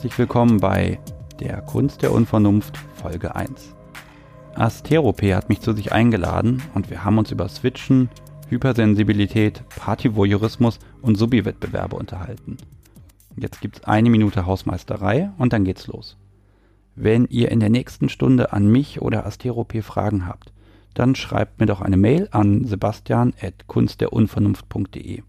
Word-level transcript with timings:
Herzlich 0.00 0.18
willkommen 0.18 0.60
bei 0.60 0.98
Der 1.40 1.60
Kunst 1.60 2.00
der 2.00 2.12
Unvernunft 2.12 2.78
Folge 2.94 3.36
1. 3.36 3.74
Asterope 4.54 5.36
hat 5.36 5.50
mich 5.50 5.60
zu 5.60 5.74
sich 5.74 5.92
eingeladen 5.92 6.62
und 6.72 6.88
wir 6.88 7.04
haben 7.04 7.18
uns 7.18 7.30
über 7.30 7.46
Switchen, 7.50 8.08
Hypersensibilität, 8.48 9.62
Partyvoyeurismus 9.76 10.78
und 11.02 11.18
Subi-Wettbewerbe 11.18 11.96
unterhalten. 11.96 12.56
Jetzt 13.36 13.60
gibt's 13.60 13.84
eine 13.84 14.08
Minute 14.08 14.46
Hausmeisterei 14.46 15.32
und 15.36 15.52
dann 15.52 15.64
geht's 15.64 15.86
los. 15.86 16.16
Wenn 16.94 17.26
ihr 17.26 17.50
in 17.50 17.60
der 17.60 17.68
nächsten 17.68 18.08
Stunde 18.08 18.54
an 18.54 18.72
mich 18.72 19.02
oder 19.02 19.26
Asterope 19.26 19.82
Fragen 19.82 20.26
habt, 20.26 20.54
dann 20.94 21.14
schreibt 21.14 21.60
mir 21.60 21.66
doch 21.66 21.82
eine 21.82 21.98
Mail 21.98 22.26
an 22.30 22.64
sebastian.kunstderunvernunft.de. 22.64 25.24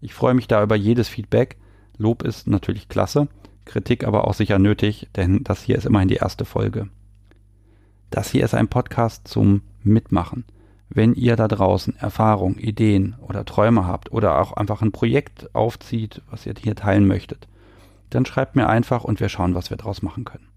Ich 0.00 0.12
freue 0.12 0.34
mich 0.34 0.48
da 0.48 0.60
über 0.60 0.74
jedes 0.74 1.08
Feedback. 1.08 1.56
Lob 1.98 2.24
ist 2.24 2.48
natürlich 2.48 2.88
klasse, 2.88 3.28
Kritik 3.64 4.04
aber 4.04 4.26
auch 4.26 4.34
sicher 4.34 4.58
nötig, 4.58 5.08
denn 5.16 5.44
das 5.44 5.62
hier 5.62 5.76
ist 5.76 5.86
immerhin 5.86 6.08
die 6.08 6.16
erste 6.16 6.44
Folge. 6.44 6.88
Das 8.10 8.30
hier 8.30 8.44
ist 8.44 8.54
ein 8.54 8.68
Podcast 8.68 9.26
zum 9.26 9.62
Mitmachen. 9.82 10.44
Wenn 10.88 11.14
ihr 11.14 11.36
da 11.36 11.48
draußen 11.48 11.96
Erfahrung, 11.96 12.56
Ideen 12.58 13.16
oder 13.20 13.46
Träume 13.46 13.86
habt 13.86 14.12
oder 14.12 14.38
auch 14.40 14.52
einfach 14.52 14.82
ein 14.82 14.92
Projekt 14.92 15.54
aufzieht, 15.54 16.20
was 16.30 16.44
ihr 16.44 16.54
hier 16.60 16.76
teilen 16.76 17.06
möchtet, 17.06 17.48
dann 18.10 18.26
schreibt 18.26 18.56
mir 18.56 18.68
einfach 18.68 19.04
und 19.04 19.20
wir 19.20 19.30
schauen, 19.30 19.54
was 19.54 19.70
wir 19.70 19.78
draus 19.78 20.02
machen 20.02 20.26
können. 20.26 20.48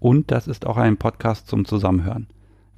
Und 0.00 0.32
das 0.32 0.48
ist 0.48 0.66
auch 0.66 0.76
ein 0.76 0.96
Podcast 0.96 1.46
zum 1.46 1.64
Zusammenhören. 1.64 2.26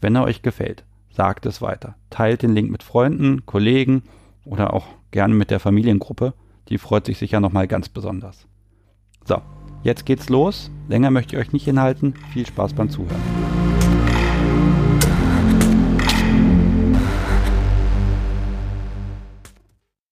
Wenn 0.01 0.15
er 0.15 0.25
euch 0.25 0.43
gefällt, 0.43 0.85
sagt 1.11 1.47
es 1.47 1.63
weiter. 1.63 1.97
Teilt 2.11 2.43
den 2.43 2.53
Link 2.53 2.71
mit 2.71 2.83
Freunden, 2.83 3.47
Kollegen 3.47 4.03
oder 4.45 4.75
auch 4.75 4.87
gerne 5.11 5.35
mit 5.35 5.51
der 5.51 5.61
Familiengruppe. 5.61 6.35
Die 6.69 6.79
freut 6.79 7.07
sich 7.07 7.17
sicher 7.17 7.41
nochmal 7.41 7.67
ganz 7.67 7.89
besonders. 7.89 8.47
So, 9.29 9.43
jetzt 9.83 10.07
geht's 10.07 10.29
los. 10.29 10.71
Länger 10.89 11.11
möchte 11.11 11.35
ich 11.35 11.43
euch 11.43 11.53
nicht 11.53 11.65
hinhalten. 11.65 12.15
Viel 12.33 12.47
Spaß 12.47 12.75
beim 12.75 12.91
Zuhören. 12.91 13.21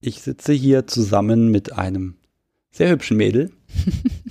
Ich 0.00 0.20
sitze 0.20 0.52
hier 0.52 0.88
zusammen 0.88 1.52
mit 1.52 1.72
einem 1.72 2.16
sehr 2.72 2.90
hübschen 2.90 3.16
Mädel. 3.16 3.52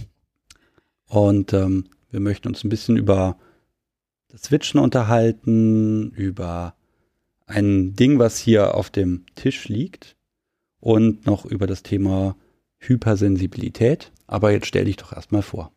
Und 1.08 1.54
ähm, 1.54 1.86
wir 2.12 2.20
möchten 2.20 2.50
uns 2.50 2.66
ein 2.66 2.70
bisschen 2.70 2.98
über 2.98 3.38
das 4.28 4.44
Switchen 4.44 4.82
unterhalten, 4.82 6.12
über 6.12 6.76
ein 7.46 7.96
Ding, 7.96 8.20
was 8.20 8.38
hier 8.38 8.76
auf 8.76 8.90
dem 8.90 9.26
Tisch 9.36 9.70
liegt 9.70 10.18
und 10.80 11.26
noch 11.26 11.46
über 11.46 11.68
das 11.68 11.84
Thema 11.84 12.36
Hypersensibilität. 12.80 14.12
Aber 14.28 14.52
jetzt 14.52 14.68
stell 14.68 14.86
dich 14.86 14.98
doch 14.98 15.14
erstmal 15.14 15.42
vor. 15.42 15.72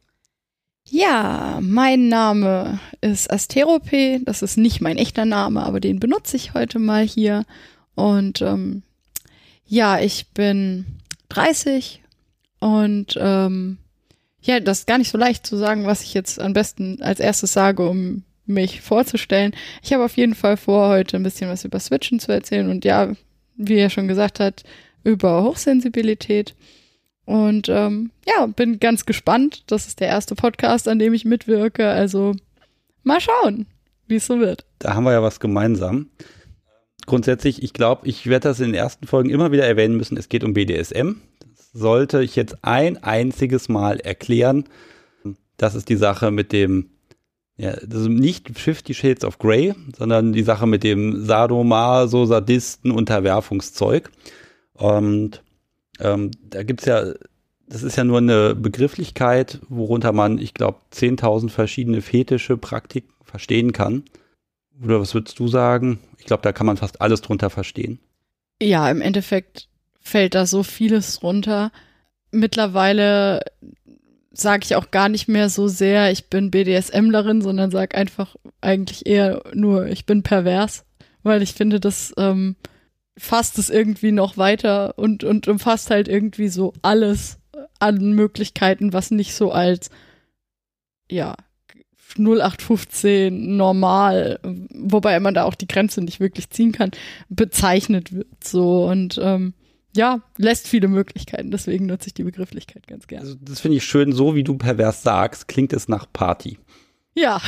Ja, 0.89 1.59
mein 1.63 2.09
Name 2.09 2.79
ist 3.01 3.31
Asterope. 3.31 4.21
Das 4.25 4.43
ist 4.43 4.57
nicht 4.57 4.81
mein 4.81 4.99
echter 4.99 5.25
Name, 5.25 5.65
aber 5.65 5.81
den 5.81 5.99
benutze 5.99 6.37
ich 6.37 6.55
heute 6.55 6.79
mal 6.79 7.05
hier. 7.05 7.45
Und 7.95 8.41
ähm, 8.41 8.83
ja, 9.67 9.99
ich 9.99 10.29
bin 10.29 10.87
30 11.29 12.03
und 12.61 13.19
ähm, 13.21 13.79
ja, 14.41 14.61
das 14.61 14.81
ist 14.81 14.87
gar 14.87 14.99
nicht 14.99 15.11
so 15.11 15.19
leicht 15.19 15.45
zu 15.45 15.57
sagen, 15.57 15.87
was 15.87 16.03
ich 16.03 16.15
jetzt 16.15 16.41
am 16.41 16.53
besten 16.53 17.03
als 17.03 17.19
erstes 17.19 17.53
sage, 17.53 17.89
um 17.89 18.23
mich 18.47 18.81
vorzustellen. 18.81 19.53
Ich 19.83 19.93
habe 19.93 20.05
auf 20.05 20.17
jeden 20.17 20.37
Fall 20.37 20.57
vor, 20.57 20.89
heute 20.89 21.17
ein 21.17 21.25
bisschen 21.25 21.51
was 21.51 21.65
über 21.65 21.81
Switchen 21.81 22.21
zu 22.21 22.31
erzählen 22.31 22.71
und 22.71 22.85
ja, 22.85 23.13
wie 23.57 23.77
er 23.77 23.91
schon 23.91 24.07
gesagt 24.07 24.39
hat, 24.39 24.63
über 25.03 25.43
Hochsensibilität. 25.43 26.55
Und 27.27 27.69
ähm, 27.69 28.11
ja, 28.27 28.47
bin 28.47 28.79
ganz 28.79 29.05
gespannt. 29.05 29.65
Das 29.67 29.87
ist 29.89 30.01
der 30.01 30.09
erste 30.09 30.35
Podcast, 30.35 30.89
an 30.89 30.99
dem 30.99 31.13
ich 31.13 31.25
mitwirke. 31.25 31.89
Also 31.89 32.35
mal 33.03 33.21
schauen, 33.21 33.67
wie 34.07 34.17
es 34.17 34.27
so 34.27 34.41
wird. 34.41 34.65
Da 34.79 34.95
haben 34.95 35.05
wir 35.05 35.13
ja 35.13 35.23
was 35.23 35.41
gemeinsam. 35.41 36.09
Grundsätzlich, 37.05 37.63
ich 37.63 37.73
glaube, 37.73 38.09
ich 38.09 38.27
werde 38.27 38.49
das 38.49 38.61
in 38.61 38.67
den 38.67 38.75
ersten 38.75 39.07
Folgen 39.07 39.31
immer 39.31 39.53
wieder 39.53 39.67
erwähnen 39.67 39.97
müssen. 39.97 40.17
Es 40.17 40.29
geht 40.29 40.45
um 40.45 40.55
BDSM. 40.55 41.17
Sollte 41.73 42.23
ich 42.23 42.37
jetzt 42.37 42.59
ein 42.63 43.03
einziges 43.03 43.69
Mal 43.69 44.01
erklären. 44.01 44.65
Das 45.57 45.75
ist 45.75 45.89
die 45.89 45.97
Sache 45.97 46.31
mit 46.31 46.53
dem 46.53 46.91
ja, 47.59 47.73
das 47.73 48.03
ist 48.03 48.09
nicht 48.09 48.59
Fifty 48.59 48.93
Shades 48.93 49.25
of 49.25 49.39
Grey, 49.39 49.75
sondern 49.97 50.35
die 50.35 50.43
Sache 50.43 50.67
mit 50.67 50.85
dem 50.85 51.25
Sadomaso, 51.25 52.27
Sadisten, 52.27 52.91
Unterwerfungszeug. 52.91 54.11
Und 54.75 55.43
ähm, 56.01 56.31
da 56.49 56.63
gibt's 56.63 56.85
ja, 56.85 57.13
das 57.69 57.83
ist 57.83 57.97
ja 57.97 58.05
nur 58.05 58.19
eine 58.19 58.55
Begrifflichkeit, 58.55 59.61
worunter 59.69 60.13
man, 60.13 60.39
ich 60.39 60.55
glaube, 60.55 60.79
10.000 60.93 61.51
verschiedene 61.51 62.01
fetische 62.01 62.57
Praktiken 62.57 63.13
verstehen 63.25 63.73
kann. 63.73 64.05
Oder 64.83 65.01
was 65.01 65.15
würdest 65.15 65.39
du 65.39 65.49
sagen? 65.49 65.99
Ich 66.19 66.27
glaube, 66.27 66.43
da 66.43 66.53
kann 66.53 66.67
man 66.67 66.77
fast 66.77 67.01
alles 67.01 67.23
drunter 67.23 67.51
verstehen. 67.51 67.99
Ja, 68.61 68.91
im 68.91 69.01
Endeffekt 69.01 69.69
fällt 70.01 70.35
da 70.35 70.47
so 70.47 70.63
vieles 70.63 71.23
runter. 71.23 71.73
Mittlerweile 72.31 73.41
sage 74.33 74.65
ich 74.65 74.77
auch 74.77 74.91
gar 74.91 75.09
nicht 75.09 75.29
mehr 75.29 75.49
so 75.49 75.67
sehr, 75.69 76.13
ich 76.13 76.29
bin 76.29 76.51
BDSMlerin, 76.51 77.41
sondern 77.41 77.71
sage 77.71 77.97
einfach 77.97 78.37
eigentlich 78.61 79.07
eher 79.07 79.43
nur, 79.55 79.87
ich 79.87 80.07
bin 80.07 80.23
pervers, 80.23 80.85
weil 81.23 81.43
ich 81.43 81.55
finde, 81.55 81.81
das 81.81 82.13
ähm, 82.19 82.57
fasst 83.19 83.59
es 83.59 83.71
irgendwie 83.71 84.13
noch 84.13 84.37
weiter 84.37 84.99
und, 84.99 85.25
und 85.25 85.49
umfasst 85.49 85.91
halt 85.91 86.09
irgendwie 86.09 86.49
so 86.49 86.73
alles 86.83 87.39
an 87.79 88.13
Möglichkeiten, 88.13 88.93
was 88.93 89.11
nicht 89.11 89.35
so 89.35 89.53
als, 89.53 89.91
ja, 91.11 91.37
0815 92.19 93.57
normal, 93.57 94.39
wobei 94.71 95.19
man 95.21 95.35
da 95.35 95.45
auch 95.45 95.55
die 95.55 95.67
Grenze 95.67 96.03
nicht 96.03 96.21
wirklich 96.21 96.51
ziehen 96.51 96.73
kann, 96.73 96.91
bezeichnet 97.29 98.13
wird 98.13 98.43
so 98.43 98.87
und 98.87 99.19
ähm, 99.23 99.55
ja, 99.95 100.21
lässt 100.37 100.69
viele 100.69 100.89
Möglichkeiten, 100.89 101.51
deswegen 101.51 101.87
nutze 101.87 102.09
ich 102.09 102.15
die 102.15 102.25
Begrifflichkeit 102.25 102.87
ganz 102.87 103.07
gerne. 103.07 103.25
Also 103.25 103.37
das 103.41 103.61
finde 103.61 103.79
ich 103.79 103.85
schön, 103.85 104.13
so 104.13 104.35
wie 104.35 104.45
du 104.45 104.57
pervers 104.57 105.03
sagst, 105.03 105.49
klingt 105.49 105.73
es 105.73 105.89
nach 105.89 106.07
Party. 106.13 106.59
Ja, 107.15 107.41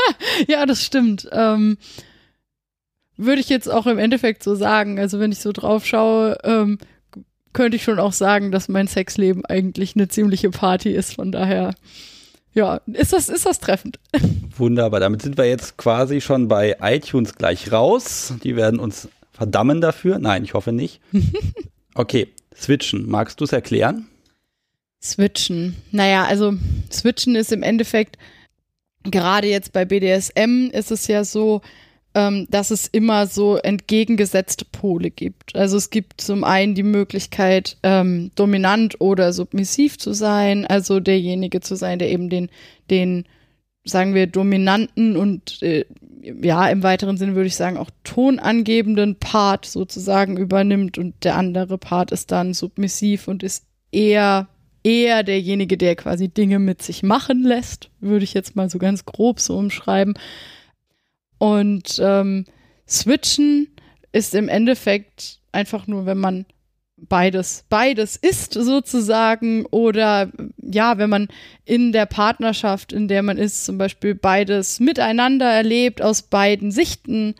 ja, 0.48 0.66
das 0.66 0.84
stimmt. 0.84 1.28
Ähm, 1.32 1.78
würde 3.16 3.40
ich 3.40 3.48
jetzt 3.48 3.70
auch 3.70 3.86
im 3.86 3.98
Endeffekt 3.98 4.42
so 4.42 4.54
sagen. 4.54 4.98
Also 4.98 5.20
wenn 5.20 5.32
ich 5.32 5.40
so 5.40 5.52
drauf 5.52 5.86
schaue, 5.86 6.38
ähm, 6.44 6.78
könnte 7.52 7.76
ich 7.76 7.84
schon 7.84 7.98
auch 7.98 8.12
sagen, 8.12 8.52
dass 8.52 8.68
mein 8.68 8.86
Sexleben 8.86 9.44
eigentlich 9.44 9.96
eine 9.96 10.08
ziemliche 10.08 10.50
Party 10.50 10.90
ist. 10.90 11.14
Von 11.14 11.32
daher, 11.32 11.74
ja, 12.52 12.80
ist 12.86 13.12
das, 13.12 13.28
ist 13.28 13.46
das 13.46 13.60
treffend. 13.60 13.98
Wunderbar. 14.56 15.00
Damit 15.00 15.22
sind 15.22 15.38
wir 15.38 15.46
jetzt 15.46 15.76
quasi 15.76 16.20
schon 16.20 16.48
bei 16.48 16.76
iTunes 16.80 17.34
gleich 17.34 17.72
raus. 17.72 18.34
Die 18.44 18.56
werden 18.56 18.78
uns 18.78 19.08
verdammen 19.32 19.80
dafür. 19.80 20.18
Nein, 20.18 20.44
ich 20.44 20.54
hoffe 20.54 20.72
nicht. 20.72 21.00
Okay, 21.96 22.28
switchen. 22.54 23.08
Magst 23.08 23.40
du 23.40 23.44
es 23.44 23.52
erklären? 23.52 24.06
Switchen. 25.02 25.76
Naja, 25.92 26.24
also 26.24 26.52
switchen 26.92 27.36
ist 27.36 27.52
im 27.52 27.62
Endeffekt, 27.62 28.18
gerade 29.02 29.48
jetzt 29.48 29.72
bei 29.72 29.86
BDSM 29.86 30.68
ist 30.72 30.90
es 30.90 31.06
ja 31.06 31.24
so, 31.24 31.62
ähm, 32.16 32.46
dass 32.48 32.70
es 32.70 32.86
immer 32.86 33.26
so 33.26 33.56
entgegengesetzte 33.56 34.64
Pole 34.64 35.10
gibt. 35.10 35.54
Also 35.54 35.76
es 35.76 35.90
gibt 35.90 36.18
zum 36.22 36.44
einen 36.44 36.74
die 36.74 36.82
Möglichkeit, 36.82 37.76
ähm, 37.82 38.30
dominant 38.34 39.02
oder 39.02 39.34
submissiv 39.34 39.98
zu 39.98 40.14
sein, 40.14 40.66
also 40.66 40.98
derjenige 40.98 41.60
zu 41.60 41.76
sein, 41.76 41.98
der 41.98 42.10
eben 42.10 42.30
den, 42.30 42.48
den 42.88 43.26
sagen 43.84 44.14
wir, 44.14 44.26
dominanten 44.26 45.18
und 45.18 45.62
äh, 45.62 45.84
ja, 46.22 46.66
im 46.68 46.82
weiteren 46.82 47.18
Sinne 47.18 47.34
würde 47.34 47.48
ich 47.48 47.54
sagen, 47.54 47.76
auch 47.76 47.90
tonangebenden 48.02 49.16
Part 49.16 49.66
sozusagen 49.66 50.38
übernimmt 50.38 50.96
und 50.96 51.22
der 51.22 51.36
andere 51.36 51.76
Part 51.76 52.12
ist 52.12 52.32
dann 52.32 52.54
submissiv 52.54 53.28
und 53.28 53.42
ist 53.42 53.66
eher, 53.92 54.48
eher 54.82 55.22
derjenige, 55.22 55.76
der 55.76 55.96
quasi 55.96 56.28
Dinge 56.28 56.60
mit 56.60 56.80
sich 56.80 57.02
machen 57.02 57.42
lässt, 57.42 57.90
würde 58.00 58.24
ich 58.24 58.32
jetzt 58.32 58.56
mal 58.56 58.70
so 58.70 58.78
ganz 58.78 59.04
grob 59.04 59.38
so 59.38 59.58
umschreiben. 59.58 60.14
Und 61.38 62.00
ähm, 62.02 62.44
switchen 62.88 63.68
ist 64.12 64.34
im 64.34 64.48
Endeffekt 64.48 65.40
einfach 65.52 65.86
nur, 65.86 66.06
wenn 66.06 66.18
man 66.18 66.46
beides, 66.96 67.64
beides 67.68 68.16
ist 68.16 68.54
sozusagen 68.54 69.66
oder 69.66 70.30
ja, 70.62 70.98
wenn 70.98 71.10
man 71.10 71.28
in 71.64 71.92
der 71.92 72.06
Partnerschaft, 72.06 72.92
in 72.92 73.08
der 73.08 73.22
man 73.22 73.36
ist, 73.36 73.64
zum 73.64 73.76
Beispiel 73.78 74.14
beides 74.14 74.80
miteinander 74.80 75.50
erlebt 75.50 76.00
aus 76.00 76.22
beiden 76.22 76.70
Sichten, 76.70 77.34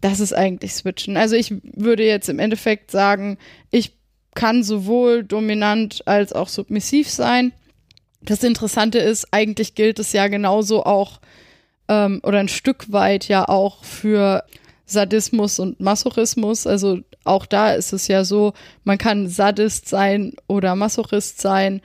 das 0.00 0.20
ist 0.20 0.32
eigentlich 0.32 0.74
Switchen. 0.74 1.16
Also 1.16 1.36
ich 1.36 1.54
würde 1.62 2.04
jetzt 2.04 2.28
im 2.28 2.38
Endeffekt 2.38 2.90
sagen, 2.90 3.38
ich 3.70 3.92
kann 4.34 4.62
sowohl 4.62 5.24
dominant 5.24 6.06
als 6.06 6.32
auch 6.32 6.48
submissiv 6.48 7.08
sein. 7.08 7.52
Das 8.20 8.44
Interessante 8.44 8.98
ist, 8.98 9.32
eigentlich 9.32 9.74
gilt 9.74 9.98
es 9.98 10.12
ja 10.12 10.28
genauso 10.28 10.84
auch 10.84 11.20
ähm, 11.88 12.20
oder 12.22 12.38
ein 12.38 12.48
Stück 12.48 12.92
weit 12.92 13.28
ja 13.28 13.48
auch 13.48 13.84
für 13.84 14.44
Sadismus 14.86 15.58
und 15.58 15.80
Masochismus. 15.80 16.66
Also 16.66 17.00
auch 17.24 17.46
da 17.46 17.72
ist 17.72 17.92
es 17.92 18.08
ja 18.08 18.24
so, 18.24 18.54
man 18.84 18.98
kann 18.98 19.28
Sadist 19.28 19.88
sein 19.88 20.34
oder 20.46 20.74
Masochist 20.74 21.40
sein. 21.40 21.82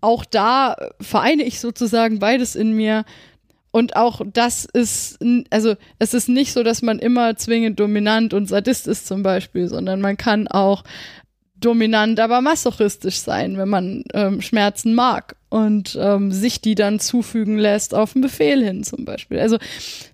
auch 0.00 0.24
da 0.24 0.76
vereine 1.00 1.42
ich 1.42 1.58
sozusagen 1.60 2.18
beides 2.18 2.54
in 2.54 2.72
mir. 2.72 3.04
Und 3.72 3.96
auch 3.96 4.22
das 4.32 4.64
ist, 4.64 5.18
also 5.50 5.74
es 5.98 6.14
ist 6.14 6.28
nicht 6.28 6.52
so, 6.52 6.62
dass 6.62 6.80
man 6.80 6.98
immer 6.98 7.36
zwingend 7.36 7.78
dominant 7.78 8.32
und 8.32 8.48
sadist 8.48 8.86
ist 8.86 9.06
zum 9.06 9.22
Beispiel, 9.22 9.68
sondern 9.68 10.00
man 10.00 10.16
kann 10.16 10.48
auch 10.48 10.82
dominant, 11.66 12.20
aber 12.20 12.40
masochistisch 12.40 13.18
sein, 13.18 13.58
wenn 13.58 13.68
man 13.68 14.04
ähm, 14.14 14.40
Schmerzen 14.40 14.94
mag 14.94 15.34
und 15.48 15.98
ähm, 16.00 16.30
sich 16.30 16.60
die 16.60 16.76
dann 16.76 17.00
zufügen 17.00 17.58
lässt 17.58 17.92
auf 17.92 18.14
einen 18.14 18.22
Befehl 18.22 18.64
hin 18.64 18.84
zum 18.84 19.04
Beispiel. 19.04 19.40
Also 19.40 19.58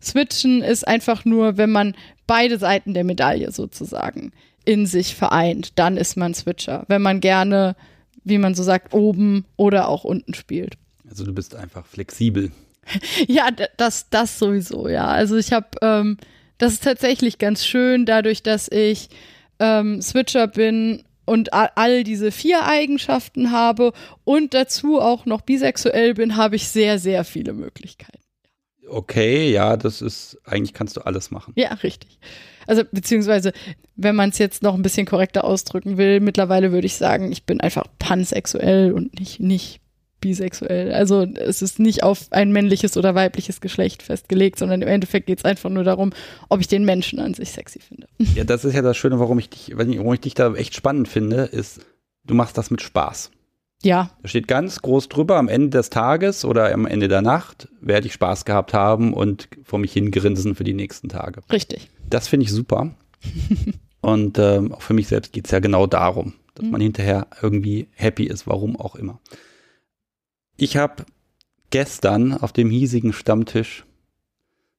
Switchen 0.02 0.62
ist 0.62 0.88
einfach 0.88 1.26
nur, 1.26 1.58
wenn 1.58 1.70
man 1.70 1.94
beide 2.26 2.58
Seiten 2.58 2.94
der 2.94 3.04
Medaille 3.04 3.52
sozusagen 3.52 4.32
in 4.64 4.86
sich 4.86 5.14
vereint, 5.14 5.78
dann 5.78 5.98
ist 5.98 6.16
man 6.16 6.32
Switcher. 6.32 6.84
Wenn 6.88 7.02
man 7.02 7.20
gerne, 7.20 7.76
wie 8.24 8.38
man 8.38 8.54
so 8.54 8.62
sagt, 8.62 8.94
oben 8.94 9.44
oder 9.56 9.88
auch 9.88 10.04
unten 10.04 10.32
spielt. 10.32 10.78
Also 11.06 11.26
du 11.26 11.34
bist 11.34 11.54
einfach 11.54 11.84
flexibel. 11.84 12.50
ja, 13.28 13.48
das, 13.76 14.08
das 14.08 14.38
sowieso, 14.38 14.88
ja. 14.88 15.06
Also 15.06 15.36
ich 15.36 15.52
habe, 15.52 15.68
ähm, 15.82 16.16
das 16.56 16.72
ist 16.72 16.84
tatsächlich 16.84 17.36
ganz 17.36 17.66
schön, 17.66 18.06
dadurch, 18.06 18.42
dass 18.42 18.68
ich 18.68 19.10
ähm, 19.58 20.00
Switcher 20.00 20.46
bin 20.46 21.04
und 21.24 21.52
all 21.52 22.04
diese 22.04 22.32
vier 22.32 22.64
Eigenschaften 22.64 23.52
habe 23.52 23.92
und 24.24 24.54
dazu 24.54 25.00
auch 25.00 25.26
noch 25.26 25.42
bisexuell 25.42 26.14
bin, 26.14 26.36
habe 26.36 26.56
ich 26.56 26.68
sehr, 26.68 26.98
sehr 26.98 27.24
viele 27.24 27.52
Möglichkeiten. 27.52 28.18
Okay, 28.88 29.50
ja, 29.50 29.76
das 29.76 30.02
ist, 30.02 30.38
eigentlich 30.44 30.74
kannst 30.74 30.96
du 30.96 31.02
alles 31.02 31.30
machen. 31.30 31.54
Ja, 31.56 31.72
richtig. 31.74 32.18
Also, 32.66 32.82
beziehungsweise, 32.90 33.52
wenn 33.96 34.16
man 34.16 34.30
es 34.30 34.38
jetzt 34.38 34.62
noch 34.62 34.74
ein 34.74 34.82
bisschen 34.82 35.06
korrekter 35.06 35.44
ausdrücken 35.44 35.96
will, 35.96 36.20
mittlerweile 36.20 36.72
würde 36.72 36.86
ich 36.86 36.94
sagen, 36.94 37.32
ich 37.32 37.44
bin 37.44 37.60
einfach 37.60 37.84
pansexuell 37.98 38.92
und 38.92 39.18
nicht, 39.18 39.40
nicht 39.40 39.81
bisexuell. 40.22 40.92
Also 40.94 41.22
es 41.22 41.60
ist 41.60 41.78
nicht 41.78 42.02
auf 42.02 42.28
ein 42.30 42.50
männliches 42.50 42.96
oder 42.96 43.14
weibliches 43.14 43.60
Geschlecht 43.60 44.02
festgelegt, 44.02 44.58
sondern 44.58 44.80
im 44.80 44.88
Endeffekt 44.88 45.26
geht 45.26 45.40
es 45.40 45.44
einfach 45.44 45.68
nur 45.68 45.84
darum, 45.84 46.12
ob 46.48 46.60
ich 46.60 46.68
den 46.68 46.86
Menschen 46.86 47.18
an 47.18 47.34
sich 47.34 47.50
sexy 47.50 47.80
finde. 47.80 48.06
Ja, 48.34 48.44
das 48.44 48.64
ist 48.64 48.74
ja 48.74 48.80
das 48.80 48.96
Schöne, 48.96 49.18
warum 49.18 49.38
ich 49.38 49.50
dich, 49.50 49.72
warum 49.76 50.14
ich 50.14 50.20
dich 50.20 50.32
da 50.32 50.54
echt 50.54 50.74
spannend 50.74 51.08
finde, 51.08 51.42
ist, 51.42 51.80
du 52.24 52.34
machst 52.34 52.56
das 52.56 52.70
mit 52.70 52.80
Spaß. 52.80 53.30
Ja. 53.82 54.10
Da 54.22 54.28
steht 54.28 54.48
ganz 54.48 54.80
groß 54.80 55.08
drüber, 55.08 55.36
am 55.36 55.48
Ende 55.48 55.70
des 55.70 55.90
Tages 55.90 56.44
oder 56.44 56.72
am 56.72 56.86
Ende 56.86 57.08
der 57.08 57.20
Nacht 57.20 57.68
werde 57.80 58.06
ich 58.06 58.12
Spaß 58.12 58.44
gehabt 58.44 58.72
haben 58.74 59.12
und 59.12 59.48
vor 59.64 59.78
mich 59.78 59.92
hingrinsen 59.92 60.54
für 60.54 60.64
die 60.64 60.72
nächsten 60.72 61.08
Tage. 61.08 61.40
Richtig. 61.50 61.90
Das 62.08 62.28
finde 62.28 62.44
ich 62.44 62.52
super. 62.52 62.94
und 64.00 64.38
ähm, 64.38 64.72
auch 64.72 64.82
für 64.82 64.94
mich 64.94 65.08
selbst 65.08 65.32
geht 65.32 65.46
es 65.46 65.50
ja 65.50 65.58
genau 65.58 65.86
darum, 65.86 66.34
dass 66.54 66.64
mhm. 66.64 66.70
man 66.70 66.80
hinterher 66.80 67.26
irgendwie 67.42 67.88
happy 67.94 68.24
ist, 68.24 68.46
warum 68.46 68.78
auch 68.78 68.94
immer. 68.94 69.20
Ich 70.62 70.76
habe 70.76 71.06
gestern 71.70 72.34
auf 72.34 72.52
dem 72.52 72.70
hiesigen 72.70 73.12
Stammtisch 73.12 73.84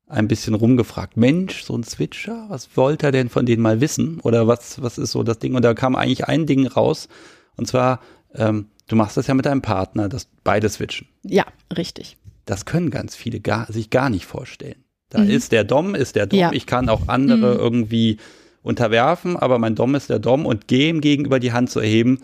ein 0.07 0.30
bisschen 0.30 0.53
rumgefragt. 0.53 1.18
Mensch, 1.18 1.62
so 1.65 1.75
ein 1.75 1.83
Switcher, 1.83 2.45
was 2.47 2.77
wollte 2.77 3.07
er 3.07 3.12
denn 3.12 3.27
von 3.27 3.45
denen 3.45 3.62
mal 3.62 3.81
wissen? 3.81 4.21
Oder 4.21 4.47
was, 4.47 4.81
was 4.81 4.97
ist 4.97 5.12
so 5.12 5.24
das 5.24 5.39
Ding? 5.39 5.56
Und 5.56 5.65
da 5.65 5.74
kam 5.74 5.97
eigentlich 5.97 6.25
ein 6.25 6.45
Ding 6.45 6.68
raus. 6.68 7.09
Und 7.57 7.68
zwar, 7.68 8.00
ähm, 8.33 8.68
du 8.88 8.95
machst 8.95 9.18
das 9.18 9.27
ja 9.27 9.33
mit 9.33 9.45
deinem 9.45 9.62
Partner, 9.62 10.07
dass 10.07 10.30
beide 10.45 10.69
switchen. 10.69 11.09
Ja, 11.21 11.44
richtig. 11.75 12.15
Das 12.45 12.63
können 12.63 12.89
ganz 12.89 13.18
viele 13.18 13.41
gar, 13.41 13.69
sich 13.69 13.89
gar 13.89 14.09
nicht 14.09 14.25
vorstellen. 14.25 14.85
Da 15.09 15.19
mhm. 15.19 15.31
ist 15.31 15.51
der 15.51 15.65
Dom, 15.65 15.95
ist 15.95 16.15
der 16.15 16.27
Dom. 16.27 16.39
Ja. 16.39 16.53
Ich 16.53 16.65
kann 16.65 16.88
auch 16.88 17.09
andere 17.09 17.56
mhm. 17.56 17.59
irgendwie 17.59 18.18
unterwerfen, 18.62 19.35
aber 19.35 19.59
mein 19.59 19.75
Dom 19.75 19.95
ist 19.95 20.09
der 20.09 20.19
Dom 20.19 20.45
und 20.45 20.71
dem 20.71 21.01
gegenüber 21.01 21.41
die 21.41 21.51
Hand 21.51 21.71
zu 21.71 21.81
erheben, 21.81 22.19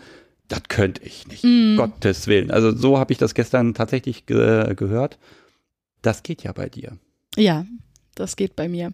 das 0.50 0.62
könnte 0.68 1.02
ich 1.04 1.26
nicht. 1.28 1.44
Mm. 1.44 1.76
Gottes 1.76 2.26
Willen. 2.26 2.50
Also 2.50 2.76
so 2.76 2.98
habe 2.98 3.12
ich 3.12 3.18
das 3.18 3.34
gestern 3.34 3.72
tatsächlich 3.72 4.26
ge 4.26 4.74
gehört. 4.74 5.18
Das 6.02 6.22
geht 6.22 6.42
ja 6.42 6.52
bei 6.52 6.68
dir. 6.68 6.98
Ja, 7.36 7.64
das 8.16 8.36
geht 8.36 8.56
bei 8.56 8.68
mir. 8.68 8.92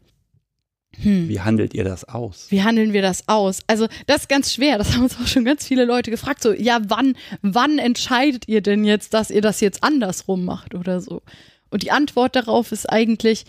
Hm. 1.00 1.28
Wie 1.28 1.40
handelt 1.40 1.74
ihr 1.74 1.84
das 1.84 2.04
aus? 2.04 2.46
Wie 2.50 2.62
handeln 2.62 2.92
wir 2.92 3.02
das 3.02 3.28
aus? 3.28 3.60
Also, 3.66 3.86
das 4.06 4.22
ist 4.22 4.28
ganz 4.28 4.52
schwer. 4.52 4.78
Das 4.78 4.92
haben 4.94 5.04
uns 5.04 5.16
auch 5.16 5.26
schon 5.26 5.44
ganz 5.44 5.66
viele 5.66 5.84
Leute 5.84 6.10
gefragt. 6.10 6.42
So, 6.42 6.52
ja, 6.52 6.80
wann, 6.88 7.16
wann 7.42 7.78
entscheidet 7.78 8.48
ihr 8.48 8.60
denn 8.60 8.84
jetzt, 8.84 9.14
dass 9.14 9.30
ihr 9.30 9.42
das 9.42 9.60
jetzt 9.60 9.82
andersrum 9.82 10.44
macht 10.44 10.74
oder 10.74 11.00
so? 11.00 11.22
Und 11.70 11.82
die 11.82 11.90
Antwort 11.90 12.36
darauf 12.36 12.72
ist 12.72 12.88
eigentlich, 12.90 13.44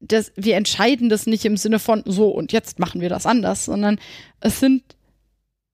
dass 0.00 0.32
wir 0.36 0.56
entscheiden 0.56 1.08
das 1.08 1.26
nicht 1.26 1.44
im 1.44 1.56
Sinne 1.56 1.78
von 1.78 2.02
so 2.06 2.28
und 2.28 2.52
jetzt 2.52 2.78
machen 2.78 3.00
wir 3.00 3.10
das 3.10 3.26
anders, 3.26 3.66
sondern 3.66 3.98
es 4.40 4.60
sind 4.60 4.82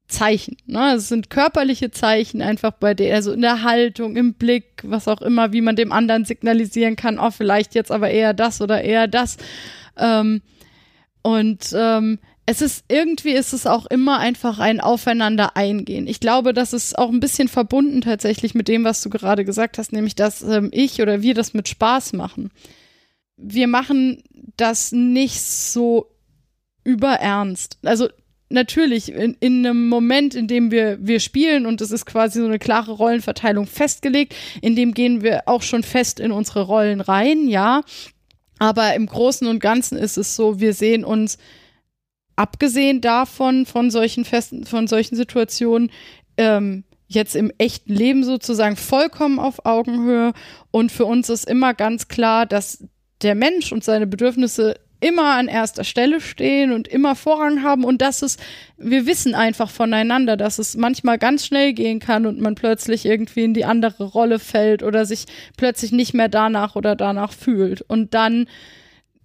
Zeichen. 0.08 0.56
Ne? 0.66 0.94
Es 0.94 1.08
sind 1.08 1.30
körperliche 1.30 1.90
Zeichen 1.90 2.42
einfach 2.42 2.72
bei 2.72 2.94
der, 2.94 3.14
also 3.14 3.32
in 3.32 3.42
der 3.42 3.62
Haltung, 3.62 4.16
im 4.16 4.34
Blick, 4.34 4.82
was 4.84 5.08
auch 5.08 5.20
immer, 5.20 5.52
wie 5.52 5.60
man 5.60 5.76
dem 5.76 5.92
anderen 5.92 6.24
signalisieren 6.24 6.96
kann, 6.96 7.18
oh, 7.18 7.30
vielleicht 7.30 7.74
jetzt 7.74 7.90
aber 7.90 8.10
eher 8.10 8.32
das 8.32 8.60
oder 8.60 8.82
eher 8.82 9.08
das. 9.08 9.36
Ähm, 9.96 10.42
und 11.22 11.74
ähm, 11.74 12.18
es 12.46 12.62
ist 12.62 12.84
irgendwie 12.88 13.32
ist 13.32 13.52
es 13.52 13.66
auch 13.66 13.86
immer 13.86 14.18
einfach 14.18 14.60
ein 14.60 14.80
Aufeinander 14.80 15.56
eingehen. 15.56 16.06
Ich 16.06 16.20
glaube, 16.20 16.54
das 16.54 16.72
ist 16.72 16.96
auch 16.96 17.10
ein 17.10 17.18
bisschen 17.18 17.48
verbunden 17.48 18.02
tatsächlich 18.02 18.54
mit 18.54 18.68
dem, 18.68 18.84
was 18.84 19.00
du 19.02 19.10
gerade 19.10 19.44
gesagt 19.44 19.78
hast, 19.78 19.92
nämlich 19.92 20.14
dass 20.14 20.42
ähm, 20.42 20.70
ich 20.72 21.02
oder 21.02 21.22
wir 21.22 21.34
das 21.34 21.54
mit 21.54 21.68
Spaß 21.68 22.12
machen. 22.12 22.52
Wir 23.36 23.66
machen 23.66 24.22
das 24.56 24.92
nicht 24.92 25.42
so 25.42 26.06
überernst. 26.84 27.78
Also 27.82 28.08
natürlich 28.48 29.12
in, 29.12 29.36
in 29.40 29.66
einem 29.66 29.88
Moment, 29.88 30.34
in 30.34 30.46
dem 30.46 30.70
wir, 30.70 30.98
wir 31.00 31.20
spielen 31.20 31.66
und 31.66 31.80
es 31.80 31.90
ist 31.90 32.06
quasi 32.06 32.40
so 32.40 32.46
eine 32.46 32.58
klare 32.58 32.92
Rollenverteilung 32.92 33.66
festgelegt, 33.66 34.34
in 34.62 34.76
dem 34.76 34.94
gehen 34.94 35.22
wir 35.22 35.42
auch 35.46 35.62
schon 35.62 35.82
fest 35.82 36.20
in 36.20 36.32
unsere 36.32 36.62
Rollen 36.62 37.00
rein, 37.00 37.48
ja. 37.48 37.82
Aber 38.58 38.94
im 38.94 39.06
Großen 39.06 39.46
und 39.46 39.60
Ganzen 39.60 39.98
ist 39.98 40.16
es 40.16 40.36
so, 40.36 40.60
wir 40.60 40.72
sehen 40.72 41.04
uns 41.04 41.38
abgesehen 42.36 43.00
davon, 43.00 43.66
von 43.66 43.90
solchen 43.90 44.24
festen, 44.24 44.64
von 44.64 44.86
solchen 44.86 45.16
Situationen, 45.16 45.90
ähm, 46.36 46.84
jetzt 47.08 47.36
im 47.36 47.52
echten 47.58 47.94
Leben 47.94 48.24
sozusagen 48.24 48.76
vollkommen 48.76 49.38
auf 49.38 49.64
Augenhöhe. 49.64 50.32
Und 50.70 50.92
für 50.92 51.04
uns 51.04 51.28
ist 51.28 51.48
immer 51.48 51.74
ganz 51.74 52.08
klar, 52.08 52.46
dass 52.46 52.84
der 53.22 53.34
Mensch 53.34 53.72
und 53.72 53.84
seine 53.84 54.06
Bedürfnisse 54.06 54.76
immer 55.00 55.34
an 55.34 55.48
erster 55.48 55.84
Stelle 55.84 56.20
stehen 56.20 56.72
und 56.72 56.88
immer 56.88 57.14
Vorrang 57.14 57.62
haben. 57.62 57.84
Und 57.84 58.02
dass 58.02 58.22
es, 58.22 58.36
wir 58.76 59.06
wissen 59.06 59.34
einfach 59.34 59.70
voneinander, 59.70 60.36
dass 60.36 60.58
es 60.58 60.76
manchmal 60.76 61.18
ganz 61.18 61.46
schnell 61.46 61.72
gehen 61.72 62.00
kann 62.00 62.26
und 62.26 62.40
man 62.40 62.54
plötzlich 62.54 63.04
irgendwie 63.04 63.44
in 63.44 63.54
die 63.54 63.64
andere 63.64 64.04
Rolle 64.04 64.38
fällt 64.38 64.82
oder 64.82 65.04
sich 65.04 65.26
plötzlich 65.56 65.92
nicht 65.92 66.14
mehr 66.14 66.28
danach 66.28 66.76
oder 66.76 66.96
danach 66.96 67.32
fühlt. 67.32 67.82
Und 67.82 68.14
dann, 68.14 68.46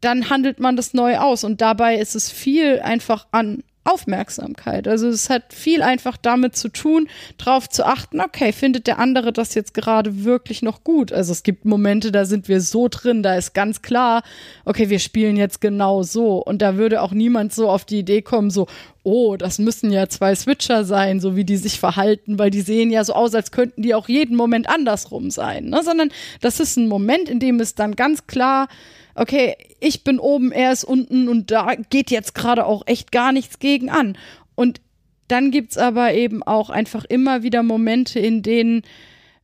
dann 0.02 0.30
handelt 0.30 0.60
man 0.60 0.76
das 0.76 0.94
neu 0.94 1.18
aus. 1.18 1.44
Und 1.44 1.62
dabei 1.62 1.98
ist 1.98 2.16
es 2.16 2.32
viel 2.32 2.80
einfach 2.80 3.28
an 3.32 3.64
Aufmerksamkeit. 3.84 4.88
Also 4.88 5.08
es 5.08 5.30
hat 5.30 5.54
viel 5.54 5.82
einfach 5.82 6.18
damit 6.18 6.56
zu 6.56 6.70
tun, 6.70 7.10
darauf 7.38 7.68
zu 7.68 7.86
achten, 7.86 8.22
okay, 8.22 8.52
findet 8.52 8.86
der 8.86 9.00
andere 9.00 9.34
das 9.34 9.56
jetzt 9.56 9.74
gerade 9.74 10.24
wirklich 10.24 10.62
noch 10.62 10.84
gut? 10.84 11.12
Also 11.12 11.32
es 11.32 11.42
gibt 11.42 11.66
Momente, 11.66 12.12
da 12.12 12.26
sind 12.26 12.48
wir 12.48 12.62
so 12.62 12.88
drin, 12.90 13.24
da 13.24 13.36
ist 13.36 13.54
ganz 13.54 13.82
klar, 13.82 14.22
okay, 14.66 14.90
wir 14.90 15.00
spielen 15.00 15.36
jetzt 15.36 15.62
genau 15.62 16.04
so. 16.04 16.38
Und 16.38 16.62
da 16.62 16.78
würde 16.78 17.02
auch 17.02 17.12
niemand 17.12 17.54
so 17.54 17.70
auf 17.70 17.86
die 17.86 18.00
Idee 18.00 18.22
kommen, 18.22 18.52
so, 18.52 18.68
oh, 19.04 19.36
das 19.36 19.60
müssen 19.60 19.92
ja 19.92 20.08
zwei 20.10 20.36
Switcher 20.36 20.86
sein, 20.86 21.20
so 21.20 21.36
wie 21.36 21.44
die 21.44 21.58
sich 21.58 21.80
verhalten, 21.80 22.38
weil 22.38 22.52
die 22.52 22.62
sehen 22.62 22.92
ja 22.92 23.04
so 23.04 23.14
aus, 23.14 23.34
als 23.34 23.52
könnten 23.52 23.82
die 23.82 23.96
auch 23.96 24.08
jeden 24.08 24.36
Moment 24.36 24.70
andersrum 24.70 25.32
sein. 25.32 25.66
Ne? 25.66 25.82
Sondern 25.84 26.10
das 26.40 26.60
ist 26.60 26.78
ein 26.78 26.88
Moment, 26.88 27.30
in 27.30 27.40
dem 27.40 27.60
es 27.60 27.76
dann 27.76 27.96
ganz 27.96 28.28
klar 28.28 28.68
okay, 29.16 29.56
ich 29.80 30.04
bin 30.04 30.20
oben, 30.20 30.52
er 30.52 30.72
ist 30.72 30.84
unten 30.84 31.28
und 31.28 31.52
da 31.52 31.76
geht 31.90 32.12
jetzt 32.12 32.36
gerade 32.36 32.66
auch 32.66 32.84
echt 32.86 33.12
gar 33.12 33.32
nichts 33.32 33.60
gegen 33.60 33.90
an. 33.90 34.18
Und 34.56 34.82
dann 35.28 35.52
gibt 35.52 35.72
es 35.72 35.78
aber 35.78 36.14
eben 36.14 36.44
auch 36.44 36.70
einfach 36.70 37.06
immer 37.06 37.44
wieder 37.44 37.64
Momente, 37.64 38.20
in 38.20 38.42
denen 38.42 38.84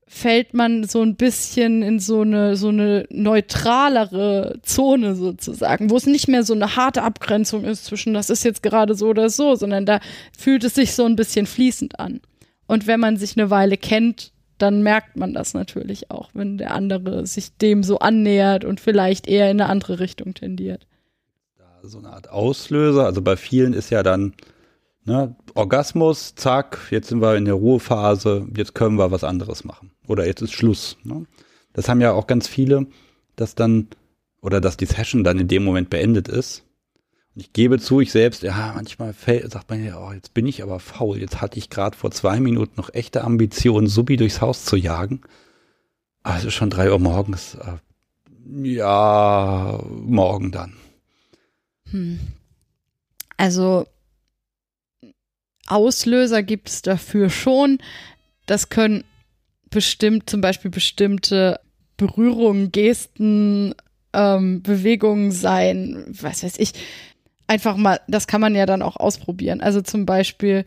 fällt 0.07 0.53
man 0.53 0.85
so 0.85 1.01
ein 1.01 1.15
bisschen 1.15 1.83
in 1.83 1.99
so 1.99 2.21
eine, 2.21 2.55
so 2.55 2.69
eine 2.69 3.05
neutralere 3.09 4.59
Zone 4.63 5.15
sozusagen, 5.15 5.89
wo 5.89 5.97
es 5.97 6.05
nicht 6.05 6.29
mehr 6.29 6.43
so 6.43 6.53
eine 6.53 6.77
harte 6.77 7.03
Abgrenzung 7.03 7.65
ist 7.65 7.85
zwischen, 7.85 8.13
das 8.13 8.29
ist 8.29 8.45
jetzt 8.45 8.63
gerade 8.63 8.95
so 8.95 9.07
oder 9.07 9.29
so, 9.29 9.55
sondern 9.55 9.85
da 9.85 9.99
fühlt 10.37 10.63
es 10.63 10.75
sich 10.75 10.93
so 10.93 11.05
ein 11.05 11.17
bisschen 11.17 11.45
fließend 11.45 11.99
an. 11.99 12.21
Und 12.67 12.87
wenn 12.87 13.01
man 13.01 13.17
sich 13.17 13.37
eine 13.37 13.49
Weile 13.49 13.75
kennt, 13.77 14.31
dann 14.57 14.81
merkt 14.81 15.17
man 15.17 15.33
das 15.33 15.53
natürlich 15.53 16.09
auch, 16.09 16.29
wenn 16.33 16.57
der 16.57 16.73
andere 16.73 17.27
sich 17.27 17.55
dem 17.57 17.83
so 17.83 17.99
annähert 17.99 18.65
und 18.65 18.79
vielleicht 18.79 19.27
eher 19.27 19.51
in 19.51 19.61
eine 19.61 19.69
andere 19.69 19.99
Richtung 19.99 20.33
tendiert. 20.33 20.87
So 21.83 21.99
eine 21.99 22.09
Art 22.09 22.29
Auslöser, 22.29 23.05
also 23.05 23.21
bei 23.21 23.37
vielen 23.37 23.73
ist 23.73 23.91
ja 23.91 24.03
dann 24.03 24.33
ne, 25.07 25.35
Orgasmus, 25.55 26.35
zack, 26.35 26.79
jetzt 26.91 27.07
sind 27.07 27.21
wir 27.21 27.35
in 27.35 27.45
der 27.45 27.55
Ruhephase, 27.55 28.47
jetzt 28.55 28.75
können 28.75 28.97
wir 28.97 29.11
was 29.11 29.23
anderes 29.23 29.63
machen. 29.63 29.91
Oder 30.07 30.27
jetzt 30.27 30.41
ist 30.41 30.53
Schluss. 30.53 30.97
Ne? 31.03 31.25
Das 31.73 31.89
haben 31.89 32.01
ja 32.01 32.11
auch 32.11 32.27
ganz 32.27 32.47
viele, 32.47 32.85
dass 33.35 33.55
dann, 33.55 33.87
oder 34.41 34.61
dass 34.61 34.77
die 34.77 34.85
Session 34.85 35.23
dann 35.23 35.39
in 35.39 35.47
dem 35.47 35.63
Moment 35.63 35.89
beendet 35.89 36.27
ist. 36.27 36.63
Ich 37.35 37.53
gebe 37.53 37.79
zu, 37.79 38.01
ich 38.01 38.11
selbst, 38.11 38.41
ja, 38.41 38.73
manchmal 38.75 39.13
fällt, 39.13 39.51
sagt 39.51 39.69
man 39.69 39.83
ja, 39.83 39.99
oh, 39.99 40.11
jetzt 40.11 40.33
bin 40.33 40.47
ich 40.47 40.63
aber 40.63 40.79
faul. 40.79 41.19
Jetzt 41.19 41.39
hatte 41.39 41.59
ich 41.59 41.69
gerade 41.69 41.95
vor 41.95 42.11
zwei 42.11 42.39
Minuten 42.39 42.73
noch 42.77 42.93
echte 42.93 43.23
Ambitionen, 43.23 43.87
Subi 43.87 44.17
durchs 44.17 44.41
Haus 44.41 44.65
zu 44.65 44.75
jagen. 44.75 45.21
Also 46.23 46.49
schon 46.49 46.71
drei 46.71 46.91
Uhr 46.91 46.97
morgens. 46.97 47.55
Äh, 47.55 47.77
ja, 48.67 49.79
morgen 49.87 50.51
dann. 50.51 50.73
Hm. 51.91 52.19
Also 53.37 53.85
Auslöser 55.67 56.43
gibt 56.43 56.69
es 56.69 56.81
dafür 56.81 57.29
schon. 57.29 57.79
Das 58.45 58.69
können 58.69 59.03
bestimmt 59.69 60.29
zum 60.29 60.41
Beispiel 60.41 60.71
bestimmte 60.71 61.59
Berührungen, 61.97 62.71
Gesten, 62.71 63.75
ähm, 64.13 64.61
Bewegungen 64.63 65.31
sein, 65.31 66.05
was 66.07 66.43
weiß 66.43 66.57
ich. 66.57 66.73
Einfach 67.47 67.77
mal, 67.77 67.99
das 68.07 68.27
kann 68.27 68.41
man 68.41 68.55
ja 68.55 68.65
dann 68.65 68.81
auch 68.81 68.97
ausprobieren. 68.97 69.61
Also 69.61 69.81
zum 69.81 70.05
Beispiel, 70.05 70.65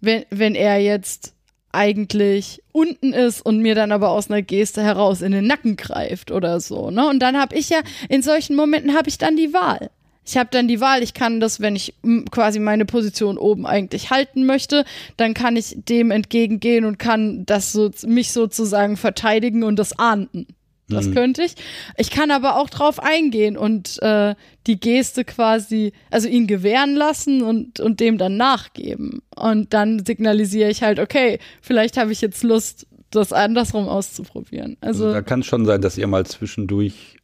wenn, 0.00 0.24
wenn 0.30 0.54
er 0.54 0.78
jetzt 0.78 1.34
eigentlich 1.72 2.62
unten 2.72 3.12
ist 3.12 3.40
und 3.42 3.60
mir 3.60 3.74
dann 3.74 3.92
aber 3.92 4.10
aus 4.10 4.28
einer 4.28 4.42
Geste 4.42 4.82
heraus 4.82 5.22
in 5.22 5.32
den 5.32 5.46
Nacken 5.46 5.76
greift 5.76 6.32
oder 6.32 6.58
so, 6.58 6.90
ne? 6.90 7.08
Und 7.08 7.20
dann 7.20 7.38
habe 7.38 7.54
ich 7.54 7.70
ja 7.70 7.80
in 8.08 8.22
solchen 8.22 8.56
Momenten 8.56 8.96
habe 8.96 9.08
ich 9.08 9.18
dann 9.18 9.36
die 9.36 9.52
Wahl. 9.52 9.90
Ich 10.30 10.36
habe 10.36 10.48
dann 10.52 10.68
die 10.68 10.80
Wahl, 10.80 11.02
ich 11.02 11.12
kann 11.12 11.40
das, 11.40 11.58
wenn 11.58 11.74
ich 11.74 11.94
quasi 12.30 12.60
meine 12.60 12.84
Position 12.84 13.36
oben 13.36 13.66
eigentlich 13.66 14.10
halten 14.10 14.46
möchte, 14.46 14.84
dann 15.16 15.34
kann 15.34 15.56
ich 15.56 15.76
dem 15.88 16.12
entgegengehen 16.12 16.84
und 16.84 17.00
kann 17.00 17.44
das 17.46 17.72
so 17.72 17.90
mich 18.06 18.30
sozusagen 18.30 18.96
verteidigen 18.96 19.64
und 19.64 19.76
das 19.76 19.98
ahnden. 19.98 20.46
Das 20.88 21.06
mhm. 21.06 21.14
könnte 21.14 21.42
ich. 21.42 21.54
Ich 21.96 22.10
kann 22.10 22.30
aber 22.30 22.56
auch 22.56 22.70
drauf 22.70 23.00
eingehen 23.02 23.56
und 23.56 24.00
äh, 24.02 24.36
die 24.68 24.78
Geste 24.78 25.24
quasi, 25.24 25.92
also 26.10 26.28
ihn 26.28 26.46
gewähren 26.46 26.94
lassen 26.94 27.42
und, 27.42 27.80
und 27.80 27.98
dem 27.98 28.16
dann 28.16 28.36
nachgeben. 28.36 29.22
Und 29.34 29.72
dann 29.74 30.04
signalisiere 30.04 30.70
ich 30.70 30.82
halt, 30.82 31.00
okay, 31.00 31.40
vielleicht 31.60 31.96
habe 31.96 32.12
ich 32.12 32.20
jetzt 32.20 32.44
Lust, 32.44 32.86
das 33.10 33.32
andersrum 33.32 33.88
auszuprobieren. 33.88 34.76
Also, 34.80 35.06
also 35.06 35.14
da 35.14 35.22
kann 35.22 35.40
es 35.40 35.46
schon 35.46 35.66
sein, 35.66 35.80
dass 35.80 35.98
ihr 35.98 36.06
mal 36.06 36.24
zwischendurch 36.26 37.16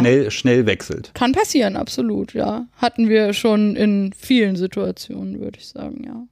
schnell, 0.00 0.30
schnell 0.30 0.66
wechselt. 0.66 1.12
Kann 1.14 1.32
passieren, 1.32 1.76
absolut, 1.76 2.34
ja. 2.34 2.66
Hatten 2.76 3.08
wir 3.08 3.32
schon 3.32 3.76
in 3.76 4.12
vielen 4.16 4.56
Situationen, 4.56 5.40
würde 5.40 5.58
ich 5.58 5.68
sagen, 5.68 6.04
ja. 6.04 6.26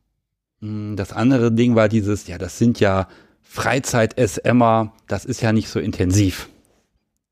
Hm, 0.61 0.97
das 0.97 1.13
andere 1.13 1.53
Ding 1.53 1.75
war 1.75 1.89
dieses, 1.89 2.27
ja, 2.27 2.39
das 2.39 2.59
sind 2.59 2.81
ja 2.81 3.09
Freizeit-SMer, 3.43 4.93
das 5.09 5.25
ist 5.25 5.41
ja 5.41 5.53
nicht 5.53 5.69
so 5.69 5.81
intensiv. 5.81 6.49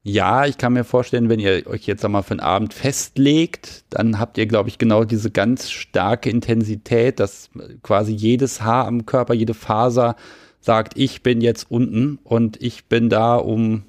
Ja, 0.03 0.47
ich 0.47 0.57
kann 0.57 0.73
mir 0.73 0.85
vorstellen, 0.85 1.29
wenn 1.29 1.39
ihr 1.39 1.67
euch 1.67 1.87
jetzt 1.87 2.05
einmal 2.05 2.23
für 2.23 2.31
einen 2.31 2.41
Abend 2.41 2.73
festlegt, 2.73 3.85
dann 3.91 4.19
habt 4.19 4.39
ihr, 4.39 4.47
glaube 4.47 4.69
ich, 4.69 4.79
genau 4.79 5.05
diese 5.05 5.31
ganz 5.31 5.71
starke 5.71 6.31
Intensität, 6.31 7.21
dass 7.21 7.51
quasi 7.83 8.13
jedes 8.13 8.63
Haar 8.63 8.87
am 8.87 9.05
Körper, 9.05 9.35
jede 9.35 9.55
Faser 9.55 10.17
sagt, 10.61 10.97
ich 10.97 11.23
bin 11.23 11.41
jetzt 11.41 11.71
unten 11.71 12.19
und 12.25 12.61
ich 12.63 12.87
bin 12.87 13.11
da, 13.11 13.37
um 13.37 13.85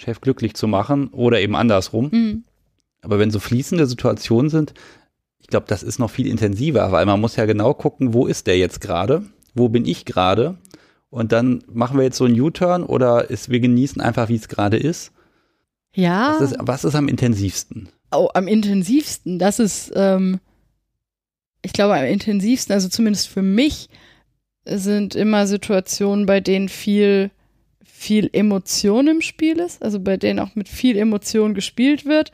Chef 0.00 0.20
glücklich 0.20 0.54
zu 0.54 0.66
machen 0.66 1.08
oder 1.08 1.40
eben 1.40 1.54
andersrum. 1.54 2.08
Mhm. 2.10 2.44
Aber 3.02 3.18
wenn 3.18 3.30
so 3.30 3.38
fließende 3.38 3.86
Situationen 3.86 4.50
sind, 4.50 4.74
ich 5.38 5.48
glaube, 5.48 5.66
das 5.68 5.82
ist 5.82 5.98
noch 5.98 6.10
viel 6.10 6.26
intensiver, 6.26 6.92
weil 6.92 7.06
man 7.06 7.20
muss 7.20 7.36
ja 7.36 7.46
genau 7.46 7.74
gucken, 7.74 8.14
wo 8.14 8.26
ist 8.26 8.46
der 8.46 8.58
jetzt 8.58 8.80
gerade? 8.80 9.22
Wo 9.54 9.68
bin 9.68 9.86
ich 9.86 10.04
gerade? 10.04 10.58
Und 11.08 11.32
dann 11.32 11.62
machen 11.72 11.96
wir 11.96 12.04
jetzt 12.04 12.18
so 12.18 12.24
einen 12.24 12.40
U-Turn 12.40 12.84
oder 12.84 13.30
ist, 13.30 13.48
wir 13.48 13.60
genießen 13.60 14.00
einfach, 14.00 14.28
wie 14.28 14.36
es 14.36 14.48
gerade 14.48 14.76
ist. 14.76 15.12
Ja. 15.92 16.36
Was 16.38 16.52
ist, 16.52 16.58
was 16.60 16.84
ist 16.84 16.94
am 16.94 17.08
intensivsten? 17.08 17.88
Oh, 18.12 18.28
am 18.34 18.46
intensivsten, 18.46 19.38
das 19.38 19.58
ist, 19.58 19.92
ähm, 19.94 20.38
ich 21.62 21.72
glaube, 21.72 21.94
am 21.94 22.04
intensivsten, 22.04 22.72
also 22.72 22.88
zumindest 22.88 23.28
für 23.28 23.42
mich, 23.42 23.88
sind 24.64 25.14
immer 25.14 25.46
Situationen, 25.46 26.26
bei 26.26 26.40
denen 26.40 26.68
viel 26.68 27.30
viel 28.00 28.30
Emotion 28.32 29.08
im 29.08 29.20
Spiel 29.20 29.58
ist, 29.58 29.82
also 29.82 30.00
bei 30.00 30.16
denen 30.16 30.38
auch 30.38 30.54
mit 30.54 30.70
viel 30.70 30.96
Emotion 30.96 31.52
gespielt 31.52 32.06
wird. 32.06 32.32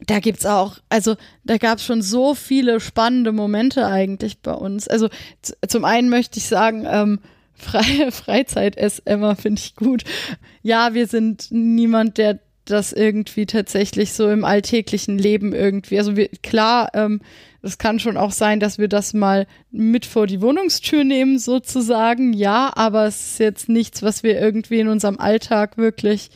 Da 0.00 0.20
gibt's 0.20 0.44
auch, 0.44 0.76
also 0.90 1.16
da 1.44 1.56
gab's 1.56 1.82
schon 1.82 2.02
so 2.02 2.34
viele 2.34 2.78
spannende 2.78 3.32
Momente 3.32 3.86
eigentlich 3.86 4.42
bei 4.42 4.52
uns. 4.52 4.86
Also 4.86 5.08
zum 5.66 5.86
einen 5.86 6.10
möchte 6.10 6.38
ich 6.38 6.46
sagen, 6.46 6.86
ähm, 6.86 7.20
Fre 7.54 8.12
Freizeit-SMer 8.12 9.36
finde 9.36 9.62
ich 9.64 9.76
gut. 9.76 10.04
Ja, 10.60 10.92
wir 10.92 11.06
sind 11.06 11.46
niemand, 11.50 12.18
der 12.18 12.40
das 12.66 12.92
irgendwie 12.92 13.46
tatsächlich 13.46 14.12
so 14.12 14.28
im 14.28 14.44
alltäglichen 14.44 15.16
Leben 15.16 15.54
irgendwie, 15.54 15.98
also 15.98 16.16
wir, 16.16 16.28
klar, 16.42 16.90
ähm, 16.92 17.22
es 17.66 17.78
kann 17.78 17.98
schon 17.98 18.16
auch 18.16 18.30
sein, 18.30 18.60
dass 18.60 18.78
wir 18.78 18.88
das 18.88 19.12
mal 19.12 19.46
mit 19.70 20.06
vor 20.06 20.26
die 20.26 20.40
Wohnungstür 20.40 21.04
nehmen, 21.04 21.38
sozusagen. 21.38 22.32
Ja, 22.32 22.72
aber 22.74 23.06
es 23.06 23.32
ist 23.32 23.38
jetzt 23.40 23.68
nichts, 23.68 24.02
was 24.02 24.22
wir 24.22 24.40
irgendwie 24.40 24.80
in 24.80 24.88
unserem 24.88 25.18
Alltag 25.18 25.76
wirklich 25.76 26.30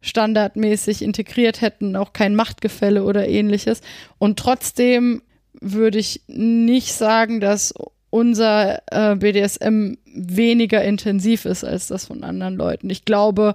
standardmäßig 0.00 1.02
integriert 1.02 1.60
hätten, 1.60 1.94
auch 1.94 2.12
kein 2.12 2.34
Machtgefälle 2.34 3.04
oder 3.04 3.28
ähnliches. 3.28 3.82
Und 4.18 4.38
trotzdem 4.38 5.22
würde 5.60 5.98
ich 5.98 6.22
nicht 6.26 6.94
sagen, 6.94 7.40
dass 7.40 7.74
unser 8.08 8.82
äh, 8.90 9.16
BDSM 9.16 9.94
weniger 10.06 10.82
intensiv 10.82 11.44
ist 11.44 11.64
als 11.64 11.88
das 11.88 12.06
von 12.06 12.24
anderen 12.24 12.56
Leuten. 12.56 12.90
Ich 12.90 13.04
glaube, 13.04 13.54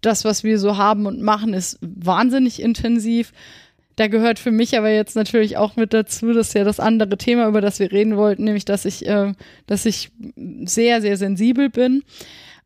das, 0.00 0.24
was 0.24 0.42
wir 0.42 0.58
so 0.58 0.76
haben 0.76 1.06
und 1.06 1.20
machen, 1.22 1.54
ist 1.54 1.78
wahnsinnig 1.80 2.62
intensiv. 2.62 3.32
Da 3.96 4.06
gehört 4.06 4.38
für 4.38 4.50
mich 4.50 4.76
aber 4.76 4.90
jetzt 4.90 5.16
natürlich 5.16 5.56
auch 5.56 5.76
mit 5.76 5.92
dazu, 5.92 6.32
das 6.32 6.48
ist 6.48 6.54
ja 6.54 6.64
das 6.64 6.80
andere 6.80 7.18
Thema, 7.18 7.46
über 7.46 7.60
das 7.60 7.78
wir 7.78 7.92
reden 7.92 8.16
wollten, 8.16 8.44
nämlich, 8.44 8.64
dass 8.64 8.84
ich, 8.84 9.06
äh, 9.06 9.32
dass 9.66 9.84
ich 9.84 10.10
sehr, 10.64 11.00
sehr 11.02 11.16
sensibel 11.16 11.68
bin. 11.68 12.02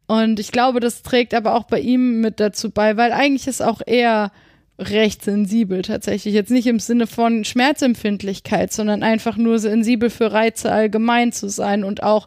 Und 0.06 0.38
ich 0.38 0.52
glaube, 0.52 0.80
das 0.80 1.02
trägt 1.02 1.35
aber 1.35 1.54
auch 1.54 1.64
bei 1.64 1.80
ihm 1.80 2.21
mit 2.21 2.38
dazu 2.38 2.71
bei, 2.71 2.97
weil 2.97 3.12
eigentlich 3.12 3.49
ist 3.49 3.61
auch 3.61 3.80
er 3.85 4.30
recht 4.78 5.25
sensibel 5.25 5.83
tatsächlich. 5.83 6.35
Jetzt 6.35 6.50
nicht 6.50 6.66
im 6.66 6.78
Sinne 6.78 7.06
von 7.06 7.45
Schmerzempfindlichkeit, 7.45 8.73
sondern 8.73 9.02
einfach 9.02 9.37
nur 9.37 9.59
sensibel 9.59 10.11
für 10.11 10.33
Reize 10.33 10.71
allgemein 10.71 11.33
zu 11.33 11.49
sein 11.49 11.83
und 11.83 12.02
auch 12.02 12.26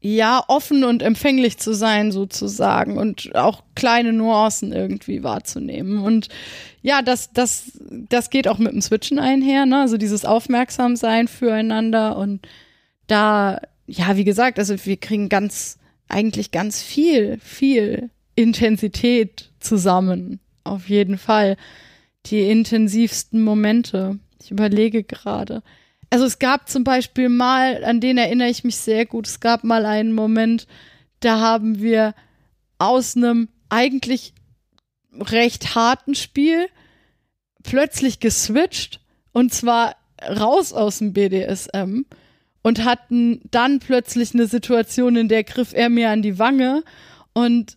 ja, 0.00 0.44
offen 0.48 0.84
und 0.84 1.02
empfänglich 1.02 1.58
zu 1.58 1.72
sein 1.72 2.12
sozusagen 2.12 2.98
und 2.98 3.34
auch 3.34 3.62
kleine 3.74 4.12
Nuancen 4.12 4.72
irgendwie 4.72 5.22
wahrzunehmen. 5.22 5.98
Und 5.98 6.28
ja, 6.82 7.02
das, 7.02 7.32
das, 7.32 7.72
das 7.90 8.30
geht 8.30 8.46
auch 8.46 8.58
mit 8.58 8.72
dem 8.72 8.82
Switchen 8.82 9.18
einher, 9.18 9.66
ne? 9.66 9.80
Also 9.80 9.96
dieses 9.96 10.24
Aufmerksamsein 10.24 11.28
füreinander 11.28 12.16
und 12.16 12.46
da, 13.06 13.60
ja, 13.86 14.16
wie 14.16 14.24
gesagt, 14.24 14.58
also 14.58 14.74
wir 14.84 14.96
kriegen 14.96 15.28
ganz, 15.28 15.78
eigentlich 16.08 16.50
ganz 16.50 16.82
viel, 16.82 17.38
viel 17.40 18.10
Intensität 18.34 19.50
zusammen. 19.60 20.40
Auf 20.62 20.88
jeden 20.88 21.18
Fall. 21.18 21.56
Die 22.26 22.50
intensivsten 22.50 23.42
Momente. 23.42 24.18
Ich 24.42 24.50
überlege 24.50 25.04
gerade. 25.04 25.62
Also 26.10 26.24
es 26.24 26.38
gab 26.38 26.68
zum 26.68 26.84
Beispiel 26.84 27.28
mal, 27.28 27.84
an 27.84 28.00
den 28.00 28.18
erinnere 28.18 28.48
ich 28.48 28.64
mich 28.64 28.76
sehr 28.76 29.06
gut, 29.06 29.26
es 29.26 29.40
gab 29.40 29.64
mal 29.64 29.84
einen 29.86 30.12
Moment, 30.12 30.66
da 31.20 31.40
haben 31.40 31.80
wir 31.80 32.14
aus 32.78 33.16
einem 33.16 33.48
eigentlich 33.68 34.32
recht 35.12 35.74
harten 35.74 36.14
Spiel 36.14 36.68
plötzlich 37.62 38.20
geswitcht 38.20 39.00
und 39.32 39.52
zwar 39.52 39.96
raus 40.22 40.72
aus 40.72 40.98
dem 40.98 41.12
BDSM 41.12 42.02
und 42.62 42.84
hatten 42.84 43.40
dann 43.50 43.80
plötzlich 43.80 44.34
eine 44.34 44.46
Situation, 44.46 45.16
in 45.16 45.28
der 45.28 45.44
griff 45.44 45.72
er 45.72 45.88
mir 45.88 46.10
an 46.10 46.22
die 46.22 46.38
Wange 46.38 46.84
und 47.32 47.76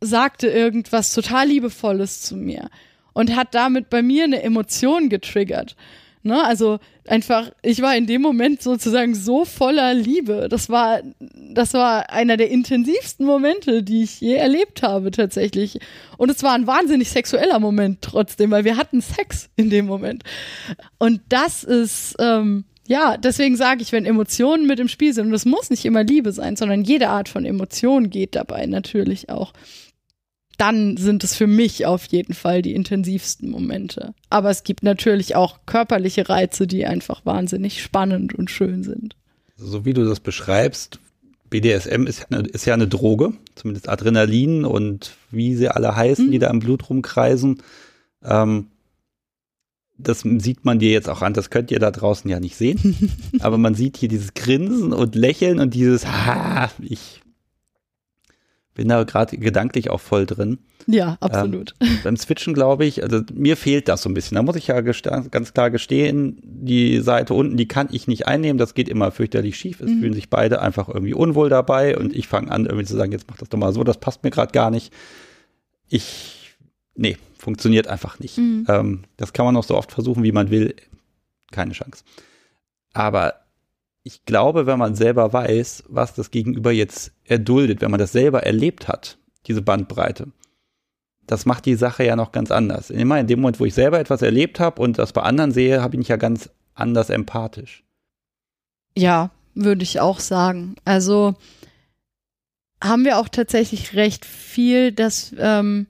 sagte 0.00 0.48
irgendwas 0.48 1.12
total 1.12 1.48
liebevolles 1.48 2.22
zu 2.22 2.36
mir 2.36 2.68
und 3.12 3.34
hat 3.34 3.54
damit 3.54 3.90
bei 3.90 4.02
mir 4.02 4.24
eine 4.24 4.42
Emotion 4.42 5.08
getriggert. 5.08 5.76
Ne? 6.26 6.44
Also 6.44 6.80
einfach, 7.06 7.52
ich 7.62 7.80
war 7.82 7.96
in 7.96 8.08
dem 8.08 8.20
Moment 8.20 8.60
sozusagen 8.60 9.14
so 9.14 9.44
voller 9.44 9.94
Liebe. 9.94 10.48
Das 10.50 10.68
war, 10.68 11.00
das 11.20 11.72
war 11.72 12.10
einer 12.10 12.36
der 12.36 12.50
intensivsten 12.50 13.24
Momente, 13.24 13.84
die 13.84 14.02
ich 14.02 14.20
je 14.20 14.34
erlebt 14.34 14.82
habe, 14.82 15.12
tatsächlich. 15.12 15.78
Und 16.18 16.30
es 16.30 16.42
war 16.42 16.54
ein 16.54 16.66
wahnsinnig 16.66 17.10
sexueller 17.10 17.60
Moment 17.60 18.02
trotzdem, 18.02 18.50
weil 18.50 18.64
wir 18.64 18.76
hatten 18.76 19.00
Sex 19.00 19.48
in 19.54 19.70
dem 19.70 19.86
Moment. 19.86 20.24
Und 20.98 21.20
das 21.28 21.62
ist, 21.62 22.16
ähm, 22.18 22.64
ja, 22.88 23.16
deswegen 23.16 23.56
sage 23.56 23.82
ich, 23.82 23.92
wenn 23.92 24.04
Emotionen 24.04 24.66
mit 24.66 24.80
im 24.80 24.88
Spiel 24.88 25.14
sind, 25.14 25.28
und 25.28 25.34
es 25.34 25.44
muss 25.44 25.70
nicht 25.70 25.84
immer 25.84 26.02
Liebe 26.02 26.32
sein, 26.32 26.56
sondern 26.56 26.82
jede 26.82 27.08
Art 27.08 27.28
von 27.28 27.44
Emotion 27.44 28.10
geht 28.10 28.34
dabei 28.34 28.66
natürlich 28.66 29.30
auch 29.30 29.52
dann 30.56 30.96
sind 30.96 31.24
es 31.24 31.34
für 31.34 31.46
mich 31.46 31.86
auf 31.86 32.06
jeden 32.06 32.34
Fall 32.34 32.62
die 32.62 32.74
intensivsten 32.74 33.50
Momente. 33.50 34.14
Aber 34.30 34.50
es 34.50 34.64
gibt 34.64 34.82
natürlich 34.82 35.36
auch 35.36 35.60
körperliche 35.66 36.28
Reize, 36.28 36.66
die 36.66 36.86
einfach 36.86 37.24
wahnsinnig 37.24 37.82
spannend 37.82 38.34
und 38.34 38.50
schön 38.50 38.82
sind. 38.82 39.16
So 39.56 39.84
wie 39.84 39.94
du 39.94 40.04
das 40.04 40.20
beschreibst, 40.20 41.00
BDSM 41.50 42.06
ist, 42.06 42.26
ist 42.30 42.66
ja 42.66 42.74
eine 42.74 42.88
Droge, 42.88 43.32
zumindest 43.54 43.88
Adrenalin 43.88 44.64
und 44.64 45.16
wie 45.30 45.54
sie 45.54 45.68
alle 45.68 45.94
heißen, 45.94 46.26
mhm. 46.26 46.30
die 46.32 46.38
da 46.38 46.50
im 46.50 46.58
Blut 46.58 46.88
rumkreisen. 46.88 47.62
Ähm, 48.24 48.68
das 49.98 50.20
sieht 50.20 50.64
man 50.64 50.78
dir 50.78 50.90
jetzt 50.90 51.08
auch 51.08 51.22
an, 51.22 51.32
das 51.32 51.48
könnt 51.48 51.70
ihr 51.70 51.78
da 51.78 51.90
draußen 51.90 52.30
ja 52.30 52.40
nicht 52.40 52.56
sehen. 52.56 53.10
aber 53.40 53.58
man 53.58 53.74
sieht 53.74 53.96
hier 53.96 54.08
dieses 54.08 54.34
Grinsen 54.34 54.92
und 54.92 55.14
Lächeln 55.14 55.58
und 55.58 55.74
dieses, 55.74 56.06
ha, 56.06 56.70
ich 56.80 57.20
bin 58.76 58.88
da 58.88 59.02
gerade 59.04 59.36
gedanklich 59.38 59.90
auch 59.90 60.00
voll 60.00 60.26
drin. 60.26 60.58
Ja, 60.86 61.16
absolut. 61.20 61.74
Ähm, 61.80 61.98
beim 62.04 62.16
Switchen 62.16 62.54
glaube 62.54 62.84
ich, 62.84 63.02
also 63.02 63.22
mir 63.34 63.56
fehlt 63.56 63.88
das 63.88 64.02
so 64.02 64.08
ein 64.08 64.14
bisschen. 64.14 64.36
Da 64.36 64.42
muss 64.42 64.54
ich 64.54 64.68
ja 64.68 64.80
ganz 64.80 65.54
klar 65.54 65.70
gestehen, 65.70 66.38
die 66.44 67.00
Seite 67.00 67.34
unten, 67.34 67.56
die 67.56 67.66
kann 67.66 67.88
ich 67.90 68.06
nicht 68.06 68.28
einnehmen. 68.28 68.58
Das 68.58 68.74
geht 68.74 68.88
immer 68.88 69.10
fürchterlich 69.10 69.56
schief. 69.56 69.80
Es 69.80 69.90
mhm. 69.90 70.00
fühlen 70.00 70.12
sich 70.12 70.30
beide 70.30 70.60
einfach 70.60 70.88
irgendwie 70.88 71.14
unwohl 71.14 71.48
dabei 71.48 71.96
und 71.98 72.14
ich 72.14 72.28
fange 72.28 72.52
an 72.52 72.66
irgendwie 72.66 72.84
zu 72.84 72.96
sagen, 72.96 73.12
jetzt 73.12 73.26
mach 73.28 73.38
das 73.38 73.48
doch 73.48 73.58
mal 73.58 73.72
so, 73.72 73.82
das 73.82 73.98
passt 73.98 74.22
mir 74.22 74.30
gerade 74.30 74.52
gar 74.52 74.70
nicht. 74.70 74.92
Ich, 75.88 76.56
nee, 76.94 77.16
funktioniert 77.38 77.88
einfach 77.88 78.20
nicht. 78.20 78.36
Mhm. 78.36 78.66
Ähm, 78.68 79.02
das 79.16 79.32
kann 79.32 79.46
man 79.46 79.54
noch 79.54 79.64
so 79.64 79.74
oft 79.74 79.90
versuchen, 79.90 80.22
wie 80.22 80.32
man 80.32 80.50
will. 80.50 80.76
Keine 81.50 81.72
Chance. 81.72 82.04
Aber 82.92 83.34
ich 84.06 84.24
glaube, 84.24 84.66
wenn 84.66 84.78
man 84.78 84.94
selber 84.94 85.32
weiß, 85.32 85.82
was 85.88 86.14
das 86.14 86.30
Gegenüber 86.30 86.70
jetzt 86.70 87.10
erduldet, 87.24 87.80
wenn 87.80 87.90
man 87.90 87.98
das 87.98 88.12
selber 88.12 88.44
erlebt 88.44 88.86
hat, 88.86 89.18
diese 89.48 89.62
Bandbreite, 89.62 90.28
das 91.26 91.44
macht 91.44 91.66
die 91.66 91.74
Sache 91.74 92.04
ja 92.04 92.14
noch 92.14 92.30
ganz 92.30 92.52
anders. 92.52 92.90
Immer 92.90 93.18
in 93.18 93.26
dem 93.26 93.40
Moment, 93.40 93.58
wo 93.58 93.64
ich 93.64 93.74
selber 93.74 93.98
etwas 93.98 94.22
erlebt 94.22 94.60
habe 94.60 94.80
und 94.80 95.00
das 95.00 95.12
bei 95.12 95.22
anderen 95.22 95.50
sehe, 95.50 95.82
habe 95.82 95.96
ich 95.96 95.98
mich 95.98 96.06
ja 96.06 96.18
ganz 96.18 96.50
anders 96.72 97.10
empathisch. 97.10 97.82
Ja, 98.96 99.32
würde 99.54 99.82
ich 99.82 99.98
auch 99.98 100.20
sagen. 100.20 100.76
Also 100.84 101.34
haben 102.80 103.04
wir 103.04 103.18
auch 103.18 103.28
tatsächlich 103.28 103.96
recht 103.96 104.24
viel, 104.24 104.92
dass 104.92 105.34
ähm, 105.36 105.88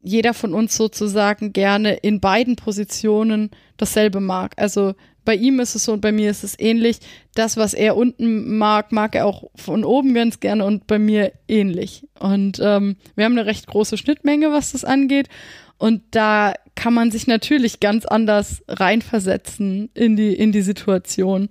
jeder 0.00 0.34
von 0.34 0.52
uns 0.52 0.76
sozusagen 0.76 1.52
gerne 1.52 1.94
in 1.94 2.18
beiden 2.18 2.56
Positionen 2.56 3.50
dasselbe 3.76 4.18
mag. 4.18 4.54
Also 4.56 4.94
bei 5.24 5.34
ihm 5.34 5.60
ist 5.60 5.74
es 5.74 5.84
so 5.84 5.92
und 5.92 6.00
bei 6.00 6.12
mir 6.12 6.30
ist 6.30 6.44
es 6.44 6.58
ähnlich. 6.58 6.98
Das, 7.34 7.56
was 7.56 7.74
er 7.74 7.96
unten 7.96 8.56
mag, 8.58 8.92
mag 8.92 9.14
er 9.14 9.26
auch 9.26 9.50
von 9.54 9.84
oben 9.84 10.14
ganz 10.14 10.40
gerne 10.40 10.64
und 10.64 10.86
bei 10.86 10.98
mir 10.98 11.32
ähnlich. 11.48 12.06
Und 12.18 12.60
ähm, 12.62 12.96
wir 13.14 13.24
haben 13.24 13.38
eine 13.38 13.46
recht 13.46 13.66
große 13.66 13.96
Schnittmenge, 13.96 14.50
was 14.52 14.72
das 14.72 14.84
angeht. 14.84 15.28
Und 15.78 16.02
da 16.12 16.54
kann 16.74 16.94
man 16.94 17.10
sich 17.10 17.26
natürlich 17.26 17.80
ganz 17.80 18.04
anders 18.04 18.62
reinversetzen 18.68 19.90
in 19.94 20.16
die, 20.16 20.34
in 20.34 20.52
die 20.52 20.62
Situation. 20.62 21.48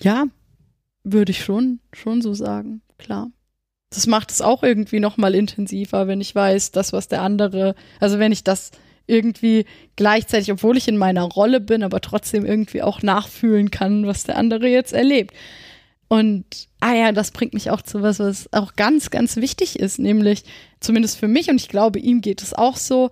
Ja, 0.00 0.26
würde 1.02 1.32
ich 1.32 1.44
schon, 1.44 1.80
schon 1.92 2.22
so 2.22 2.34
sagen, 2.34 2.82
klar. 2.98 3.30
Das 3.90 4.06
macht 4.06 4.32
es 4.32 4.40
auch 4.40 4.62
irgendwie 4.62 4.98
noch 4.98 5.16
mal 5.16 5.34
intensiver, 5.34 6.08
wenn 6.08 6.20
ich 6.20 6.34
weiß, 6.34 6.72
das, 6.72 6.92
was 6.92 7.06
der 7.06 7.22
andere, 7.22 7.76
also 8.00 8.18
wenn 8.18 8.32
ich 8.32 8.42
das 8.42 8.72
irgendwie 9.06 9.66
gleichzeitig, 9.96 10.50
obwohl 10.52 10.76
ich 10.76 10.88
in 10.88 10.96
meiner 10.96 11.22
Rolle 11.22 11.60
bin, 11.60 11.82
aber 11.82 12.00
trotzdem 12.00 12.44
irgendwie 12.44 12.82
auch 12.82 13.02
nachfühlen 13.02 13.70
kann, 13.70 14.06
was 14.06 14.24
der 14.24 14.36
andere 14.36 14.68
jetzt 14.68 14.92
erlebt. 14.92 15.34
Und 16.08 16.44
ah 16.80 16.94
ja, 16.94 17.12
das 17.12 17.30
bringt 17.30 17.54
mich 17.54 17.70
auch 17.70 17.82
zu 17.82 18.02
was, 18.02 18.18
was 18.18 18.52
auch 18.52 18.74
ganz, 18.74 19.10
ganz 19.10 19.36
wichtig 19.36 19.78
ist, 19.78 19.98
nämlich 19.98 20.44
zumindest 20.80 21.18
für 21.18 21.28
mich 21.28 21.48
und 21.48 21.56
ich 21.56 21.68
glaube, 21.68 21.98
ihm 21.98 22.20
geht 22.20 22.42
es 22.42 22.54
auch 22.54 22.76
so, 22.76 23.10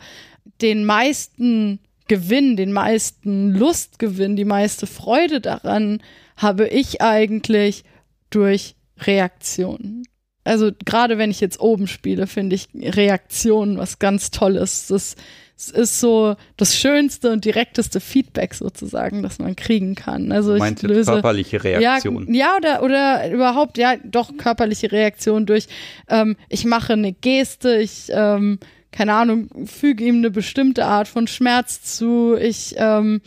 den 0.61 0.84
meisten 0.84 1.80
Gewinn, 2.08 2.56
den 2.56 2.72
meisten 2.72 3.54
Lustgewinn, 3.54 4.37
die 4.37 4.44
meiste 4.44 4.87
Freude 4.87 5.40
daran 5.40 6.02
habe 6.37 6.68
ich 6.68 7.00
eigentlich 7.00 7.84
durch 8.30 8.75
Reaktionen. 8.99 10.04
Also 10.44 10.70
gerade 10.84 11.18
wenn 11.18 11.30
ich 11.30 11.40
jetzt 11.40 11.61
oben 11.61 11.87
spiele, 11.87 12.26
finde 12.26 12.56
ich 12.56 12.68
Reaktionen 12.75 13.78
was 13.78 13.98
ganz 13.98 14.31
Tolles. 14.31 14.88
Das 14.88 15.14
es 15.62 15.70
ist 15.70 16.01
so 16.01 16.35
das 16.57 16.77
schönste 16.77 17.31
und 17.31 17.44
direkteste 17.44 18.01
Feedback 18.01 18.55
sozusagen, 18.55 19.22
das 19.22 19.38
man 19.38 19.55
kriegen 19.55 19.94
kann. 19.94 20.33
Also 20.33 20.57
ich 20.57 20.83
löse 20.83 21.12
körperliche 21.12 21.62
Reaktion. 21.62 22.33
Ja, 22.33 22.59
ja, 22.62 22.81
oder 22.81 22.83
oder 22.83 23.31
überhaupt 23.31 23.79
ja 23.79 23.94
doch 24.03 24.37
körperliche 24.37 24.90
Reaktion 24.90 25.46
durch. 25.46 25.68
Ähm, 26.09 26.37
ich 26.48 26.64
mache 26.64 26.94
eine 26.94 27.12
Geste, 27.12 27.77
ich 27.77 28.09
ähm, 28.11 28.59
keine 28.90 29.14
Ahnung, 29.14 29.48
füge 29.66 30.05
ihm 30.05 30.16
eine 30.16 30.31
bestimmte 30.31 30.85
Art 30.85 31.09
von 31.09 31.27
Schmerz 31.27 31.83
zu. 31.83 32.37
Ich 32.37 32.75
ähm, 32.77 33.20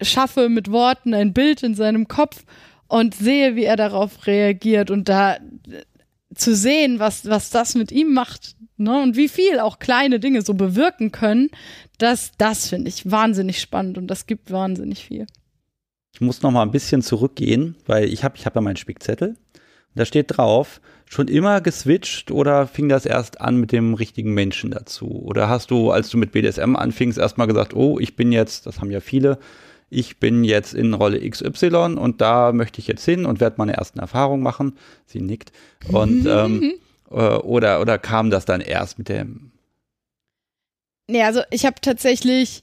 schaffe 0.00 0.48
mit 0.48 0.70
Worten 0.70 1.14
ein 1.14 1.32
Bild 1.32 1.62
in 1.62 1.74
seinem 1.74 2.06
Kopf 2.06 2.44
und 2.86 3.14
sehe, 3.14 3.56
wie 3.56 3.64
er 3.64 3.76
darauf 3.76 4.26
reagiert 4.26 4.90
und 4.90 5.08
da 5.08 5.38
zu 6.34 6.54
sehen, 6.54 6.98
was 6.98 7.28
was 7.28 7.50
das 7.50 7.74
mit 7.74 7.90
ihm 7.92 8.12
macht, 8.12 8.56
Ne? 8.80 9.02
Und 9.02 9.16
wie 9.16 9.28
viel 9.28 9.60
auch 9.60 9.78
kleine 9.78 10.18
Dinge 10.20 10.42
so 10.42 10.54
bewirken 10.54 11.12
können, 11.12 11.50
das, 11.98 12.32
das 12.38 12.68
finde 12.68 12.88
ich 12.88 13.10
wahnsinnig 13.10 13.60
spannend 13.60 13.98
und 13.98 14.06
das 14.06 14.26
gibt 14.26 14.50
wahnsinnig 14.50 15.04
viel. 15.04 15.26
Ich 16.12 16.20
muss 16.20 16.42
noch 16.42 16.50
mal 16.50 16.62
ein 16.62 16.70
bisschen 16.70 17.02
zurückgehen, 17.02 17.76
weil 17.86 18.12
ich 18.12 18.24
habe 18.24 18.36
ich 18.36 18.46
hab 18.46 18.54
ja 18.54 18.60
meinen 18.60 18.76
Spickzettel. 18.76 19.36
Da 19.94 20.04
steht 20.04 20.36
drauf, 20.36 20.80
schon 21.04 21.28
immer 21.28 21.60
geswitcht 21.60 22.30
oder 22.30 22.66
fing 22.66 22.88
das 22.88 23.04
erst 23.04 23.40
an 23.40 23.56
mit 23.56 23.72
dem 23.72 23.94
richtigen 23.94 24.32
Menschen 24.32 24.70
dazu? 24.70 25.06
Oder 25.06 25.48
hast 25.48 25.70
du, 25.70 25.90
als 25.90 26.08
du 26.08 26.16
mit 26.16 26.32
BDSM 26.32 26.76
anfingst, 26.76 27.18
erstmal 27.18 27.48
gesagt, 27.48 27.74
oh, 27.74 27.98
ich 27.98 28.16
bin 28.16 28.32
jetzt, 28.32 28.66
das 28.66 28.80
haben 28.80 28.90
ja 28.90 29.00
viele, 29.00 29.38
ich 29.90 30.18
bin 30.18 30.44
jetzt 30.44 30.72
in 30.72 30.94
Rolle 30.94 31.28
XY 31.28 31.96
und 31.98 32.20
da 32.20 32.52
möchte 32.52 32.80
ich 32.80 32.86
jetzt 32.86 33.04
hin 33.04 33.26
und 33.26 33.40
werde 33.40 33.56
meine 33.58 33.74
ersten 33.74 33.98
Erfahrungen 33.98 34.42
machen. 34.42 34.78
Sie 35.04 35.20
nickt. 35.20 35.52
Und 35.88 36.26
ähm, 36.26 36.62
Äh, 36.62 36.78
oder, 37.10 37.80
oder 37.80 37.98
kam 37.98 38.30
das 38.30 38.44
dann 38.44 38.60
erst 38.60 38.98
mit 38.98 39.08
dem? 39.08 39.52
Nee, 41.08 41.22
also 41.24 41.42
ich 41.50 41.66
habe 41.66 41.76
tatsächlich 41.80 42.62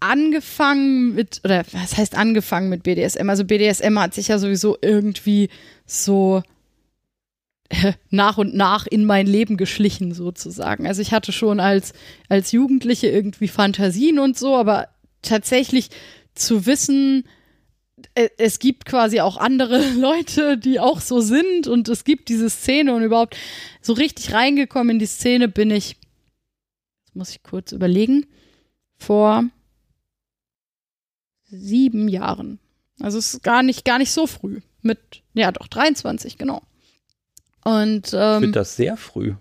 angefangen 0.00 1.14
mit, 1.14 1.40
oder 1.44 1.64
was 1.72 1.96
heißt 1.96 2.16
angefangen 2.16 2.68
mit 2.68 2.82
BDSM? 2.82 3.28
Also 3.30 3.44
BDSM 3.44 3.98
hat 3.98 4.14
sich 4.14 4.28
ja 4.28 4.38
sowieso 4.38 4.76
irgendwie 4.80 5.48
so 5.86 6.42
äh, 7.68 7.92
nach 8.10 8.38
und 8.38 8.54
nach 8.54 8.86
in 8.86 9.04
mein 9.04 9.26
Leben 9.26 9.56
geschlichen 9.56 10.12
sozusagen. 10.12 10.86
Also 10.86 11.02
ich 11.02 11.12
hatte 11.12 11.32
schon 11.32 11.60
als, 11.60 11.92
als 12.28 12.52
Jugendliche 12.52 13.08
irgendwie 13.08 13.48
Fantasien 13.48 14.18
und 14.18 14.38
so, 14.38 14.56
aber 14.56 14.88
tatsächlich 15.22 15.90
zu 16.34 16.66
wissen, 16.66 17.24
äh, 17.24 17.28
es 18.36 18.58
gibt 18.58 18.84
quasi 18.84 19.20
auch 19.20 19.36
andere 19.36 19.90
Leute, 19.94 20.58
die 20.58 20.80
auch 20.80 21.00
so 21.00 21.20
sind 21.20 21.66
und 21.66 21.88
es 21.88 22.04
gibt 22.04 22.28
diese 22.28 22.50
Szene 22.50 22.94
und 22.94 23.02
überhaupt 23.02 23.36
so 23.80 23.92
richtig 23.92 24.32
reingekommen 24.32 24.96
in 24.96 24.98
die 24.98 25.06
Szene 25.06 25.48
bin 25.48 25.70
ich, 25.70 25.96
das 27.06 27.14
muss 27.14 27.30
ich 27.30 27.42
kurz 27.42 27.72
überlegen, 27.72 28.26
vor 28.98 29.44
sieben 31.46 32.08
Jahren. 32.08 32.58
Also 33.00 33.18
es 33.18 33.34
ist 33.34 33.42
gar 33.42 33.62
nicht, 33.62 33.84
gar 33.84 33.98
nicht 33.98 34.10
so 34.10 34.26
früh. 34.26 34.60
Mit, 34.82 35.22
ja 35.34 35.52
doch, 35.52 35.68
23, 35.68 36.38
genau. 36.38 36.62
Und 37.64 38.12
ähm, 38.12 38.34
ich 38.36 38.40
finde 38.40 38.58
das 38.58 38.76
sehr 38.76 38.96
früh. 38.96 39.34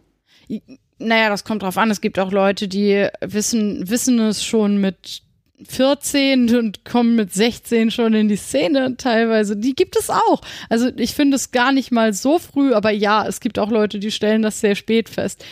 Naja, 1.00 1.30
das 1.30 1.44
kommt 1.44 1.64
drauf 1.64 1.78
an. 1.78 1.92
Es 1.92 2.02
gibt 2.02 2.18
auch 2.20 2.32
Leute, 2.32 2.68
die 2.68 3.08
wissen, 3.22 3.90
wissen 3.90 4.20
es 4.20 4.44
schon 4.44 4.78
mit 4.78 5.22
14 5.64 6.56
und 6.56 6.86
kommen 6.86 7.16
mit 7.16 7.34
16 7.34 7.90
schon 7.90 8.14
in 8.14 8.28
die 8.28 8.36
Szene 8.36 8.96
teilweise. 8.98 9.58
Die 9.58 9.74
gibt 9.74 9.96
es 9.98 10.10
auch. 10.10 10.42
Also 10.70 10.90
ich 10.96 11.16
finde 11.16 11.36
es 11.36 11.52
gar 11.52 11.72
nicht 11.72 11.92
mal 11.92 12.14
so 12.14 12.38
früh, 12.38 12.74
aber 12.74 12.92
ja, 12.92 13.26
es 13.28 13.40
gibt 13.40 13.58
auch 13.58 13.72
Leute, 13.72 14.00
die 14.00 14.12
stellen 14.12 14.44
das 14.44 14.62
sehr 14.62 14.76
spät 14.76 15.10
fest. 15.10 15.44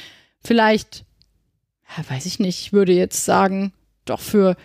Vielleicht, 0.43 1.05
ja, 1.97 2.03
weiß 2.07 2.25
ich 2.27 2.39
nicht, 2.39 2.59
ich 2.59 2.73
würde 2.73 2.93
jetzt 2.93 3.25
sagen, 3.25 3.73
doch 4.05 4.19
für, 4.19 4.55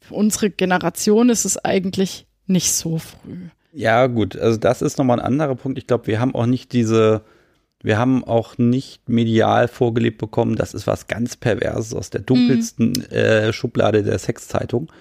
für 0.00 0.14
unsere 0.14 0.50
Generation 0.50 1.28
ist 1.28 1.44
es 1.44 1.56
eigentlich 1.56 2.26
nicht 2.46 2.72
so 2.72 2.98
früh. 2.98 3.48
Ja, 3.72 4.08
gut, 4.08 4.36
also 4.36 4.58
das 4.58 4.82
ist 4.82 4.98
nochmal 4.98 5.20
ein 5.20 5.24
anderer 5.24 5.54
Punkt. 5.54 5.78
Ich 5.78 5.86
glaube, 5.86 6.08
wir 6.08 6.18
haben 6.18 6.34
auch 6.34 6.46
nicht 6.46 6.72
diese 6.72 7.22
wir 7.82 7.98
haben 7.98 8.24
auch 8.24 8.58
nicht 8.58 9.08
medial 9.08 9.68
vorgelebt 9.68 10.18
bekommen, 10.18 10.56
das 10.56 10.74
ist 10.74 10.86
was 10.86 11.06
ganz 11.06 11.36
Perverses 11.36 11.94
aus 11.94 12.10
der 12.10 12.20
dunkelsten 12.20 12.90
mhm. 12.90 13.02
äh, 13.14 13.52
Schublade 13.52 14.02
der 14.02 14.18
Sexzeitung. 14.18 14.92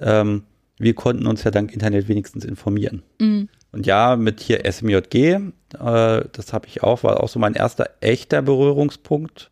Ähm, 0.00 0.44
wir 0.78 0.94
konnten 0.94 1.26
uns 1.26 1.44
ja 1.44 1.50
dank 1.50 1.72
Internet 1.72 2.08
wenigstens 2.08 2.44
informieren. 2.44 3.02
Mhm. 3.20 3.48
Und 3.70 3.86
ja, 3.86 4.16
mit 4.16 4.40
hier 4.40 4.64
SMJG, 4.70 5.14
äh, 5.14 5.40
das 5.72 6.52
habe 6.52 6.66
ich 6.66 6.82
auch, 6.82 7.04
war 7.04 7.22
auch 7.22 7.28
so 7.28 7.38
mein 7.38 7.54
erster 7.54 7.90
echter 8.00 8.42
Berührungspunkt. 8.42 9.50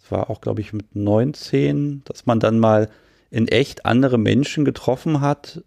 Das 0.00 0.10
war 0.10 0.30
auch, 0.30 0.40
glaube 0.40 0.60
ich, 0.60 0.72
mit 0.72 0.94
19, 0.94 2.02
dass 2.04 2.26
man 2.26 2.38
dann 2.38 2.58
mal 2.60 2.88
in 3.30 3.48
echt 3.48 3.84
andere 3.84 4.18
Menschen 4.18 4.64
getroffen 4.64 5.20
hat 5.20 5.64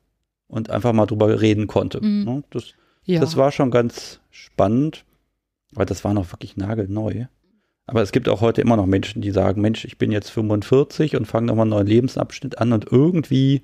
und 0.48 0.70
einfach 0.70 0.94
mal 0.94 1.06
drüber 1.06 1.42
reden 1.42 1.68
konnte. 1.68 2.04
Mhm. 2.04 2.44
Das, 2.50 2.74
ja. 3.04 3.20
das 3.20 3.36
war 3.36 3.52
schon 3.52 3.72
ganz 3.72 4.22
spannend. 4.30 5.04
Weil 5.72 5.86
das 5.86 6.04
war 6.04 6.14
noch 6.14 6.32
wirklich 6.32 6.58
nagelneu. 6.58 7.26
Aber 7.86 8.04
es 8.04 8.12
gibt 8.12 8.30
auch 8.30 8.42
heute 8.42 8.62
immer 8.62 8.76
noch 8.78 8.86
Menschen, 8.86 9.22
die 9.22 9.32
sagen, 9.32 9.62
Mensch, 9.62 9.84
ich 9.84 9.98
bin 9.98 10.12
jetzt 10.12 10.30
45 10.30 11.16
und 11.16 11.26
fange 11.26 11.48
nochmal 11.48 11.64
einen 11.64 11.72
neuen 11.72 11.88
Lebensabschnitt 11.88 12.60
an 12.60 12.72
und 12.72 12.92
irgendwie 12.92 13.64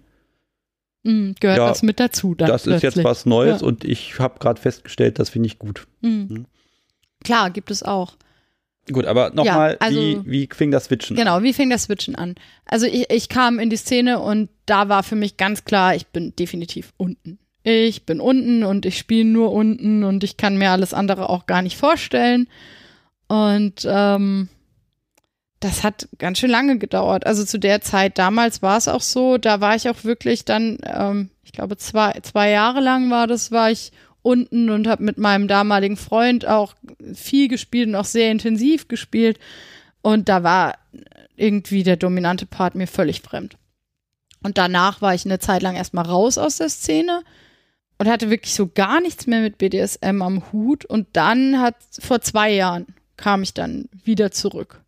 mm, 1.03 1.33
gehört 1.39 1.57
ja, 1.57 1.67
das 1.67 1.83
mit 1.83 1.99
dazu. 1.99 2.33
das 2.33 2.63
plötzlich. 2.63 2.75
ist 2.75 2.81
jetzt 2.83 3.03
was 3.03 3.27
Neues 3.27 3.61
ja. 3.61 3.67
und 3.67 3.83
ich 3.83 4.17
habe 4.17 4.39
gerade 4.39 4.59
festgestellt, 4.59 5.19
das 5.19 5.29
finde 5.29 5.47
ich 5.47 5.59
gut. 5.59 5.87
Mm. 6.01 6.07
Mhm. 6.07 6.45
Klar, 7.23 7.51
gibt 7.51 7.69
es 7.69 7.83
auch. 7.83 8.17
Gut, 8.91 9.05
aber 9.05 9.31
nochmal, 9.31 9.73
Ja, 9.73 9.77
also- 9.79 9.99
wie, 9.99 10.21
wie 10.25 10.49
fing 10.51 10.71
das 10.71 10.85
Switchen? 10.85 11.17
an? 11.17 11.23
Genau, 11.23 11.43
wie 11.43 11.53
fing 11.53 11.69
das 11.69 11.83
Switchen 11.83 12.15
an? 12.15 12.35
Also 12.65 12.85
ich, 12.85 13.09
ich 13.11 13.29
kam 13.29 13.59
in 13.59 13.69
die 13.69 13.77
Szene 13.77 14.19
und 14.19 14.49
da 14.65 14.89
war 14.89 15.03
für 15.03 15.15
mich 15.15 15.37
ganz 15.37 15.65
klar, 15.65 15.95
ich 15.95 16.07
bin 16.07 16.35
definitiv 16.35 16.93
unten. 16.97 17.39
Ich 17.67 18.05
bin 18.05 18.21
unten 18.21 18.63
und 18.63 18.85
ich 18.85 18.95
spiele 18.95 19.27
nur 19.27 19.51
unten 19.51 20.03
und 20.03 20.23
ich 20.23 20.37
kann 20.37 20.55
mir 20.55 20.69
alles 20.69 20.93
andere 20.93 21.29
auch 21.29 21.47
gar 21.47 21.63
nicht 21.63 21.77
vorstellen. 21.77 22.47
Und 23.27 23.87
ähm, 23.89 24.49
das 25.61 25.83
hat 25.83 26.07
ganz 26.19 26.37
schön 26.37 26.51
lange 26.51 26.77
gedauert. 26.77 27.25
Also 27.25 27.43
zu 27.43 27.57
der 27.57 27.81
Zeit 27.81 28.19
damals 28.19 28.61
war 28.61 28.77
es 28.77 28.87
auch 28.87 29.01
so, 29.01 29.39
da 29.39 29.61
war 29.61 29.75
ich 29.75 29.89
auch 29.89 30.03
wirklich 30.03 30.45
dann, 30.45 30.77
ähm, 30.83 31.31
ich 31.43 31.53
glaube 31.53 31.75
zwei, 31.77 32.19
zwei 32.21 32.51
Jahre 32.51 32.81
lang 32.81 33.09
war 33.09 33.25
das, 33.25 33.51
war 33.51 33.71
ich 33.71 33.91
unten 34.21 34.69
und 34.69 34.85
habe 34.85 35.01
mit 35.01 35.17
meinem 35.17 35.47
damaligen 35.47 35.97
Freund 35.97 36.45
auch 36.45 36.75
viel 37.15 37.47
gespielt 37.47 37.87
und 37.87 37.95
auch 37.95 38.05
sehr 38.05 38.29
intensiv 38.29 38.87
gespielt. 38.87 39.39
Und 40.03 40.29
da 40.29 40.43
war 40.43 40.75
irgendwie 41.35 41.81
der 41.81 41.97
dominante 41.97 42.45
Part 42.45 42.75
mir 42.75 42.85
völlig 42.85 43.21
fremd. 43.21 43.57
Und 44.43 44.59
danach 44.59 45.01
war 45.01 45.15
ich 45.15 45.25
eine 45.25 45.39
Zeit 45.39 45.63
lang 45.63 45.75
erstmal 45.75 46.05
raus 46.05 46.37
aus 46.37 46.57
der 46.57 46.69
Szene 46.69 47.23
und 47.97 48.07
hatte 48.07 48.29
wirklich 48.29 48.53
so 48.53 48.67
gar 48.67 49.01
nichts 49.01 49.27
mehr 49.27 49.41
mit 49.41 49.57
BDSM 49.57 50.21
am 50.21 50.51
Hut. 50.51 50.85
Und 50.85 51.07
dann 51.13 51.59
hat, 51.59 51.75
vor 51.99 52.21
zwei 52.21 52.51
Jahren 52.51 52.87
kam 53.17 53.43
ich 53.43 53.53
dann 53.53 53.87
wieder 54.03 54.31
zurück. 54.31 54.81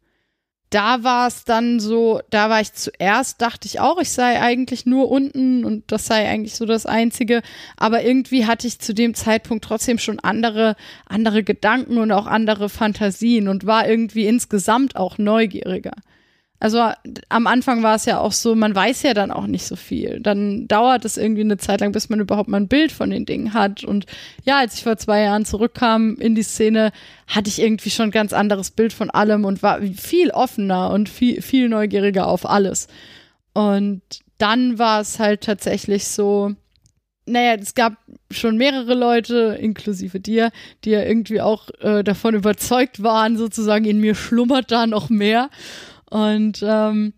Da 0.70 1.02
war 1.04 1.28
es 1.28 1.46
dann 1.46 1.80
so, 1.80 2.20
da 2.30 2.50
war 2.50 2.60
ich 2.60 2.74
zuerst, 2.74 3.42
dachte 3.42 3.68
ich 3.68 3.80
auch, 3.80 4.02
ich 4.02 4.12
sei 4.12 4.42
eigentlich 4.42 4.86
nur 4.86 5.10
unten 5.10 5.64
und 5.64 5.90
das 5.94 6.08
sei 6.08 6.28
eigentlich 6.28 6.56
so 6.56 6.66
das 6.66 6.86
Einzige. 6.86 7.42
Aber 7.78 8.04
irgendwie 8.04 8.46
hatte 8.46 8.68
ich 8.68 8.80
zu 8.80 8.94
dem 8.94 9.14
Zeitpunkt 9.14 9.64
trotzdem 9.64 9.98
schon 9.98 10.20
andere, 10.20 10.76
andere 11.06 11.44
Gedanken 11.44 11.98
und 11.98 12.12
auch 12.12 12.28
andere 12.28 12.68
Fantasien 12.68 13.48
und 13.48 13.66
war 13.66 13.88
irgendwie 13.88 14.28
insgesamt 14.28 14.98
auch 14.98 15.18
neugieriger. 15.18 15.94
Also 16.60 16.90
am 17.30 17.46
Anfang 17.46 17.84
war 17.84 17.96
es 17.96 18.06
ja 18.06 18.20
auch 18.20 18.32
so, 18.32 18.56
man 18.56 18.74
weiß 18.74 19.04
ja 19.04 19.14
dann 19.14 19.32
auch 19.32 19.46
nicht 19.46 19.66
so 19.66 19.76
viel. 19.76 20.20
Dann 20.20 20.68
dauert 20.68 21.06
es 21.06 21.18
irgendwie 21.18 21.42
eine 21.42 21.58
Zeit 21.58 21.82
lang, 21.82 21.92
bis 21.92 22.10
man 22.10 22.20
überhaupt 22.20 22.50
mal 22.50 22.58
ein 22.58 22.68
Bild 22.68 22.92
von 22.92 23.12
den 23.12 23.26
Dingen 23.26 23.54
hat. 23.54 23.84
Und 23.84 24.08
ja, 24.44 24.58
als 24.58 24.74
ich 24.74 24.84
vor 24.84 24.98
zwei 24.98 25.22
Jahren 25.22 25.46
zurückkam 25.46 26.16
in 26.16 26.34
die 26.34 26.42
Szene, 26.42 26.92
hatte 27.28 27.50
ich 27.50 27.62
irgendwie 27.62 27.92
schon 27.92 28.08
ein 28.08 28.12
ganz 28.12 28.34
anderes 28.34 28.72
Bild 28.72 28.92
von 28.92 29.12
allem 29.12 29.46
und 29.46 29.62
war 29.62 29.82
viel 29.82 30.32
offener 30.32 30.90
und 30.90 31.10
viel, 31.10 31.44
viel 31.44 31.70
neugieriger 31.70 32.28
auf 32.28 32.50
alles. 32.50 32.88
Und 33.54 34.02
dann 34.40 34.80
war 34.80 35.02
es 35.02 35.20
halt 35.20 35.42
tatsächlich 35.42 36.08
so, 36.08 36.54
naja, 37.28 37.56
es 37.56 37.76
gab 37.76 37.98
schon 38.32 38.58
mehrere 38.58 38.96
Leute, 38.96 39.58
inklusive 39.60 40.20
dir, 40.20 40.52
die 40.84 40.92
ja 40.92 41.04
irgendwie 41.04 41.42
auch 41.42 41.70
äh, 41.82 42.04
davon 42.04 42.34
überzeugt 42.34 43.04
waren, 43.04 43.38
sozusagen 43.38 43.86
in 43.86 44.00
mir 44.00 44.16
schlummert 44.16 44.72
da 44.72 44.88
noch 44.88 45.10
mehr. 45.10 45.50
Und 46.10 46.64
ähm, 46.66 47.14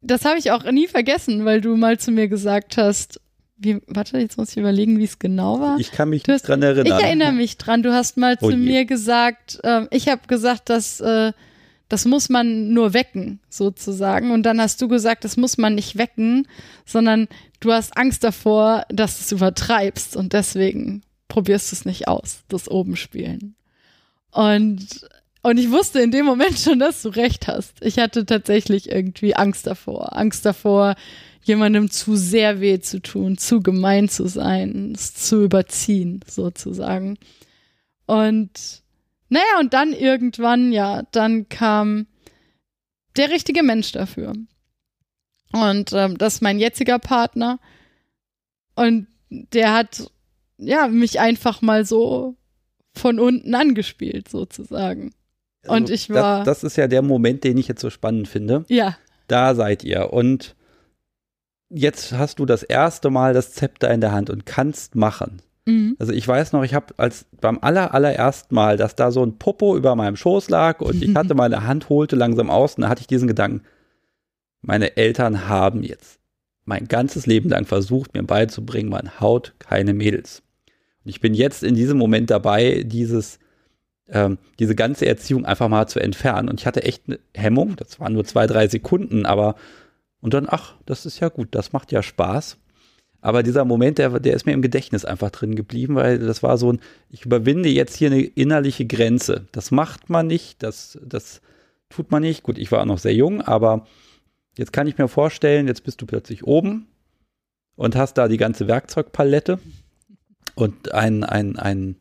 das 0.00 0.24
habe 0.24 0.38
ich 0.38 0.50
auch 0.50 0.64
nie 0.70 0.86
vergessen, 0.88 1.44
weil 1.44 1.60
du 1.60 1.76
mal 1.76 1.98
zu 1.98 2.10
mir 2.10 2.28
gesagt 2.28 2.76
hast, 2.76 3.20
wie, 3.58 3.78
warte, 3.88 4.18
jetzt 4.18 4.38
muss 4.38 4.52
ich 4.52 4.56
überlegen, 4.56 4.98
wie 4.98 5.04
es 5.04 5.18
genau 5.18 5.60
war. 5.60 5.78
Ich 5.78 5.92
kann 5.92 6.08
mich 6.08 6.22
hast- 6.26 6.48
dran 6.48 6.62
erinnern. 6.62 6.86
Ich 6.98 7.04
erinnere 7.04 7.32
mich 7.32 7.58
dran. 7.58 7.82
Du 7.82 7.92
hast 7.92 8.16
mal 8.16 8.38
Oh 8.40 8.46
zu 8.48 8.56
je. 8.56 8.56
mir 8.56 8.84
gesagt, 8.86 9.60
ähm, 9.64 9.86
ich 9.90 10.08
habe 10.08 10.22
gesagt, 10.26 10.70
dass 10.70 11.00
äh, 11.00 11.32
das 11.90 12.04
muss 12.06 12.28
man 12.30 12.72
nur 12.72 12.94
wecken, 12.94 13.40
sozusagen. 13.50 14.30
Und 14.30 14.44
dann 14.44 14.60
hast 14.60 14.80
du 14.80 14.88
gesagt, 14.88 15.24
das 15.24 15.36
muss 15.36 15.58
man 15.58 15.74
nicht 15.74 15.98
wecken, 15.98 16.46
sondern 16.86 17.26
du 17.58 17.72
hast 17.72 17.96
Angst 17.98 18.24
davor, 18.24 18.84
dass 18.88 19.18
du 19.18 19.24
es 19.24 19.32
übertreibst 19.32 20.16
und 20.16 20.32
deswegen 20.32 21.02
probierst 21.28 21.70
du 21.72 21.76
es 21.76 21.84
nicht 21.84 22.08
aus, 22.08 22.44
das 22.48 22.70
oben 22.70 22.96
spielen. 22.96 23.56
Und 24.30 25.06
und 25.42 25.58
ich 25.58 25.70
wusste 25.70 26.00
in 26.00 26.10
dem 26.10 26.26
Moment 26.26 26.58
schon, 26.58 26.78
dass 26.78 27.02
du 27.02 27.08
recht 27.08 27.48
hast. 27.48 27.82
Ich 27.82 27.98
hatte 27.98 28.26
tatsächlich 28.26 28.90
irgendwie 28.90 29.34
Angst 29.34 29.66
davor. 29.66 30.16
Angst 30.16 30.44
davor, 30.44 30.96
jemandem 31.42 31.90
zu 31.90 32.16
sehr 32.16 32.60
weh 32.60 32.80
zu 32.80 33.00
tun, 33.00 33.38
zu 33.38 33.62
gemein 33.62 34.08
zu 34.08 34.26
sein, 34.26 34.92
es 34.94 35.14
zu 35.14 35.44
überziehen, 35.44 36.20
sozusagen. 36.26 37.18
Und 38.06 38.82
naja, 39.30 39.60
und 39.60 39.72
dann 39.72 39.92
irgendwann, 39.92 40.72
ja, 40.72 41.02
dann 41.12 41.48
kam 41.48 42.06
der 43.16 43.30
richtige 43.30 43.62
Mensch 43.62 43.92
dafür. 43.92 44.34
Und 45.52 45.92
ähm, 45.92 46.18
das 46.18 46.34
ist 46.34 46.42
mein 46.42 46.58
jetziger 46.58 46.98
Partner. 46.98 47.58
Und 48.74 49.06
der 49.30 49.72
hat, 49.72 50.10
ja, 50.58 50.88
mich 50.88 51.20
einfach 51.20 51.62
mal 51.62 51.84
so 51.84 52.36
von 52.94 53.18
unten 53.18 53.54
angespielt, 53.54 54.28
sozusagen. 54.28 55.12
Und 55.66 55.90
ich 55.90 56.10
war- 56.10 56.38
Also 56.40 56.44
Das, 56.44 56.60
das 56.60 56.72
ist 56.72 56.76
ja 56.76 56.86
der 56.88 57.02
Moment, 57.02 57.44
den 57.44 57.58
ich 57.58 57.68
jetzt 57.68 57.80
so 57.80 57.90
spannend 57.90 58.28
finde. 58.28 58.64
Ja, 58.68 58.96
Da 59.28 59.54
seid 59.54 59.84
ihr. 59.84 60.12
Und 60.12 60.56
jetzt 61.68 62.12
hast 62.12 62.38
du 62.38 62.46
das 62.46 62.62
erste 62.62 63.10
Mal 63.10 63.32
das 63.34 63.52
Zepter 63.52 63.90
in 63.92 64.00
der 64.00 64.12
Hand 64.12 64.30
und 64.30 64.46
kannst 64.46 64.94
machen. 64.96 65.40
mhm. 65.66 65.94
Also 65.98 66.12
ich 66.12 66.26
weiß 66.26 66.52
noch, 66.52 66.62
ich 66.64 66.74
habe 66.74 66.94
als 66.96 67.26
beim 67.40 67.58
aller 67.60 67.94
allerersten 67.94 68.54
Mal, 68.54 68.76
dass 68.76 68.96
da 68.96 69.10
so 69.12 69.22
ein 69.24 69.38
Popo 69.38 69.76
über 69.76 69.94
meinem 69.94 70.16
Schoß 70.16 70.48
lag 70.50 70.80
und 70.80 71.02
ich 71.02 71.14
hatte 71.14 71.34
meine 71.34 71.66
Hand 71.66 71.88
holte 71.88 72.16
langsam 72.16 72.50
aus 72.50 72.74
und 72.74 72.82
da 72.82 72.88
hatte 72.88 73.02
ich 73.02 73.06
diesen 73.06 73.28
Gedanken, 73.28 73.62
meine 74.62 74.96
Eltern 74.96 75.48
haben 75.48 75.82
jetzt 75.82 76.18
mein 76.64 76.86
ganzes 76.88 77.26
Leben 77.26 77.48
lang 77.50 77.64
versucht, 77.66 78.14
mir 78.14 78.22
beizubringen, 78.22 78.90
man 78.90 79.20
haut 79.20 79.54
keine 79.58 79.94
Mädels. 79.94 80.42
Und 81.04 81.10
ich 81.10 81.20
bin 81.20 81.34
jetzt 81.34 81.62
in 81.62 81.74
diesem 81.74 81.98
Moment 81.98 82.30
dabei, 82.30 82.82
dieses, 82.86 83.38
ähm, 84.10 84.38
diese 84.58 84.74
ganze 84.74 85.06
Erziehung 85.06 85.44
einfach 85.44 85.68
mal 85.68 85.86
zu 85.86 86.00
entfernen. 86.00 86.48
Und 86.48 86.60
ich 86.60 86.66
hatte 86.66 86.82
echt 86.82 87.04
eine 87.06 87.18
Hemmung, 87.34 87.76
das 87.76 88.00
waren 88.00 88.12
nur 88.12 88.24
zwei, 88.24 88.46
drei 88.46 88.68
Sekunden, 88.68 89.26
aber 89.26 89.56
und 90.20 90.34
dann, 90.34 90.46
ach, 90.48 90.74
das 90.84 91.06
ist 91.06 91.20
ja 91.20 91.28
gut, 91.28 91.48
das 91.52 91.72
macht 91.72 91.92
ja 91.92 92.02
Spaß. 92.02 92.58
Aber 93.22 93.42
dieser 93.42 93.64
Moment, 93.64 93.98
der, 93.98 94.18
der 94.20 94.34
ist 94.34 94.46
mir 94.46 94.52
im 94.52 94.62
Gedächtnis 94.62 95.04
einfach 95.04 95.30
drin 95.30 95.54
geblieben, 95.54 95.94
weil 95.94 96.18
das 96.18 96.42
war 96.42 96.56
so 96.56 96.72
ein, 96.72 96.80
ich 97.10 97.24
überwinde 97.24 97.68
jetzt 97.68 97.96
hier 97.96 98.10
eine 98.10 98.22
innerliche 98.22 98.86
Grenze. 98.86 99.46
Das 99.52 99.70
macht 99.70 100.08
man 100.08 100.26
nicht, 100.26 100.62
das, 100.62 100.98
das 101.04 101.42
tut 101.90 102.10
man 102.10 102.22
nicht. 102.22 102.42
Gut, 102.42 102.56
ich 102.56 102.72
war 102.72 102.84
noch 102.86 102.98
sehr 102.98 103.14
jung, 103.14 103.42
aber 103.42 103.86
jetzt 104.56 104.72
kann 104.72 104.86
ich 104.86 104.96
mir 104.96 105.08
vorstellen, 105.08 105.66
jetzt 105.66 105.84
bist 105.84 106.00
du 106.00 106.06
plötzlich 106.06 106.44
oben 106.44 106.86
und 107.76 107.94
hast 107.94 108.14
da 108.14 108.26
die 108.26 108.38
ganze 108.38 108.68
Werkzeugpalette 108.68 109.58
und 110.54 110.92
ein, 110.92 111.24
ein, 111.24 111.58
ein, 111.58 111.96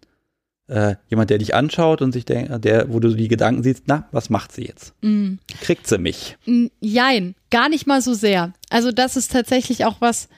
äh, 0.70 0.96
jemand, 1.10 1.30
der 1.30 1.40
dich 1.40 1.56
anschaut 1.56 2.02
und 2.02 2.12
sich 2.12 2.26
denkt, 2.26 2.64
der, 2.64 2.94
wo 2.94 3.00
du 3.00 3.14
die 3.14 3.28
Gedanken 3.28 3.64
siehst, 3.64 3.84
na, 3.88 4.08
was 4.12 4.30
macht 4.30 4.52
sie 4.52 4.66
jetzt? 4.66 4.94
Mhm. 5.02 5.40
Kriegt 5.62 5.88
sie 5.88 5.98
mich? 5.98 6.38
Mm, 6.46 6.68
Jein, 6.80 7.36
gar 7.50 7.70
nicht 7.70 7.88
mal 7.88 8.02
so 8.02 8.14
sehr. 8.14 8.54
Also 8.70 8.92
das 8.92 9.18
ist 9.18 9.32
tatsächlich 9.32 9.86
auch 9.86 10.00
was, 10.00 10.30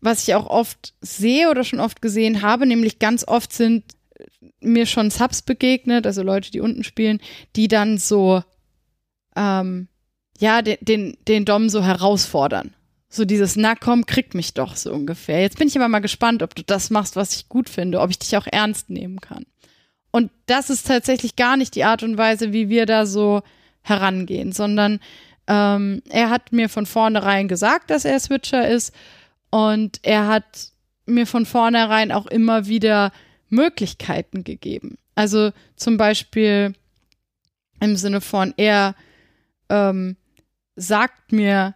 was 0.00 0.26
ich 0.26 0.34
auch 0.34 0.46
oft 0.46 0.94
sehe 1.00 1.50
oder 1.50 1.64
schon 1.64 1.80
oft 1.80 2.02
gesehen 2.02 2.42
habe, 2.42 2.66
nämlich 2.66 2.98
ganz 2.98 3.26
oft 3.26 3.52
sind 3.52 3.84
mir 4.60 4.86
schon 4.86 5.10
Subs 5.10 5.42
begegnet, 5.42 6.06
also 6.06 6.22
Leute, 6.22 6.50
die 6.50 6.60
unten 6.60 6.84
spielen, 6.84 7.20
die 7.54 7.68
dann 7.68 7.98
so, 7.98 8.42
ähm, 9.36 9.88
ja, 10.38 10.62
den, 10.62 10.78
den, 10.80 11.16
den 11.28 11.44
Dom 11.44 11.68
so 11.68 11.82
herausfordern. 11.82 12.74
So 13.08 13.24
dieses, 13.24 13.56
na 13.56 13.74
komm, 13.76 14.04
krieg 14.04 14.34
mich 14.34 14.52
doch 14.54 14.74
so 14.76 14.92
ungefähr. 14.92 15.40
Jetzt 15.40 15.58
bin 15.58 15.68
ich 15.68 15.76
aber 15.76 15.88
mal 15.88 16.00
gespannt, 16.00 16.42
ob 16.42 16.54
du 16.54 16.62
das 16.62 16.90
machst, 16.90 17.16
was 17.16 17.36
ich 17.36 17.48
gut 17.48 17.68
finde, 17.68 18.00
ob 18.00 18.10
ich 18.10 18.18
dich 18.18 18.36
auch 18.36 18.46
ernst 18.50 18.90
nehmen 18.90 19.20
kann. 19.20 19.46
Und 20.10 20.30
das 20.46 20.70
ist 20.70 20.86
tatsächlich 20.86 21.36
gar 21.36 21.56
nicht 21.56 21.74
die 21.74 21.84
Art 21.84 22.02
und 22.02 22.16
Weise, 22.16 22.52
wie 22.52 22.68
wir 22.68 22.86
da 22.86 23.06
so 23.06 23.42
herangehen, 23.82 24.52
sondern 24.52 25.00
ähm, 25.46 26.02
er 26.08 26.30
hat 26.30 26.52
mir 26.52 26.68
von 26.68 26.86
vornherein 26.86 27.48
gesagt, 27.48 27.90
dass 27.90 28.04
er 28.04 28.18
Switcher 28.18 28.68
ist 28.68 28.94
und 29.50 30.00
er 30.02 30.26
hat 30.26 30.70
mir 31.06 31.26
von 31.26 31.46
vornherein 31.46 32.10
auch 32.10 32.26
immer 32.26 32.66
wieder 32.66 33.12
Möglichkeiten 33.48 34.42
gegeben. 34.42 34.98
Also 35.14 35.52
zum 35.76 35.96
Beispiel 35.96 36.74
im 37.80 37.96
Sinne 37.96 38.20
von, 38.20 38.54
er 38.56 38.94
ähm, 39.68 40.16
sagt 40.74 41.32
mir 41.32 41.74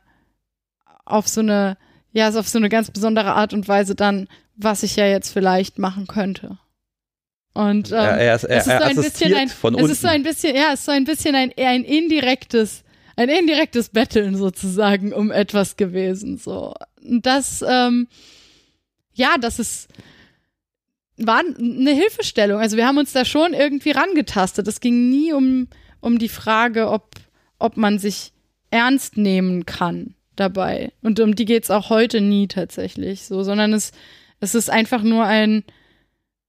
auf 1.04 1.28
so 1.28 1.40
eine, 1.40 1.76
ja, 2.12 2.28
auf 2.28 2.48
so 2.48 2.58
eine 2.58 2.68
ganz 2.68 2.90
besondere 2.90 3.34
Art 3.34 3.52
und 3.52 3.68
Weise 3.68 3.94
dann, 3.94 4.28
was 4.56 4.82
ich 4.82 4.96
ja 4.96 5.06
jetzt 5.06 5.30
vielleicht 5.32 5.78
machen 5.78 6.06
könnte. 6.06 6.58
Und 7.52 7.90
ähm, 7.90 7.96
er, 7.96 8.34
ist- 8.36 8.44
er, 8.44 8.58
es 8.58 8.66
ist 8.66 8.78
so 8.78 8.84
ein 8.84 8.96
bisschen 8.96 9.34
ein, 9.34 9.48
von 9.48 9.74
es 9.74 9.80
unten. 9.80 9.92
ist 9.92 10.00
so 10.02 10.08
ein 10.08 10.22
bisschen, 10.22 10.54
ja, 10.56 10.72
es 10.72 10.80
ist 10.80 10.86
so 10.86 10.92
ein 10.92 11.04
bisschen 11.04 11.34
ein, 11.34 11.52
ein 11.56 11.84
indirektes, 11.84 12.84
ein 13.16 13.28
indirektes 13.28 13.88
Betteln 13.88 14.36
sozusagen 14.36 15.12
um 15.12 15.30
etwas 15.30 15.76
gewesen, 15.76 16.38
so. 16.38 16.74
Und 17.02 17.26
das, 17.26 17.64
ähm, 17.68 18.06
ja, 19.14 19.36
das 19.40 19.58
ist, 19.58 19.88
war 21.16 21.40
eine 21.40 21.90
Hilfestellung. 21.92 22.60
Also 22.60 22.76
wir 22.76 22.86
haben 22.86 22.98
uns 22.98 23.12
da 23.12 23.24
schon 23.24 23.52
irgendwie 23.52 23.90
rangetastet. 23.90 24.66
Es 24.68 24.80
ging 24.80 25.10
nie 25.10 25.32
um, 25.32 25.68
um 26.00 26.18
die 26.18 26.28
Frage, 26.28 26.88
ob, 26.90 27.16
ob 27.58 27.76
man 27.76 27.98
sich 27.98 28.32
ernst 28.70 29.16
nehmen 29.16 29.66
kann 29.66 30.14
dabei. 30.36 30.92
Und 31.02 31.20
um 31.20 31.34
die 31.34 31.44
geht's 31.44 31.70
auch 31.70 31.90
heute 31.90 32.20
nie 32.20 32.46
tatsächlich 32.48 33.24
so, 33.24 33.42
sondern 33.42 33.72
es, 33.74 33.92
es 34.38 34.54
ist 34.54 34.70
einfach 34.70 35.02
nur 35.02 35.24
ein, 35.24 35.64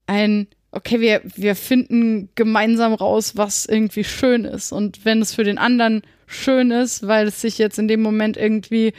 ein 0.08 0.48
okay, 0.72 1.02
wir, 1.02 1.22
wir 1.36 1.56
finden 1.56 2.30
gemeinsam 2.36 2.94
raus, 2.94 3.36
was 3.36 3.66
irgendwie 3.66 4.04
schön 4.04 4.46
ist. 4.46 4.72
Und 4.72 5.06
wenn 5.06 5.22
es 5.22 5.36
für 5.36 5.44
den 5.44 5.58
anderen 5.58 6.02
schön 6.26 6.72
ist, 6.72 7.06
weil 7.08 7.28
es 7.28 7.42
sich 7.42 7.58
jetzt 7.58 7.78
in 7.78 7.88
dem 7.88 8.02
Moment 8.02 8.38
irgendwie 8.38 8.94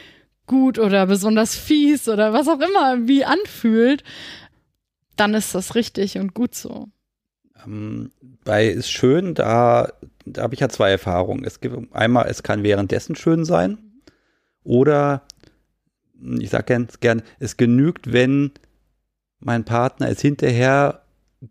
gut 0.47 0.79
oder 0.79 1.07
besonders 1.07 1.57
fies 1.57 2.09
oder 2.09 2.33
was 2.33 2.49
auch 2.49 2.61
immer 2.61 3.09
wie 3.09 3.25
anfühlt, 3.25 4.05
dann 5.17 5.35
ist 5.35 5.55
das 5.55 5.75
richtig 5.75 6.19
und 6.19 6.35
gut 6.35 6.55
so. 6.55 6.89
Ähm, 7.65 8.11
bei 8.45 8.67
ist 8.67 8.91
schön, 8.91 9.35
da, 9.35 9.93
da 10.27 10.43
habe 10.43 10.55
ich 10.55 10.61
ja 10.61 10.69
zwei 10.69 10.91
Erfahrungen. 10.91 11.45
Es 11.45 11.61
gibt 11.61 11.95
einmal, 11.95 12.27
es 12.29 12.43
kann 12.43 12.63
währenddessen 12.63 13.17
schön 13.17 13.45
sein 13.45 13.79
oder 14.63 15.23
ich 16.39 16.51
sage 16.51 16.65
ganz 16.65 17.01
gern, 17.01 17.23
es 17.39 17.57
genügt, 17.57 18.13
wenn 18.13 18.53
mein 19.41 19.65
Partner 19.65 20.09
es 20.09 20.21
hinterher 20.21 21.02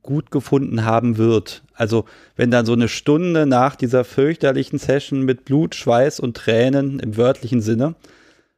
gut 0.01 0.31
gefunden 0.31 0.85
haben 0.85 1.17
wird. 1.17 1.63
Also 1.73 2.05
wenn 2.35 2.51
dann 2.51 2.65
so 2.65 2.73
eine 2.73 2.87
Stunde 2.87 3.45
nach 3.45 3.75
dieser 3.75 4.03
fürchterlichen 4.03 4.79
Session 4.79 5.23
mit 5.23 5.45
Blut, 5.45 5.75
Schweiß 5.75 6.19
und 6.19 6.37
Tränen 6.37 6.99
im 6.99 7.17
wörtlichen 7.17 7.61
Sinne, 7.61 7.95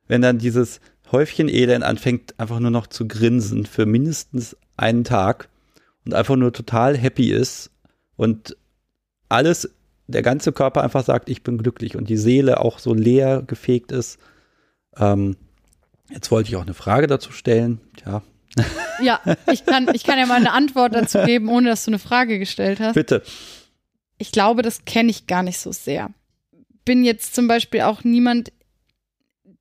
wenn 0.07 0.21
dann 0.21 0.37
dieses 0.37 0.79
Häufchen 1.11 1.49
Elend 1.49 1.83
anfängt 1.83 2.39
einfach 2.39 2.59
nur 2.59 2.71
noch 2.71 2.87
zu 2.87 3.07
grinsen 3.07 3.65
für 3.65 3.85
mindestens 3.85 4.57
einen 4.77 5.03
Tag 5.03 5.49
und 6.05 6.13
einfach 6.13 6.35
nur 6.35 6.53
total 6.53 6.97
happy 6.97 7.31
ist 7.31 7.71
und 8.15 8.57
alles, 9.29 9.69
der 10.07 10.21
ganze 10.21 10.51
Körper 10.51 10.83
einfach 10.83 11.03
sagt, 11.03 11.29
ich 11.29 11.43
bin 11.43 11.57
glücklich 11.57 11.95
und 11.95 12.09
die 12.09 12.17
Seele 12.17 12.59
auch 12.59 12.79
so 12.79 12.93
leer 12.93 13.41
gefegt 13.41 13.91
ist. 13.91 14.19
Ähm, 14.97 15.37
jetzt 16.09 16.29
wollte 16.29 16.49
ich 16.49 16.55
auch 16.55 16.63
eine 16.63 16.73
Frage 16.73 17.07
dazu 17.07 17.31
stellen. 17.31 17.79
Tja. 17.97 18.21
Ja, 19.01 19.19
ich 19.51 19.65
kann, 19.65 19.89
ich 19.93 20.03
kann 20.03 20.19
ja 20.19 20.25
mal 20.25 20.35
eine 20.35 20.51
Antwort 20.51 20.93
dazu 20.95 21.19
geben, 21.25 21.49
ohne 21.49 21.69
dass 21.69 21.85
du 21.85 21.91
eine 21.91 21.99
Frage 21.99 22.39
gestellt 22.39 22.79
hast. 22.79 22.93
Bitte. 22.93 23.23
Ich 24.17 24.31
glaube, 24.31 24.61
das 24.61 24.85
kenne 24.85 25.09
ich 25.09 25.27
gar 25.27 25.43
nicht 25.43 25.59
so 25.59 25.71
sehr. 25.71 26.09
Bin 26.85 27.03
jetzt 27.03 27.35
zum 27.35 27.47
Beispiel 27.47 27.81
auch 27.81 28.03
niemand, 28.03 28.51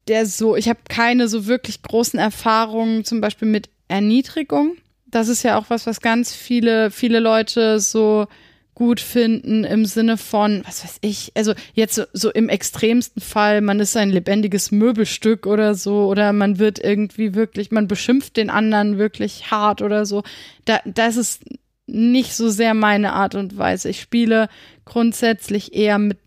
der 0.08 0.26
so, 0.26 0.56
ich 0.56 0.68
habe 0.68 0.80
keine 0.88 1.28
so 1.28 1.46
wirklich 1.46 1.82
großen 1.82 2.18
Erfahrungen 2.18 3.04
zum 3.04 3.20
Beispiel 3.20 3.48
mit 3.48 3.70
Erniedrigung. 3.88 4.76
Das 5.06 5.28
ist 5.28 5.42
ja 5.42 5.58
auch 5.58 5.66
was, 5.68 5.86
was 5.86 6.00
ganz 6.00 6.34
viele, 6.34 6.90
viele 6.90 7.20
Leute 7.20 7.80
so 7.80 8.26
gut 8.74 9.00
finden 9.00 9.64
im 9.64 9.84
Sinne 9.84 10.16
von, 10.16 10.62
was 10.66 10.82
weiß 10.82 10.98
ich, 11.02 11.32
also 11.34 11.52
jetzt 11.74 11.94
so, 11.94 12.04
so, 12.14 12.30
im 12.30 12.48
extremsten 12.48 13.20
Fall, 13.20 13.60
man 13.60 13.80
ist 13.80 13.96
ein 13.96 14.10
lebendiges 14.10 14.70
Möbelstück 14.70 15.46
oder 15.46 15.74
so, 15.74 16.06
oder 16.06 16.32
man 16.32 16.58
wird 16.58 16.82
irgendwie 16.82 17.34
wirklich, 17.34 17.70
man 17.70 17.86
beschimpft 17.86 18.36
den 18.36 18.48
anderen 18.48 18.96
wirklich 18.96 19.50
hart 19.50 19.82
oder 19.82 20.06
so. 20.06 20.22
Da, 20.64 20.80
das 20.86 21.16
ist 21.16 21.44
nicht 21.86 22.34
so 22.34 22.48
sehr 22.48 22.72
meine 22.72 23.12
Art 23.12 23.34
und 23.34 23.58
Weise. 23.58 23.90
Ich 23.90 24.00
spiele 24.00 24.48
grundsätzlich 24.86 25.74
eher 25.74 25.98
mit 25.98 26.18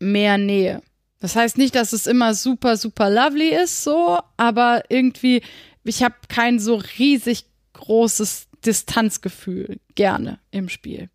mehr 0.00 0.36
Nähe. 0.36 0.82
Das 1.20 1.36
heißt 1.36 1.56
nicht, 1.56 1.74
dass 1.76 1.92
es 1.92 2.06
immer 2.06 2.34
super, 2.34 2.76
super 2.76 3.08
lovely 3.08 3.54
ist, 3.54 3.84
so, 3.84 4.18
aber 4.36 4.82
irgendwie, 4.88 5.42
ich 5.84 6.02
habe 6.02 6.16
kein 6.28 6.58
so 6.58 6.82
riesig 6.98 7.46
großes 7.72 8.48
Distanzgefühl 8.66 9.78
gerne 9.94 10.38
im 10.50 10.68
Spiel. 10.68 11.08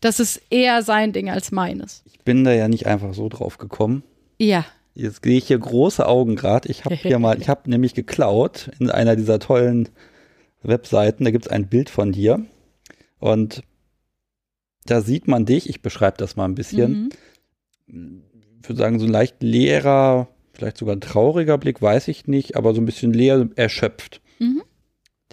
Das 0.00 0.20
ist 0.20 0.42
eher 0.50 0.82
sein 0.82 1.12
Ding 1.12 1.30
als 1.30 1.50
meines. 1.50 2.02
Ich 2.04 2.20
bin 2.20 2.44
da 2.44 2.52
ja 2.52 2.68
nicht 2.68 2.86
einfach 2.86 3.14
so 3.14 3.28
drauf 3.28 3.58
gekommen. 3.58 4.02
Ja. 4.38 4.64
Jetzt 4.94 5.24
sehe 5.24 5.38
ich 5.38 5.46
hier 5.46 5.58
große 5.58 6.06
Augen 6.06 6.36
gerade. 6.36 6.68
Ich 6.68 6.84
habe 6.84 6.94
hier 6.94 7.18
mal, 7.18 7.40
ich 7.40 7.48
habe 7.48 7.68
nämlich 7.70 7.94
geklaut 7.94 8.70
in 8.78 8.90
einer 8.90 9.16
dieser 9.16 9.38
tollen 9.38 9.88
Webseiten. 10.62 11.24
Da 11.24 11.30
gibt 11.30 11.46
es 11.46 11.50
ein 11.50 11.68
Bild 11.68 11.90
von 11.90 12.12
dir 12.12 12.44
und 13.18 13.62
da 14.84 15.00
sieht 15.00 15.26
man 15.26 15.46
dich. 15.46 15.68
Ich 15.68 15.80
beschreibe 15.80 16.18
das 16.18 16.36
mal 16.36 16.44
ein 16.44 16.54
bisschen. 16.54 17.10
Mhm. 17.86 18.22
Ich 18.62 18.68
würde 18.68 18.78
sagen, 18.78 18.98
so 18.98 19.06
ein 19.06 19.12
leicht 19.12 19.42
leerer, 19.42 20.28
vielleicht 20.52 20.78
sogar 20.78 20.94
ein 20.94 21.00
trauriger 21.00 21.58
Blick, 21.58 21.82
weiß 21.82 22.08
ich 22.08 22.26
nicht, 22.26 22.56
aber 22.56 22.74
so 22.74 22.80
ein 22.80 22.86
bisschen 22.86 23.12
leer, 23.12 23.48
erschöpft. 23.56 24.20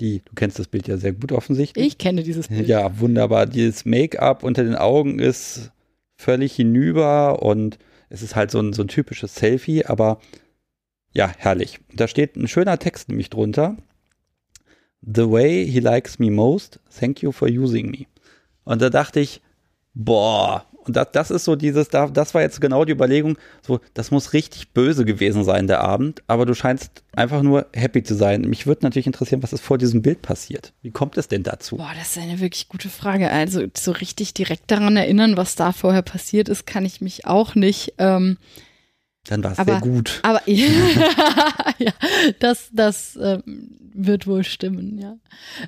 Die, 0.02 0.24
du 0.26 0.34
kennst 0.36 0.60
das 0.60 0.68
Bild 0.68 0.88
ja 0.88 0.98
sehr 0.98 1.14
gut 1.14 1.32
offensichtlich. 1.32 1.86
Ich 1.86 1.98
kenne 1.98 2.24
dieses 2.24 2.48
Bild. 2.48 2.68
Ja, 2.68 3.00
wunderbar. 3.00 3.46
Dieses 3.46 3.86
Make-up 3.86 4.44
unter 4.44 4.64
den 4.64 4.76
Augen 4.76 5.20
ist 5.20 5.72
völlig 6.16 6.56
hinüber 6.56 7.44
und 7.44 7.78
es 8.10 8.22
ist 8.22 8.36
halt 8.36 8.52
so 8.52 8.60
ein, 8.60 8.74
so 8.74 8.82
ein 8.82 8.88
typisches 8.88 9.36
Selfie, 9.36 9.86
aber 9.86 10.20
ja, 11.14 11.32
herrlich. 11.38 11.80
Da 11.96 12.08
steht 12.08 12.36
ein 12.36 12.48
schöner 12.48 12.80
Text 12.80 13.10
nämlich 13.10 13.30
drunter. 13.30 13.78
The 15.02 15.30
way 15.30 15.66
he 15.66 15.80
likes 15.80 16.20
me 16.20 16.32
most, 16.32 16.80
thank 17.00 17.22
you 17.22 17.32
for 17.32 17.48
using 17.48 17.90
me. 17.90 18.06
Und 18.64 18.82
da 18.82 18.90
dachte 18.90 19.20
ich, 19.20 19.42
boah, 19.94 20.66
und 20.84 20.96
das, 20.96 21.08
das 21.12 21.32
ist 21.32 21.46
so 21.46 21.56
dieses, 21.56 21.89
das 21.89 22.34
war 22.34 22.41
jetzt 22.41 22.60
genau 22.60 22.86
die 22.86 22.91
Überlegung, 22.91 23.38
so, 23.65 23.80
das 23.94 24.12
muss 24.12 24.34
richtig 24.34 24.70
böse 24.70 25.06
gewesen 25.06 25.44
sein, 25.44 25.67
der 25.67 25.82
Abend, 25.82 26.24
aber 26.28 26.46
du 26.46 26.54
scheinst 26.54 27.04
einfach 27.15 27.44
nur 27.44 27.67
happy 27.74 28.04
zu 28.04 28.15
sein. 28.15 28.41
Mich 28.41 28.65
würde 28.65 28.86
natürlich 28.86 29.06
interessieren, 29.06 29.44
was 29.44 29.54
ist 29.54 29.63
vor 29.63 29.78
diesem 29.78 30.02
Bild 30.02 30.22
passiert. 30.22 30.74
Wie 30.82 30.91
kommt 30.91 31.17
es 31.17 31.28
denn 31.28 31.44
dazu? 31.44 31.78
Boah, 31.78 31.91
das 31.98 32.15
ist 32.15 32.24
eine 32.24 32.39
wirklich 32.39 32.67
gute 32.67 32.89
Frage. 32.89 33.30
Also, 33.30 33.63
so 33.78 33.91
richtig 33.91 34.34
direkt 34.34 34.72
daran 34.72 34.98
erinnern, 34.98 35.38
was 35.38 35.56
da 35.56 35.72
vorher 35.72 36.02
passiert 36.02 36.50
ist, 36.50 36.65
kann 36.65 36.86
ich 36.86 37.02
mich 37.02 37.26
auch 37.26 37.56
nicht. 37.56 37.94
Ähm, 37.98 38.38
dann 39.26 39.44
war 39.44 39.52
es 39.52 39.58
sehr 39.58 39.80
gut. 39.82 40.20
Aber 40.24 40.41
ja, 40.50 41.94
das, 42.39 42.70
das 42.74 43.20
ähm, 43.22 43.44
wird 43.94 44.26
wohl 44.26 44.44
stimmen, 44.44 44.98
ja. 44.98 45.15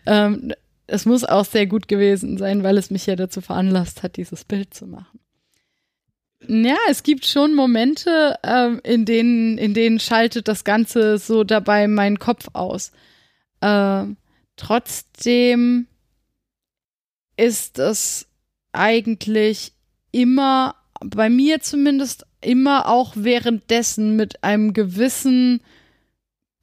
Ähm, 0.06 0.54
es 0.88 1.06
muss 1.06 1.24
auch 1.24 1.46
sehr 1.46 1.68
gut 1.68 1.88
gewesen 1.88 2.38
sein, 2.38 2.64
weil 2.64 2.78
es 2.78 2.90
mich 2.90 3.06
ja 3.06 3.16
dazu 3.16 3.42
veranlasst 3.42 4.04
hat, 4.04 4.18
dieses 4.18 4.44
Bild 4.44 4.74
zu 4.74 4.86
machen. 4.86 5.20
Ja, 6.48 6.76
es 6.90 7.04
gibt 7.04 7.26
schon 7.26 7.56
Momente, 7.56 8.38
ähm, 8.44 8.82
in 8.84 9.06
denen, 9.06 9.58
in 9.58 9.74
denen 9.74 10.00
schaltet 10.00 10.48
das 10.48 10.66
Ganze 10.66 11.18
so 11.18 11.46
dabei 11.46 11.88
meinen 11.88 12.20
Kopf 12.20 12.48
aus. 12.52 12.92
Ähm, 13.62 14.18
trotzdem 14.58 15.88
ist 17.38 17.80
es 17.80 18.28
eigentlich 18.74 19.72
immer, 20.12 20.76
bei 21.00 21.30
mir 21.30 21.62
zumindest, 21.62 22.26
immer 22.42 22.90
auch 22.90 23.14
währenddessen 23.16 24.18
mit 24.18 24.44
einem 24.44 24.74
gewissen 24.74 25.62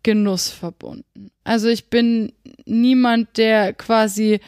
Genuss 0.02 0.48
verbunden. 0.48 1.30
Also 1.44 1.68
ich 1.68 1.90
bin 1.90 2.32
niemand, 2.64 3.36
der 3.36 3.72
quasi 3.72 4.40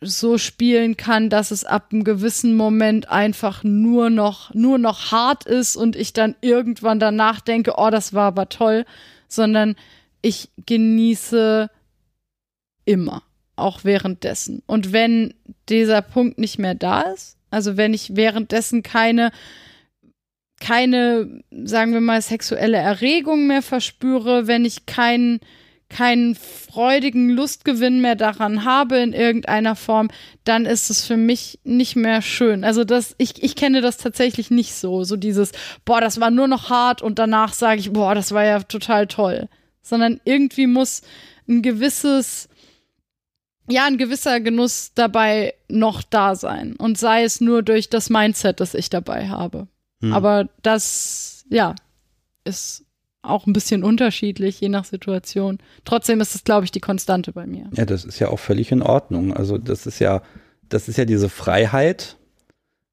so 0.00 0.36
spielen 0.36 0.96
kann, 0.96 1.30
dass 1.30 1.50
es 1.50 1.64
ab 1.64 1.88
einem 1.90 2.04
gewissen 2.04 2.54
Moment 2.54 3.08
einfach 3.08 3.64
nur 3.64 4.10
noch, 4.10 4.52
nur 4.54 4.78
noch 4.78 5.10
hart 5.10 5.46
ist 5.46 5.76
und 5.76 5.96
ich 5.96 6.12
dann 6.12 6.36
irgendwann 6.42 7.00
danach 7.00 7.40
denke, 7.40 7.74
oh, 7.76 7.90
das 7.90 8.12
war 8.12 8.26
aber 8.26 8.48
toll, 8.48 8.84
sondern 9.28 9.74
ich 10.20 10.50
genieße 10.66 11.70
immer, 12.84 13.22
auch 13.56 13.84
währenddessen. 13.84 14.62
Und 14.66 14.92
wenn 14.92 15.34
dieser 15.68 16.02
Punkt 16.02 16.38
nicht 16.38 16.58
mehr 16.58 16.74
da 16.74 17.00
ist, 17.00 17.38
also 17.50 17.76
wenn 17.76 17.94
ich 17.94 18.16
währenddessen 18.16 18.82
keine 18.82 19.30
keine, 20.60 21.42
sagen 21.50 21.92
wir 21.92 22.00
mal, 22.00 22.20
sexuelle 22.22 22.78
Erregung 22.78 23.46
mehr 23.46 23.62
verspüre, 23.62 24.46
wenn 24.46 24.64
ich 24.64 24.86
keinen 24.86 25.40
keinen 25.88 26.34
freudigen 26.34 27.30
Lustgewinn 27.30 28.00
mehr 28.00 28.16
daran 28.16 28.64
habe 28.64 28.96
in 28.96 29.12
irgendeiner 29.12 29.76
Form, 29.76 30.08
dann 30.44 30.66
ist 30.66 30.90
es 30.90 31.06
für 31.06 31.16
mich 31.16 31.60
nicht 31.64 31.94
mehr 31.94 32.22
schön. 32.22 32.64
Also 32.64 32.84
das, 32.84 33.14
ich, 33.18 33.42
ich 33.42 33.54
kenne 33.54 33.80
das 33.80 33.96
tatsächlich 33.96 34.50
nicht 34.50 34.74
so. 34.74 35.04
So 35.04 35.16
dieses, 35.16 35.52
boah, 35.84 36.00
das 36.00 36.20
war 36.20 36.30
nur 36.30 36.48
noch 36.48 36.70
hart 36.70 37.02
und 37.02 37.18
danach 37.18 37.52
sage 37.52 37.80
ich, 37.80 37.92
boah, 37.92 38.14
das 38.14 38.32
war 38.32 38.44
ja 38.44 38.60
total 38.62 39.06
toll. 39.06 39.48
Sondern 39.80 40.20
irgendwie 40.24 40.66
muss 40.66 41.02
ein 41.48 41.62
gewisses, 41.62 42.48
ja, 43.68 43.84
ein 43.86 43.98
gewisser 43.98 44.40
Genuss 44.40 44.90
dabei 44.94 45.54
noch 45.68 46.02
da 46.02 46.34
sein. 46.34 46.74
Und 46.74 46.98
sei 46.98 47.22
es 47.22 47.40
nur 47.40 47.62
durch 47.62 47.88
das 47.88 48.10
Mindset, 48.10 48.58
das 48.58 48.74
ich 48.74 48.90
dabei 48.90 49.28
habe. 49.28 49.68
Hm. 50.06 50.12
Aber 50.12 50.48
das, 50.62 51.44
ja, 51.50 51.74
ist 52.44 52.84
auch 53.22 53.46
ein 53.46 53.52
bisschen 53.52 53.82
unterschiedlich, 53.82 54.60
je 54.60 54.68
nach 54.68 54.84
Situation. 54.84 55.58
Trotzdem 55.84 56.20
ist 56.20 56.34
es, 56.34 56.44
glaube 56.44 56.64
ich, 56.64 56.70
die 56.70 56.80
Konstante 56.80 57.32
bei 57.32 57.46
mir. 57.46 57.68
Ja, 57.74 57.84
das 57.84 58.04
ist 58.04 58.18
ja 58.18 58.28
auch 58.28 58.38
völlig 58.38 58.72
in 58.72 58.82
Ordnung. 58.82 59.34
Also 59.34 59.58
das 59.58 59.86
ist 59.86 59.98
ja, 59.98 60.22
das 60.68 60.88
ist 60.88 60.96
ja 60.96 61.04
diese 61.04 61.28
Freiheit, 61.28 62.16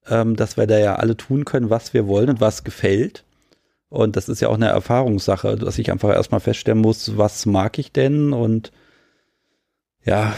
ähm, 0.08 0.36
dass 0.36 0.58
wir 0.58 0.68
da 0.68 0.80
ja 0.80 0.96
alle 0.96 1.16
tun 1.16 1.46
können, 1.46 1.70
was 1.70 1.94
wir 1.94 2.08
wollen 2.08 2.30
und 2.30 2.42
was 2.42 2.64
gefällt. 2.64 3.24
Und 3.90 4.16
das 4.16 4.28
ist 4.28 4.42
ja 4.42 4.50
auch 4.50 4.56
eine 4.56 4.70
Erfahrungssache, 4.70 5.56
dass 5.56 5.78
ich 5.78 5.92
einfach 5.92 6.10
erstmal 6.10 6.40
feststellen 6.40 6.82
muss, 6.82 7.18
was 7.18 7.46
mag 7.46 7.78
ich 7.78 7.92
denn 7.92 8.34
und 8.34 8.72
ja, 10.04 10.34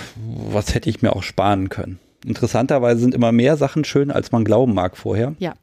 was 0.51 0.75
hätte 0.75 0.89
ich 0.89 1.01
mir 1.01 1.15
auch 1.15 1.23
sparen 1.23 1.69
können. 1.69 1.99
Interessanterweise 2.25 2.99
sind 2.99 3.15
immer 3.15 3.31
mehr 3.31 3.55
Sachen 3.55 3.85
schön, 3.85 4.11
als 4.11 4.31
man 4.31 4.43
glauben 4.43 4.73
mag 4.73 4.97
vorher. 4.97 5.35
Ja. 5.39 5.53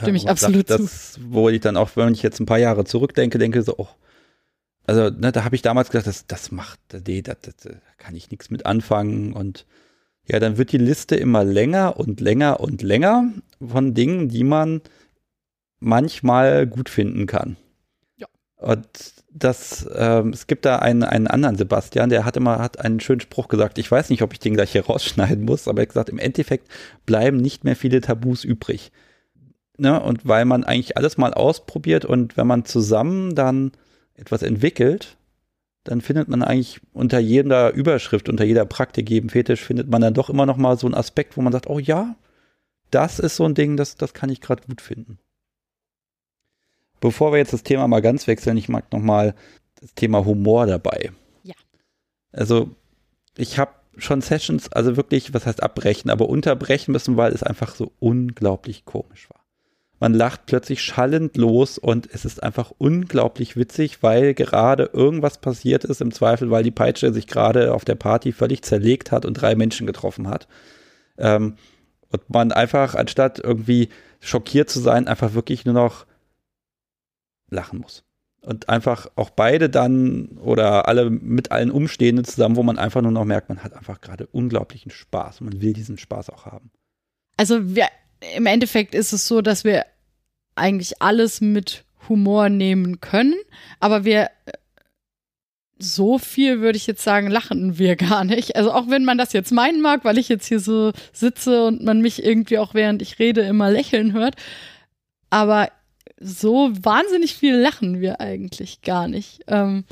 Stimme 0.00 0.16
ich 0.16 0.28
absolut 0.28 0.68
sagt, 0.68 0.80
das, 0.80 1.18
Wo 1.22 1.48
ich 1.48 1.60
dann 1.60 1.76
auch, 1.76 1.90
wenn 1.96 2.14
ich 2.14 2.22
jetzt 2.22 2.40
ein 2.40 2.46
paar 2.46 2.58
Jahre 2.58 2.84
zurückdenke, 2.84 3.38
denke 3.38 3.62
so, 3.62 3.74
oh, 3.76 3.88
also 4.84 5.10
ne, 5.10 5.32
da 5.32 5.44
habe 5.44 5.54
ich 5.54 5.62
damals 5.62 5.90
gedacht, 5.90 6.06
das, 6.06 6.26
das 6.26 6.50
macht, 6.50 6.80
nee, 7.06 7.22
da 7.22 7.34
kann 7.98 8.16
ich 8.16 8.30
nichts 8.30 8.50
mit 8.50 8.66
anfangen 8.66 9.32
und 9.32 9.66
ja, 10.26 10.38
dann 10.38 10.56
wird 10.56 10.72
die 10.72 10.78
Liste 10.78 11.16
immer 11.16 11.44
länger 11.44 11.98
und 11.98 12.20
länger 12.20 12.60
und 12.60 12.82
länger 12.82 13.32
von 13.64 13.94
Dingen, 13.94 14.28
die 14.28 14.44
man 14.44 14.80
manchmal 15.80 16.66
gut 16.66 16.88
finden 16.88 17.26
kann. 17.26 17.56
Ja. 18.16 18.28
Und 18.56 18.86
das, 19.34 19.88
ähm, 19.94 20.30
es 20.30 20.46
gibt 20.46 20.64
da 20.64 20.78
einen, 20.78 21.02
einen 21.02 21.26
anderen 21.26 21.56
Sebastian, 21.56 22.10
der 22.10 22.24
hat 22.24 22.36
immer 22.36 22.58
hat 22.58 22.78
einen 22.80 23.00
schönen 23.00 23.20
Spruch 23.20 23.48
gesagt. 23.48 23.78
Ich 23.78 23.90
weiß 23.90 24.10
nicht, 24.10 24.22
ob 24.22 24.32
ich 24.32 24.38
den 24.38 24.54
gleich 24.54 24.72
hier 24.72 24.86
rausschneiden 24.86 25.44
muss, 25.44 25.68
aber 25.68 25.80
er 25.80 25.82
hat 25.82 25.88
gesagt, 25.88 26.10
im 26.10 26.18
Endeffekt 26.18 26.68
bleiben 27.06 27.38
nicht 27.38 27.64
mehr 27.64 27.76
viele 27.76 28.00
Tabus 28.00 28.44
übrig. 28.44 28.92
Ne? 29.78 30.00
Und 30.00 30.26
weil 30.26 30.44
man 30.44 30.64
eigentlich 30.64 30.96
alles 30.96 31.16
mal 31.16 31.34
ausprobiert 31.34 32.04
und 32.04 32.36
wenn 32.36 32.46
man 32.46 32.64
zusammen 32.64 33.34
dann 33.34 33.72
etwas 34.14 34.42
entwickelt, 34.42 35.16
dann 35.84 36.00
findet 36.00 36.28
man 36.28 36.42
eigentlich 36.42 36.80
unter 36.92 37.18
jeder 37.18 37.72
Überschrift, 37.72 38.28
unter 38.28 38.44
jeder 38.44 38.64
Praktik, 38.64 39.10
jedem 39.10 39.30
Fetisch, 39.30 39.60
findet 39.62 39.88
man 39.90 40.00
dann 40.00 40.14
doch 40.14 40.30
immer 40.30 40.46
noch 40.46 40.56
mal 40.56 40.78
so 40.78 40.86
einen 40.86 40.94
Aspekt, 40.94 41.36
wo 41.36 41.42
man 41.42 41.52
sagt, 41.52 41.68
oh 41.68 41.78
ja, 41.78 42.14
das 42.90 43.18
ist 43.18 43.36
so 43.36 43.44
ein 43.44 43.54
Ding, 43.54 43.76
das, 43.76 43.96
das 43.96 44.14
kann 44.14 44.30
ich 44.30 44.40
gerade 44.40 44.62
gut 44.66 44.80
finden. 44.80 45.18
Bevor 47.00 47.32
wir 47.32 47.38
jetzt 47.38 47.52
das 47.52 47.64
Thema 47.64 47.88
mal 47.88 48.00
ganz 48.00 48.28
wechseln, 48.28 48.56
ich 48.56 48.68
mag 48.68 48.92
noch 48.92 49.00
mal 49.00 49.34
das 49.80 49.92
Thema 49.94 50.24
Humor 50.24 50.66
dabei. 50.66 51.10
Ja. 51.42 51.54
Also 52.30 52.70
ich 53.36 53.58
habe 53.58 53.72
schon 53.96 54.20
Sessions, 54.20 54.70
also 54.70 54.96
wirklich, 54.96 55.34
was 55.34 55.46
heißt 55.46 55.62
abbrechen, 55.62 56.10
aber 56.10 56.28
unterbrechen 56.28 56.92
müssen, 56.92 57.16
weil 57.16 57.32
es 57.32 57.42
einfach 57.42 57.74
so 57.74 57.92
unglaublich 57.98 58.84
komisch 58.84 59.28
war. 59.30 59.41
Man 60.02 60.14
lacht 60.14 60.46
plötzlich 60.46 60.82
schallend 60.82 61.36
los 61.36 61.78
und 61.78 62.08
es 62.12 62.24
ist 62.24 62.42
einfach 62.42 62.72
unglaublich 62.76 63.56
witzig, 63.56 64.02
weil 64.02 64.34
gerade 64.34 64.90
irgendwas 64.92 65.38
passiert 65.38 65.84
ist, 65.84 66.00
im 66.00 66.10
Zweifel, 66.10 66.50
weil 66.50 66.64
die 66.64 66.72
Peitsche 66.72 67.12
sich 67.12 67.28
gerade 67.28 67.72
auf 67.72 67.84
der 67.84 67.94
Party 67.94 68.32
völlig 68.32 68.62
zerlegt 68.62 69.12
hat 69.12 69.24
und 69.24 69.34
drei 69.34 69.54
Menschen 69.54 69.86
getroffen 69.86 70.26
hat. 70.26 70.48
Ähm, 71.18 71.54
und 72.08 72.28
man 72.30 72.50
einfach, 72.50 72.96
anstatt 72.96 73.38
irgendwie 73.38 73.90
schockiert 74.18 74.68
zu 74.68 74.80
sein, 74.80 75.06
einfach 75.06 75.34
wirklich 75.34 75.66
nur 75.66 75.74
noch 75.74 76.04
lachen 77.48 77.78
muss. 77.78 78.02
Und 78.40 78.68
einfach 78.68 79.06
auch 79.14 79.30
beide 79.30 79.70
dann 79.70 80.30
oder 80.40 80.88
alle 80.88 81.10
mit 81.10 81.52
allen 81.52 81.70
Umstehenden 81.70 82.24
zusammen, 82.24 82.56
wo 82.56 82.64
man 82.64 82.76
einfach 82.76 83.02
nur 83.02 83.12
noch 83.12 83.24
merkt, 83.24 83.50
man 83.50 83.62
hat 83.62 83.72
einfach 83.74 84.00
gerade 84.00 84.26
unglaublichen 84.26 84.90
Spaß 84.90 85.42
und 85.42 85.50
man 85.50 85.62
will 85.62 85.74
diesen 85.74 85.96
Spaß 85.96 86.30
auch 86.30 86.44
haben. 86.44 86.72
Also 87.36 87.76
wir, 87.76 87.86
im 88.36 88.46
Endeffekt 88.46 88.94
ist 88.94 89.12
es 89.12 89.26
so, 89.26 89.40
dass 89.40 89.64
wir 89.64 89.84
eigentlich 90.54 91.00
alles 91.00 91.40
mit 91.40 91.84
Humor 92.08 92.48
nehmen 92.48 93.00
können, 93.00 93.34
aber 93.80 94.04
wir 94.04 94.30
so 95.78 96.18
viel 96.18 96.60
würde 96.60 96.76
ich 96.76 96.86
jetzt 96.86 97.02
sagen, 97.02 97.28
lachen 97.28 97.78
wir 97.78 97.96
gar 97.96 98.24
nicht. 98.24 98.56
Also 98.56 98.72
auch 98.72 98.88
wenn 98.88 99.04
man 99.04 99.18
das 99.18 99.32
jetzt 99.32 99.52
meinen 99.52 99.80
mag, 99.80 100.04
weil 100.04 100.18
ich 100.18 100.28
jetzt 100.28 100.46
hier 100.46 100.60
so 100.60 100.92
sitze 101.12 101.64
und 101.64 101.82
man 101.82 102.00
mich 102.00 102.24
irgendwie 102.24 102.58
auch 102.58 102.74
während 102.74 103.02
ich 103.02 103.18
rede 103.18 103.42
immer 103.42 103.70
lächeln 103.70 104.12
hört, 104.12 104.36
aber 105.30 105.70
so 106.20 106.70
wahnsinnig 106.72 107.34
viel 107.34 107.56
lachen 107.56 108.00
wir 108.00 108.20
eigentlich 108.20 108.82
gar 108.82 109.08
nicht. 109.08 109.40
Ähm, 109.48 109.84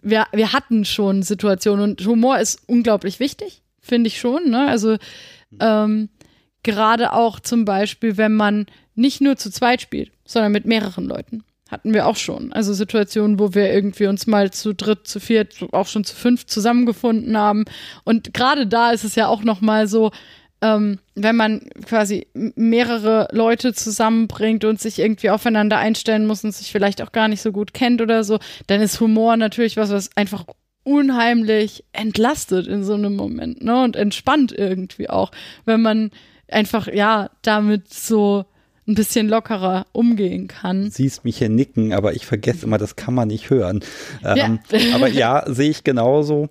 wir, 0.00 0.26
wir 0.32 0.52
hatten 0.52 0.84
schon 0.84 1.22
Situationen 1.22 1.90
und 1.90 2.06
Humor 2.06 2.38
ist 2.38 2.62
unglaublich 2.66 3.18
wichtig, 3.18 3.62
finde 3.80 4.06
ich 4.06 4.20
schon. 4.20 4.50
Ne? 4.50 4.68
Also 4.68 4.96
ähm, 5.58 6.08
gerade 6.66 7.12
auch 7.12 7.40
zum 7.40 7.64
Beispiel, 7.64 8.18
wenn 8.18 8.34
man 8.34 8.66
nicht 8.94 9.20
nur 9.22 9.36
zu 9.36 9.50
zweit 9.50 9.80
spielt, 9.80 10.10
sondern 10.26 10.52
mit 10.52 10.66
mehreren 10.66 11.06
Leuten. 11.06 11.44
Hatten 11.70 11.94
wir 11.94 12.06
auch 12.06 12.16
schon. 12.16 12.52
Also 12.52 12.74
Situationen, 12.74 13.38
wo 13.40 13.54
wir 13.54 13.72
irgendwie 13.72 14.06
uns 14.06 14.26
mal 14.26 14.52
zu 14.52 14.74
dritt, 14.74 15.06
zu 15.06 15.18
viert, 15.18 15.56
auch 15.72 15.88
schon 15.88 16.04
zu 16.04 16.14
fünf 16.14 16.46
zusammengefunden 16.46 17.36
haben. 17.36 17.64
Und 18.04 18.34
gerade 18.34 18.66
da 18.66 18.90
ist 18.90 19.04
es 19.04 19.14
ja 19.16 19.26
auch 19.26 19.42
noch 19.42 19.60
mal 19.60 19.88
so, 19.88 20.12
ähm, 20.60 20.98
wenn 21.14 21.36
man 21.36 21.68
quasi 21.84 22.28
mehrere 22.34 23.28
Leute 23.32 23.74
zusammenbringt 23.74 24.64
und 24.64 24.80
sich 24.80 24.98
irgendwie 24.98 25.30
aufeinander 25.30 25.78
einstellen 25.78 26.26
muss 26.26 26.44
und 26.44 26.52
sich 26.52 26.70
vielleicht 26.70 27.02
auch 27.02 27.12
gar 27.12 27.28
nicht 27.28 27.42
so 27.42 27.52
gut 27.52 27.74
kennt 27.74 28.00
oder 28.00 28.22
so, 28.22 28.38
dann 28.68 28.80
ist 28.80 29.00
Humor 29.00 29.36
natürlich 29.36 29.76
was, 29.76 29.90
was 29.90 30.16
einfach 30.16 30.44
unheimlich 30.84 31.84
entlastet 31.92 32.68
in 32.68 32.84
so 32.84 32.94
einem 32.94 33.16
Moment, 33.16 33.62
ne? 33.62 33.82
Und 33.82 33.96
entspannt 33.96 34.52
irgendwie 34.56 35.10
auch, 35.10 35.32
wenn 35.64 35.82
man 35.82 36.12
einfach, 36.48 36.88
ja, 36.88 37.30
damit 37.42 37.92
so 37.92 38.44
ein 38.86 38.94
bisschen 38.94 39.28
lockerer 39.28 39.86
umgehen 39.92 40.46
kann. 40.46 40.84
Du 40.84 40.90
siehst 40.90 41.24
mich 41.24 41.38
hier 41.38 41.48
nicken, 41.48 41.92
aber 41.92 42.14
ich 42.14 42.24
vergesse 42.24 42.66
immer, 42.66 42.78
das 42.78 42.96
kann 42.96 43.14
man 43.14 43.28
nicht 43.28 43.50
hören. 43.50 43.80
Ähm, 44.24 44.60
ja. 44.70 44.94
aber 44.94 45.08
ja, 45.08 45.44
sehe 45.46 45.70
ich 45.70 45.82
genauso. 45.82 46.48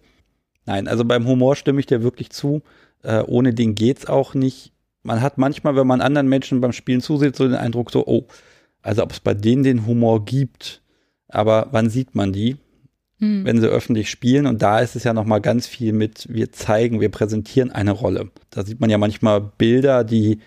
Nein, 0.66 0.88
also 0.88 1.06
beim 1.06 1.28
Humor 1.28 1.56
stimme 1.56 1.80
ich 1.80 1.86
dir 1.86 2.04
wirklich 2.04 2.32
zu. 2.32 2.62
Äh, 3.04 3.22
ohne 3.22 3.54
den 3.54 3.76
geht's 3.76 4.08
auch 4.08 4.34
nicht. 4.34 4.74
Man 5.04 5.22
hat 5.22 5.38
manchmal, 5.38 5.76
wenn 5.76 5.88
man 5.88 6.02
anderen 6.02 6.28
Menschen 6.28 6.62
beim 6.62 6.74
Spielen 6.74 7.02
zusieht, 7.02 7.36
so 7.36 7.46
den 7.48 7.56
Eindruck 7.56 7.92
so, 7.92 8.06
oh, 8.06 8.28
also 8.82 9.04
ob 9.04 9.12
es 9.12 9.20
bei 9.20 9.34
denen 9.34 9.64
den 9.64 9.86
Humor 9.86 10.26
gibt, 10.26 10.82
aber 11.28 11.68
wann 11.72 11.90
sieht 11.90 12.16
man 12.16 12.34
die? 12.34 12.58
Hm. 13.20 13.46
Wenn 13.46 13.62
sie 13.62 13.68
öffentlich 13.68 14.10
spielen 14.10 14.46
und 14.46 14.62
da 14.62 14.80
ist 14.80 14.96
es 14.96 15.04
ja 15.06 15.14
noch 15.14 15.26
mal 15.26 15.40
ganz 15.40 15.68
viel 15.68 15.94
mit, 15.94 16.28
wir 16.30 16.52
zeigen, 16.52 17.00
wir 17.00 17.10
präsentieren 17.10 17.72
eine 17.72 17.92
Rolle. 17.92 18.32
Da 18.50 18.66
sieht 18.66 18.82
man 18.82 18.90
ja 18.90 18.98
manchmal 18.98 19.40
Bilder, 19.42 20.04
die 20.04 20.40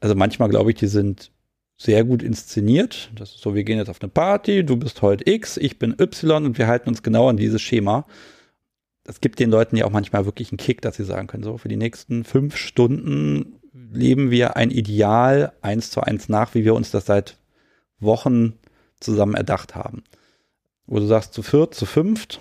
also 0.00 0.14
manchmal 0.14 0.48
glaube 0.48 0.70
ich, 0.70 0.76
die 0.76 0.86
sind 0.86 1.30
sehr 1.76 2.04
gut 2.04 2.22
inszeniert. 2.22 3.10
Das 3.14 3.34
ist 3.34 3.40
so, 3.40 3.54
wir 3.54 3.64
gehen 3.64 3.78
jetzt 3.78 3.90
auf 3.90 4.00
eine 4.00 4.08
Party, 4.08 4.64
du 4.64 4.76
bist 4.76 5.02
heute 5.02 5.28
X, 5.30 5.56
ich 5.56 5.78
bin 5.78 5.94
Y 5.98 6.44
und 6.44 6.58
wir 6.58 6.66
halten 6.66 6.88
uns 6.88 7.02
genau 7.02 7.28
an 7.28 7.36
dieses 7.36 7.60
Schema. 7.60 8.06
Das 9.04 9.20
gibt 9.20 9.38
den 9.38 9.50
Leuten 9.50 9.76
ja 9.76 9.84
auch 9.84 9.90
manchmal 9.90 10.24
wirklich 10.24 10.50
einen 10.50 10.58
Kick, 10.58 10.80
dass 10.82 10.96
sie 10.96 11.04
sagen 11.04 11.26
können, 11.26 11.44
so 11.44 11.58
für 11.58 11.68
die 11.68 11.76
nächsten 11.76 12.24
fünf 12.24 12.56
Stunden 12.56 13.56
leben 13.92 14.30
wir 14.30 14.56
ein 14.56 14.70
Ideal 14.70 15.52
eins 15.60 15.90
zu 15.90 16.00
eins 16.00 16.28
nach, 16.28 16.54
wie 16.54 16.64
wir 16.64 16.74
uns 16.74 16.90
das 16.90 17.06
seit 17.06 17.38
Wochen 18.00 18.54
zusammen 19.00 19.34
erdacht 19.34 19.74
haben. 19.74 20.02
Wo 20.86 20.98
du 20.98 21.06
sagst, 21.06 21.34
zu 21.34 21.42
viert, 21.42 21.74
zu 21.74 21.86
fünft, 21.86 22.40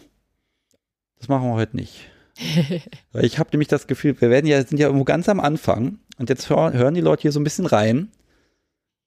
das 1.17 1.27
machen 1.27 1.47
wir 1.47 1.55
heute 1.55 1.75
nicht. 1.75 2.07
Weil 3.11 3.25
ich 3.25 3.39
habe 3.39 3.49
nämlich 3.51 3.67
das 3.67 3.87
Gefühl, 3.87 4.19
wir 4.19 4.29
werden 4.29 4.45
ja, 4.45 4.63
sind 4.63 4.77
ja 4.77 4.87
irgendwo 4.87 5.05
ganz 5.05 5.29
am 5.29 5.39
Anfang 5.39 5.99
und 6.17 6.29
jetzt 6.29 6.49
hören 6.49 6.93
die 6.93 7.01
Leute 7.01 7.23
hier 7.23 7.31
so 7.31 7.39
ein 7.39 7.43
bisschen 7.43 7.65
rein. 7.65 8.11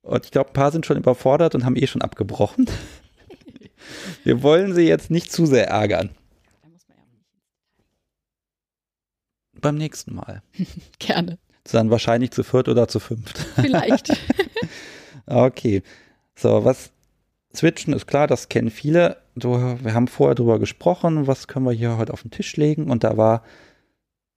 Und 0.02 0.24
ich 0.24 0.30
glaube, 0.30 0.50
ein 0.50 0.54
paar 0.54 0.72
sind 0.72 0.86
schon 0.86 0.96
überfordert 0.96 1.54
und 1.54 1.64
haben 1.64 1.76
eh 1.76 1.86
schon 1.86 2.02
abgebrochen. 2.02 2.66
Wir 4.24 4.42
wollen 4.42 4.74
sie 4.74 4.82
jetzt 4.82 5.10
nicht 5.10 5.30
zu 5.32 5.46
sehr 5.46 5.68
ärgern. 5.68 6.10
Beim 9.60 9.76
nächsten 9.76 10.14
Mal. 10.14 10.42
Gerne. 10.98 11.38
Dann 11.64 11.90
wahrscheinlich 11.90 12.30
zu 12.30 12.42
viert 12.42 12.68
oder 12.68 12.88
zu 12.88 13.00
fünft. 13.00 13.38
Vielleicht. 13.56 14.16
okay. 15.26 15.82
So, 16.34 16.64
was 16.64 16.90
switchen 17.54 17.92
ist 17.92 18.06
klar, 18.06 18.26
das 18.26 18.48
kennen 18.48 18.70
viele. 18.70 19.18
So, 19.42 19.76
wir 19.82 19.94
haben 19.94 20.08
vorher 20.08 20.34
drüber 20.34 20.58
gesprochen, 20.58 21.26
was 21.26 21.48
können 21.48 21.66
wir 21.66 21.72
hier 21.72 21.98
heute 21.98 22.12
auf 22.12 22.22
den 22.22 22.30
Tisch 22.30 22.56
legen 22.56 22.90
und 22.90 23.04
da 23.04 23.16
war 23.16 23.42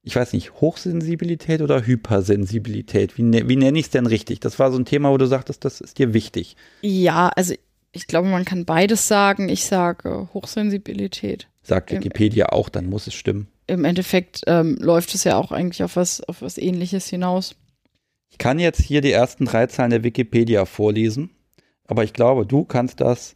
ich 0.04 0.16
weiß 0.16 0.34
nicht, 0.34 0.54
Hochsensibilität 0.62 1.62
oder 1.62 1.86
Hypersensibilität? 1.86 3.18
Wie, 3.18 3.24
ne, 3.24 3.48
wie 3.48 3.56
nenne 3.56 3.78
ich 3.78 3.86
es 3.86 3.92
denn 3.92 4.08
richtig? 4.08 4.40
Das 4.40 4.58
war 4.58 4.72
so 4.72 4.80
ein 4.80 4.86
Thema, 4.86 5.12
wo 5.12 5.18
du 5.18 5.28
sagtest, 5.28 5.64
das 5.64 5.80
ist 5.80 6.00
dir 6.00 6.14
wichtig. 6.14 6.56
Ja, 6.82 7.30
also 7.30 7.54
ich 7.92 8.08
glaube, 8.08 8.30
man 8.30 8.46
kann 8.46 8.66
beides 8.66 9.08
sagen. 9.08 9.50
Ich 9.50 9.66
sage 9.66 10.30
Hochsensibilität. 10.34 11.48
Sagt 11.62 11.92
Wikipedia 11.92 12.46
Im, 12.46 12.52
auch, 12.52 12.70
dann 12.70 12.88
muss 12.88 13.06
es 13.06 13.14
stimmen. 13.14 13.48
Im 13.68 13.86
Endeffekt 13.86 14.42
ähm, 14.48 14.78
läuft 14.80 15.14
es 15.14 15.24
ja 15.24 15.38
auch 15.38 15.52
eigentlich 15.52 15.84
auf 15.84 15.96
was, 15.96 16.22
auf 16.22 16.42
was 16.42 16.58
ähnliches 16.58 17.08
hinaus. 17.08 17.56
Ich 18.30 18.40
kann 18.40 18.58
jetzt 18.58 18.82
hier 18.82 19.02
die 19.02 19.12
ersten 19.12 19.46
drei 19.46 19.68
Zeilen 19.68 19.92
der 19.92 20.04
Wikipedia 20.04 20.66
vorlesen, 20.66 21.30
aber 21.86 22.04
ich 22.04 22.14
glaube, 22.14 22.46
du 22.46 22.64
kannst 22.64 23.02
das 23.02 23.36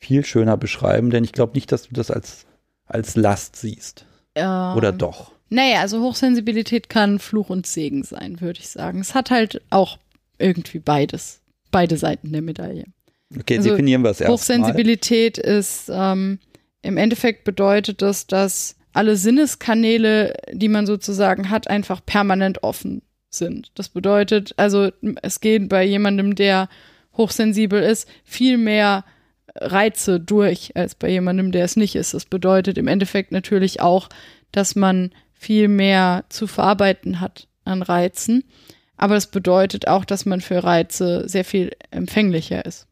viel 0.00 0.24
schöner 0.24 0.56
beschreiben, 0.56 1.10
denn 1.10 1.24
ich 1.24 1.32
glaube 1.32 1.54
nicht, 1.54 1.70
dass 1.72 1.88
du 1.88 1.94
das 1.94 2.10
als, 2.10 2.46
als 2.86 3.16
Last 3.16 3.56
siehst. 3.56 4.06
Ähm, 4.34 4.74
Oder 4.76 4.92
doch? 4.92 5.32
Naja, 5.50 5.80
also 5.80 6.00
Hochsensibilität 6.00 6.88
kann 6.88 7.18
Fluch 7.18 7.50
und 7.50 7.66
Segen 7.66 8.04
sein, 8.04 8.40
würde 8.40 8.60
ich 8.60 8.68
sagen. 8.68 9.00
Es 9.00 9.14
hat 9.14 9.30
halt 9.30 9.62
auch 9.70 9.98
irgendwie 10.38 10.78
beides, 10.78 11.40
beide 11.70 11.96
Seiten 11.96 12.32
der 12.32 12.42
Medaille. 12.42 12.84
Okay, 13.38 13.58
also 13.58 13.70
definieren 13.70 14.02
wir 14.02 14.10
es 14.10 14.20
erst 14.20 14.32
Hochsensibilität 14.32 15.38
ist 15.38 15.90
ähm, 15.92 16.38
im 16.82 16.96
Endeffekt 16.96 17.44
bedeutet 17.44 18.02
das, 18.02 18.26
dass 18.26 18.76
alle 18.92 19.16
Sinneskanäle, 19.16 20.34
die 20.52 20.68
man 20.68 20.86
sozusagen 20.86 21.50
hat, 21.50 21.68
einfach 21.68 22.04
permanent 22.04 22.62
offen 22.62 23.02
sind. 23.28 23.70
Das 23.74 23.88
bedeutet, 23.88 24.54
also 24.56 24.90
es 25.22 25.40
geht 25.40 25.68
bei 25.68 25.84
jemandem, 25.84 26.34
der 26.34 26.68
hochsensibel 27.16 27.82
ist, 27.82 28.08
viel 28.24 28.58
mehr 28.58 29.04
Reize 29.60 30.20
durch 30.20 30.76
als 30.76 30.94
bei 30.94 31.08
jemandem, 31.10 31.52
der 31.52 31.64
es 31.64 31.76
nicht 31.76 31.94
ist. 31.94 32.14
Das 32.14 32.24
bedeutet 32.24 32.78
im 32.78 32.88
Endeffekt 32.88 33.32
natürlich 33.32 33.80
auch, 33.80 34.08
dass 34.52 34.74
man 34.74 35.12
viel 35.32 35.68
mehr 35.68 36.24
zu 36.28 36.46
verarbeiten 36.46 37.20
hat 37.20 37.48
an 37.64 37.82
Reizen. 37.82 38.44
Aber 38.96 39.14
das 39.14 39.28
bedeutet 39.28 39.88
auch, 39.88 40.04
dass 40.04 40.26
man 40.26 40.40
für 40.40 40.62
Reize 40.62 41.28
sehr 41.28 41.44
viel 41.44 41.70
empfänglicher 41.90 42.64
ist. 42.64 42.86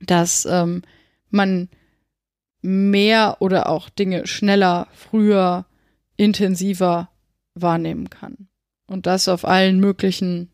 Dass 0.00 0.46
ähm, 0.46 0.82
man 1.30 1.68
mehr 2.60 3.36
oder 3.40 3.68
auch 3.68 3.88
Dinge 3.88 4.26
schneller, 4.26 4.88
früher, 4.92 5.66
intensiver 6.16 7.10
wahrnehmen 7.54 8.10
kann. 8.10 8.48
Und 8.86 9.06
das 9.06 9.28
auf 9.28 9.44
allen 9.44 9.80
möglichen, 9.80 10.50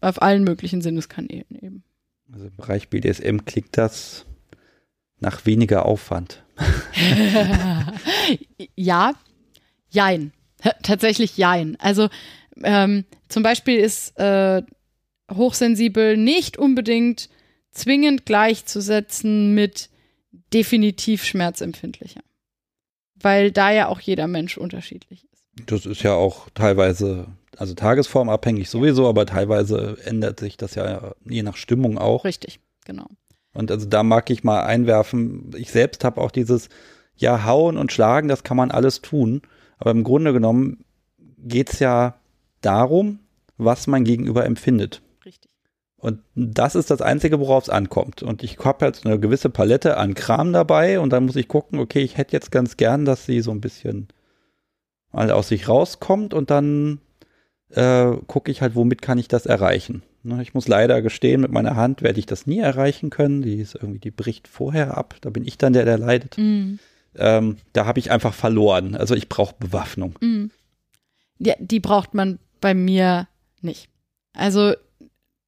auf 0.00 0.22
allen 0.22 0.44
möglichen 0.44 0.80
Sinneskanälen 0.80 1.46
eben. 1.50 1.84
Also 2.32 2.46
im 2.46 2.56
Bereich 2.56 2.88
BDSM 2.88 3.38
klingt 3.44 3.76
das 3.76 4.26
nach 5.20 5.46
weniger 5.46 5.86
Aufwand. 5.86 6.42
ja, 8.76 9.12
jein. 9.90 10.32
Tatsächlich 10.82 11.36
jein. 11.36 11.76
Also 11.80 12.08
ähm, 12.62 13.04
zum 13.28 13.42
Beispiel 13.42 13.78
ist 13.78 14.18
äh, 14.18 14.62
hochsensibel 15.32 16.16
nicht 16.16 16.56
unbedingt 16.56 17.28
zwingend 17.70 18.26
gleichzusetzen 18.26 19.54
mit 19.54 19.90
definitiv 20.52 21.24
schmerzempfindlicher. 21.24 22.20
Weil 23.20 23.50
da 23.50 23.70
ja 23.70 23.88
auch 23.88 24.00
jeder 24.00 24.26
Mensch 24.26 24.56
unterschiedlich 24.56 25.26
ist. 25.32 25.44
Das 25.66 25.86
ist 25.86 26.02
ja 26.02 26.14
auch 26.14 26.48
teilweise, 26.54 27.26
also 27.56 27.74
tagesformabhängig 27.74 28.70
sowieso, 28.70 29.08
aber 29.08 29.26
teilweise 29.26 29.98
ändert 30.04 30.38
sich 30.38 30.56
das 30.56 30.76
ja 30.76 31.14
je 31.24 31.42
nach 31.42 31.56
Stimmung 31.56 31.98
auch. 31.98 32.24
Richtig, 32.24 32.60
genau. 32.84 33.08
Und 33.58 33.72
also 33.72 33.88
da 33.88 34.04
mag 34.04 34.30
ich 34.30 34.44
mal 34.44 34.62
einwerfen, 34.62 35.50
ich 35.56 35.72
selbst 35.72 36.04
habe 36.04 36.20
auch 36.20 36.30
dieses, 36.30 36.68
ja, 37.16 37.44
hauen 37.44 37.76
und 37.76 37.90
schlagen, 37.90 38.28
das 38.28 38.44
kann 38.44 38.56
man 38.56 38.70
alles 38.70 39.02
tun. 39.02 39.42
Aber 39.78 39.90
im 39.90 40.04
Grunde 40.04 40.32
genommen 40.32 40.84
geht 41.38 41.72
es 41.72 41.80
ja 41.80 42.20
darum, 42.60 43.18
was 43.56 43.88
mein 43.88 44.04
Gegenüber 44.04 44.46
empfindet. 44.46 45.02
Richtig. 45.24 45.50
Und 45.96 46.20
das 46.36 46.76
ist 46.76 46.92
das 46.92 47.02
Einzige, 47.02 47.40
worauf 47.40 47.64
es 47.64 47.68
ankommt. 47.68 48.22
Und 48.22 48.44
ich 48.44 48.60
habe 48.60 48.84
halt 48.84 48.94
so 48.94 49.08
eine 49.08 49.18
gewisse 49.18 49.50
Palette 49.50 49.96
an 49.96 50.14
Kram 50.14 50.52
dabei 50.52 51.00
und 51.00 51.12
dann 51.12 51.26
muss 51.26 51.34
ich 51.34 51.48
gucken, 51.48 51.80
okay, 51.80 52.02
ich 52.02 52.16
hätte 52.16 52.34
jetzt 52.34 52.52
ganz 52.52 52.76
gern, 52.76 53.04
dass 53.04 53.26
sie 53.26 53.40
so 53.40 53.50
ein 53.50 53.60
bisschen 53.60 54.06
mal 55.10 55.32
aus 55.32 55.48
sich 55.48 55.68
rauskommt 55.68 56.32
und 56.32 56.50
dann 56.50 57.00
äh, 57.70 58.12
gucke 58.28 58.52
ich 58.52 58.62
halt, 58.62 58.76
womit 58.76 59.02
kann 59.02 59.18
ich 59.18 59.26
das 59.26 59.46
erreichen. 59.46 60.04
Ne, 60.22 60.42
ich 60.42 60.52
muss 60.52 60.68
leider 60.68 61.00
gestehen, 61.00 61.40
mit 61.40 61.52
meiner 61.52 61.76
Hand 61.76 62.02
werde 62.02 62.18
ich 62.18 62.26
das 62.26 62.46
nie 62.46 62.58
erreichen 62.58 63.10
können. 63.10 63.42
Die 63.42 63.56
ist 63.56 63.74
irgendwie, 63.74 64.00
die 64.00 64.10
bricht 64.10 64.48
vorher 64.48 64.96
ab. 64.96 65.16
Da 65.20 65.30
bin 65.30 65.46
ich 65.46 65.58
dann 65.58 65.72
der, 65.72 65.84
der 65.84 65.98
leidet. 65.98 66.36
Mhm. 66.38 66.78
Ähm, 67.16 67.56
da 67.72 67.86
habe 67.86 67.98
ich 67.98 68.10
einfach 68.10 68.34
verloren. 68.34 68.94
Also 68.94 69.14
ich 69.14 69.28
brauche 69.28 69.54
Bewaffnung. 69.58 70.16
Mhm. 70.20 70.50
Ja, 71.38 71.54
die 71.58 71.80
braucht 71.80 72.14
man 72.14 72.38
bei 72.60 72.74
mir 72.74 73.28
nicht. 73.60 73.88
Also 74.32 74.74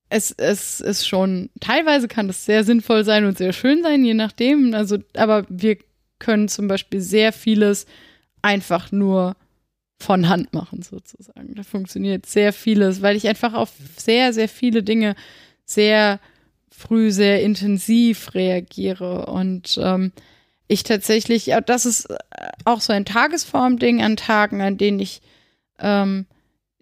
es, 0.09 0.33
es 0.33 0.81
ist 0.81 1.07
schon, 1.07 1.51
teilweise 1.61 2.09
kann 2.09 2.27
das 2.27 2.45
sehr 2.45 2.65
sinnvoll 2.65 3.05
sein 3.05 3.25
und 3.25 3.39
sehr 3.39 3.53
schön 3.53 3.83
sein, 3.83 4.05
je 4.05 4.15
nachdem. 4.15 4.75
Also, 4.75 4.99
aber 5.15 5.47
wir 5.49 5.79
können 6.19 6.49
zum 6.49 6.69
Beispiel 6.69 7.01
sehr 7.01 7.33
vieles 7.33 7.87
einfach 8.43 8.93
nur 8.93 9.37
von 10.01 10.29
Hand 10.29 10.53
machen, 10.55 10.83
sozusagen. 10.83 11.55
Da 11.55 11.63
funktioniert 11.63 12.27
sehr 12.27 12.53
vieles, 12.53 13.03
weil 13.03 13.17
ich 13.17 13.29
einfach 13.29 13.55
auf 13.55 13.71
sehr, 13.97 14.33
sehr 14.33 14.49
viele 14.49 14.83
Dinge 14.83 15.15
sehr 15.65 16.21
früh, 16.71 17.11
sehr 17.11 17.43
intensiv 17.43 18.35
reagiere. 18.35 19.27
Und 19.27 19.79
ähm, 19.81 20.13
ich 20.67 20.83
tatsächlich, 20.83 21.53
das 21.67 21.85
ist 21.85 22.09
auch 22.65 22.81
so 22.81 22.93
ein 22.93 23.05
Tagesform-Ding 23.05 24.03
an 24.03 24.17
Tagen, 24.17 24.63
an 24.63 24.79
denen 24.79 25.01
ich 25.01 25.21
ähm, 25.79 26.27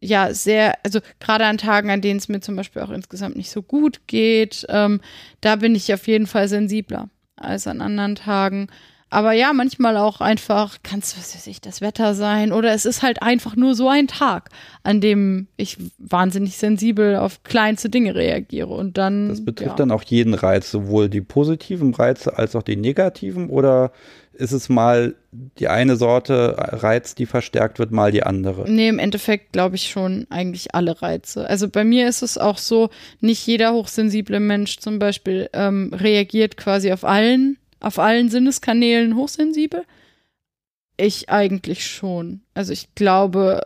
ja 0.00 0.32
sehr, 0.32 0.78
also 0.84 1.00
gerade 1.18 1.44
an 1.46 1.58
Tagen, 1.58 1.90
an 1.90 2.00
denen 2.00 2.18
es 2.18 2.28
mir 2.28 2.40
zum 2.40 2.54
Beispiel 2.54 2.82
auch 2.82 2.90
insgesamt 2.90 3.36
nicht 3.36 3.50
so 3.50 3.62
gut 3.62 4.06
geht, 4.06 4.64
ähm, 4.68 5.00
da 5.40 5.56
bin 5.56 5.74
ich 5.74 5.92
auf 5.92 6.06
jeden 6.06 6.26
Fall 6.26 6.48
sensibler 6.48 7.08
als 7.36 7.66
an 7.66 7.80
anderen 7.80 8.14
Tagen. 8.14 8.68
Aber 9.10 9.32
ja, 9.32 9.52
manchmal 9.52 9.96
auch 9.96 10.20
einfach, 10.20 10.78
kann 10.82 10.98
es, 10.98 11.16
was 11.16 11.34
weiß 11.34 11.46
ich, 11.46 11.60
das 11.60 11.80
Wetter 11.80 12.14
sein 12.14 12.52
oder 12.52 12.72
es 12.74 12.84
ist 12.84 13.02
halt 13.02 13.22
einfach 13.22 13.56
nur 13.56 13.74
so 13.74 13.88
ein 13.88 14.06
Tag, 14.06 14.50
an 14.82 15.00
dem 15.00 15.46
ich 15.56 15.78
wahnsinnig 15.98 16.58
sensibel 16.58 17.16
auf 17.16 17.42
kleinste 17.42 17.88
Dinge 17.88 18.14
reagiere 18.14 18.68
und 18.68 18.98
dann. 18.98 19.28
Das 19.28 19.44
betrifft 19.44 19.70
ja. 19.70 19.76
dann 19.76 19.92
auch 19.92 20.02
jeden 20.02 20.34
Reiz, 20.34 20.70
sowohl 20.70 21.08
die 21.08 21.22
positiven 21.22 21.94
Reize 21.94 22.36
als 22.36 22.54
auch 22.54 22.62
die 22.62 22.76
negativen 22.76 23.48
oder 23.48 23.92
ist 24.38 24.52
es 24.52 24.68
mal 24.68 25.16
die 25.32 25.68
eine 25.68 25.96
Sorte 25.96 26.54
Reiz, 26.56 27.14
die 27.14 27.26
verstärkt 27.26 27.78
wird, 27.78 27.90
mal 27.90 28.12
die 28.12 28.22
andere? 28.22 28.70
Nee, 28.70 28.88
im 28.88 28.98
Endeffekt 28.98 29.52
glaube 29.52 29.76
ich 29.76 29.90
schon 29.90 30.26
eigentlich 30.30 30.74
alle 30.74 31.02
Reize. 31.02 31.48
Also 31.48 31.68
bei 31.68 31.82
mir 31.82 32.08
ist 32.08 32.22
es 32.22 32.38
auch 32.38 32.58
so, 32.58 32.90
nicht 33.20 33.44
jeder 33.46 33.72
hochsensible 33.72 34.38
Mensch 34.38 34.78
zum 34.78 34.98
Beispiel 34.98 35.50
ähm, 35.52 35.92
reagiert 35.92 36.56
quasi 36.56 36.92
auf 36.92 37.04
allen 37.04 37.58
auf 37.80 37.98
allen 37.98 38.28
Sinneskanälen 38.28 39.16
hochsensibel? 39.16 39.84
Ich 40.96 41.28
eigentlich 41.28 41.86
schon. 41.86 42.42
Also 42.54 42.72
ich 42.72 42.94
glaube, 42.94 43.60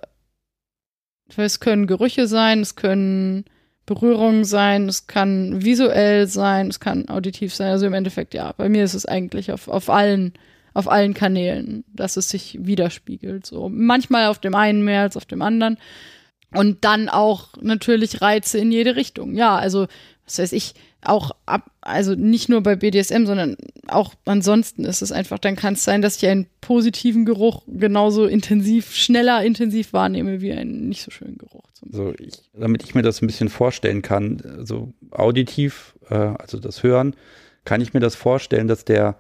es 1.36 1.60
können 1.60 1.86
Gerüche 1.86 2.26
sein, 2.26 2.60
es 2.60 2.76
können 2.76 3.44
Berührungen 3.86 4.44
sein, 4.44 4.88
es 4.88 5.06
kann 5.06 5.64
visuell 5.64 6.26
sein, 6.26 6.68
es 6.68 6.78
kann 6.78 7.08
auditiv 7.08 7.54
sein. 7.54 7.70
Also 7.70 7.86
im 7.86 7.94
Endeffekt 7.94 8.34
ja. 8.34 8.52
Bei 8.52 8.68
mir 8.68 8.84
ist 8.84 8.94
es 8.94 9.06
eigentlich 9.06 9.50
auf, 9.50 9.68
auf 9.68 9.90
allen, 9.90 10.34
auf 10.74 10.90
allen 10.90 11.14
Kanälen, 11.14 11.84
dass 11.92 12.16
es 12.16 12.28
sich 12.28 12.58
widerspiegelt. 12.60 13.46
So 13.46 13.68
manchmal 13.68 14.26
auf 14.26 14.38
dem 14.38 14.54
einen 14.54 14.84
mehr 14.84 15.02
als 15.02 15.16
auf 15.16 15.24
dem 15.24 15.42
anderen. 15.42 15.78
Und 16.54 16.84
dann 16.84 17.08
auch 17.08 17.48
natürlich 17.60 18.20
Reize 18.20 18.58
in 18.58 18.72
jede 18.72 18.96
Richtung. 18.96 19.34
Ja, 19.34 19.56
also 19.56 19.86
was 20.24 20.38
weiß 20.38 20.52
ich, 20.52 20.74
auch 21.02 21.32
ab, 21.46 21.70
also 21.80 22.14
nicht 22.14 22.48
nur 22.48 22.62
bei 22.62 22.76
BDSM, 22.76 23.26
sondern 23.26 23.56
auch 23.88 24.14
ansonsten 24.24 24.84
ist 24.84 25.02
es 25.02 25.10
einfach, 25.10 25.38
dann 25.38 25.56
kann 25.56 25.74
es 25.74 25.84
sein, 25.84 26.00
dass 26.00 26.16
ich 26.16 26.28
einen 26.28 26.46
positiven 26.60 27.24
Geruch 27.24 27.64
genauso 27.66 28.26
intensiv, 28.26 28.94
schneller 28.94 29.44
intensiv 29.44 29.92
wahrnehme 29.92 30.40
wie 30.40 30.52
einen 30.52 30.88
nicht 30.88 31.02
so 31.02 31.10
schönen 31.10 31.38
Geruch. 31.38 31.64
So, 31.90 32.14
ich, 32.18 32.34
damit 32.54 32.84
ich 32.84 32.94
mir 32.94 33.02
das 33.02 33.20
ein 33.20 33.26
bisschen 33.26 33.48
vorstellen 33.48 34.02
kann, 34.02 34.60
so 34.64 34.92
auditiv, 35.10 35.94
äh, 36.08 36.14
also 36.14 36.60
das 36.60 36.84
Hören, 36.84 37.16
kann 37.64 37.80
ich 37.80 37.94
mir 37.94 38.00
das 38.00 38.14
vorstellen, 38.14 38.68
dass 38.68 38.84
der, 38.84 39.18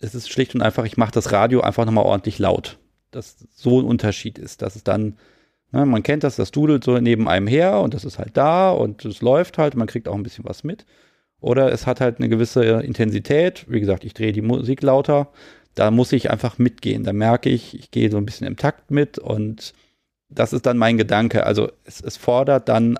es 0.00 0.16
ist 0.16 0.28
schlicht 0.28 0.56
und 0.56 0.62
einfach, 0.62 0.84
ich 0.84 0.96
mache 0.96 1.12
das 1.12 1.30
Radio 1.30 1.60
einfach 1.60 1.84
nochmal 1.84 2.04
ordentlich 2.04 2.40
laut. 2.40 2.78
Dass 3.12 3.36
so 3.54 3.80
ein 3.80 3.84
Unterschied 3.84 4.38
ist, 4.38 4.62
dass 4.62 4.74
es 4.74 4.82
dann 4.82 5.16
Ne, 5.72 5.86
man 5.86 6.02
kennt 6.02 6.22
das, 6.22 6.36
das 6.36 6.50
dudelt 6.50 6.84
so 6.84 6.98
neben 6.98 7.28
einem 7.28 7.46
her 7.46 7.80
und 7.80 7.94
das 7.94 8.04
ist 8.04 8.18
halt 8.18 8.36
da 8.36 8.70
und 8.70 9.04
es 9.04 9.22
läuft 9.22 9.56
halt, 9.58 9.74
man 9.74 9.86
kriegt 9.86 10.06
auch 10.06 10.14
ein 10.14 10.22
bisschen 10.22 10.44
was 10.44 10.64
mit. 10.64 10.84
Oder 11.40 11.72
es 11.72 11.86
hat 11.86 12.00
halt 12.00 12.18
eine 12.18 12.28
gewisse 12.28 12.62
Intensität. 12.82 13.64
Wie 13.68 13.80
gesagt, 13.80 14.04
ich 14.04 14.14
drehe 14.14 14.32
die 14.32 14.42
Musik 14.42 14.82
lauter. 14.82 15.28
Da 15.74 15.90
muss 15.90 16.12
ich 16.12 16.30
einfach 16.30 16.58
mitgehen. 16.58 17.02
Da 17.02 17.12
merke 17.12 17.48
ich, 17.50 17.76
ich 17.76 17.90
gehe 17.90 18.10
so 18.10 18.18
ein 18.18 18.26
bisschen 18.26 18.46
im 18.46 18.56
Takt 18.56 18.90
mit 18.90 19.18
und 19.18 19.72
das 20.28 20.52
ist 20.52 20.66
dann 20.66 20.78
mein 20.78 20.98
Gedanke. 20.98 21.44
Also 21.44 21.72
es, 21.84 22.00
es 22.00 22.16
fordert 22.16 22.68
dann 22.68 22.98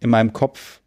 in 0.00 0.10
meinem 0.10 0.32
Kopf, 0.32 0.82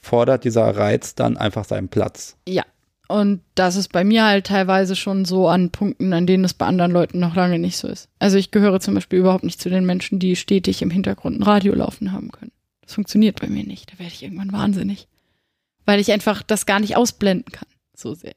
fordert 0.00 0.44
dieser 0.44 0.76
Reiz 0.76 1.14
dann 1.14 1.36
einfach 1.36 1.64
seinen 1.64 1.88
Platz. 1.88 2.36
Ja, 2.48 2.64
und 3.12 3.40
das 3.54 3.76
ist 3.76 3.92
bei 3.92 4.04
mir 4.04 4.24
halt 4.24 4.46
teilweise 4.46 4.96
schon 4.96 5.24
so 5.24 5.48
an 5.48 5.70
Punkten, 5.70 6.12
an 6.12 6.26
denen 6.26 6.44
es 6.44 6.54
bei 6.54 6.66
anderen 6.66 6.92
Leuten 6.92 7.18
noch 7.18 7.34
lange 7.34 7.58
nicht 7.58 7.76
so 7.76 7.88
ist. 7.88 8.08
Also 8.18 8.38
ich 8.38 8.50
gehöre 8.50 8.80
zum 8.80 8.94
Beispiel 8.94 9.18
überhaupt 9.18 9.44
nicht 9.44 9.60
zu 9.60 9.68
den 9.68 9.84
Menschen, 9.84 10.18
die 10.18 10.36
stetig 10.36 10.82
im 10.82 10.90
Hintergrund 10.90 11.38
ein 11.38 11.42
Radio 11.42 11.74
laufen 11.74 12.12
haben 12.12 12.32
können. 12.32 12.52
Das 12.80 12.94
funktioniert 12.94 13.40
bei 13.40 13.48
mir 13.48 13.64
nicht. 13.64 13.92
Da 13.92 13.98
werde 13.98 14.12
ich 14.12 14.22
irgendwann 14.22 14.52
wahnsinnig. 14.52 15.08
Weil 15.84 16.00
ich 16.00 16.12
einfach 16.12 16.42
das 16.42 16.66
gar 16.66 16.80
nicht 16.80 16.96
ausblenden 16.96 17.52
kann. 17.52 17.68
So 17.94 18.14
sehr. 18.14 18.34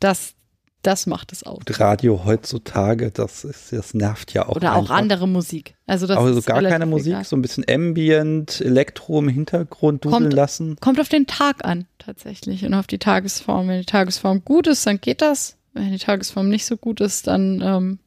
Das, 0.00 0.34
das 0.82 1.06
macht 1.06 1.32
es 1.32 1.44
aus. 1.44 1.62
Radio 1.68 2.24
heutzutage, 2.24 3.10
das 3.10 3.44
ist, 3.44 3.72
das 3.72 3.94
nervt 3.94 4.34
ja 4.34 4.48
auch. 4.48 4.56
Oder 4.56 4.72
einfach. 4.72 4.90
auch 4.90 4.96
andere 4.96 5.28
Musik. 5.28 5.76
Also 5.86 6.06
das 6.06 6.18
also 6.18 6.42
gar 6.42 6.62
keine 6.62 6.86
Musik, 6.86 7.12
egal. 7.12 7.24
so 7.24 7.36
ein 7.36 7.42
bisschen 7.42 7.64
Ambient, 7.68 8.60
Elektro 8.60 9.20
im 9.20 9.28
Hintergrund 9.28 10.04
dudeln 10.04 10.24
kommt, 10.24 10.32
lassen. 10.32 10.76
Kommt 10.80 11.00
auf 11.00 11.08
den 11.08 11.26
Tag 11.26 11.64
an, 11.64 11.86
tatsächlich. 11.98 12.64
Und 12.64 12.74
auf 12.74 12.88
die 12.88 12.98
Tagesform. 12.98 13.68
Wenn 13.68 13.80
die 13.80 13.86
Tagesform 13.86 14.44
gut 14.44 14.66
ist, 14.66 14.86
dann 14.86 15.00
geht 15.00 15.22
das. 15.22 15.56
Wenn 15.72 15.92
die 15.92 15.98
Tagesform 15.98 16.48
nicht 16.48 16.66
so 16.66 16.76
gut 16.76 17.00
ist, 17.00 17.28
dann, 17.28 17.60
ähm, 17.62 17.98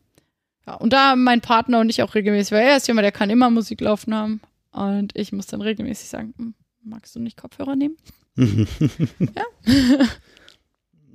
ja. 0.68 0.76
Und 0.76 0.92
da 0.92 1.16
mein 1.16 1.42
Partner 1.42 1.80
und 1.80 1.90
ich 1.90 2.04
auch 2.04 2.14
regelmäßig, 2.14 2.52
weil 2.52 2.68
er 2.68 2.78
ist 2.78 2.88
jemand, 2.88 3.06
der 3.06 3.12
kann 3.12 3.30
immer 3.30 3.50
Musik 3.50 3.82
laufen 3.82 4.14
haben. 4.14 4.42
Und 4.72 5.16
ich 5.16 5.32
muss 5.32 5.48
dann 5.48 5.62
regelmäßig 5.62 6.10
sagen, 6.10 6.34
hm, 6.38 6.54
magst 6.84 7.16
du 7.16 7.20
nicht 7.20 7.38
Kopfhörer 7.38 7.76
nehmen? 7.76 7.96
ja. 8.38 9.44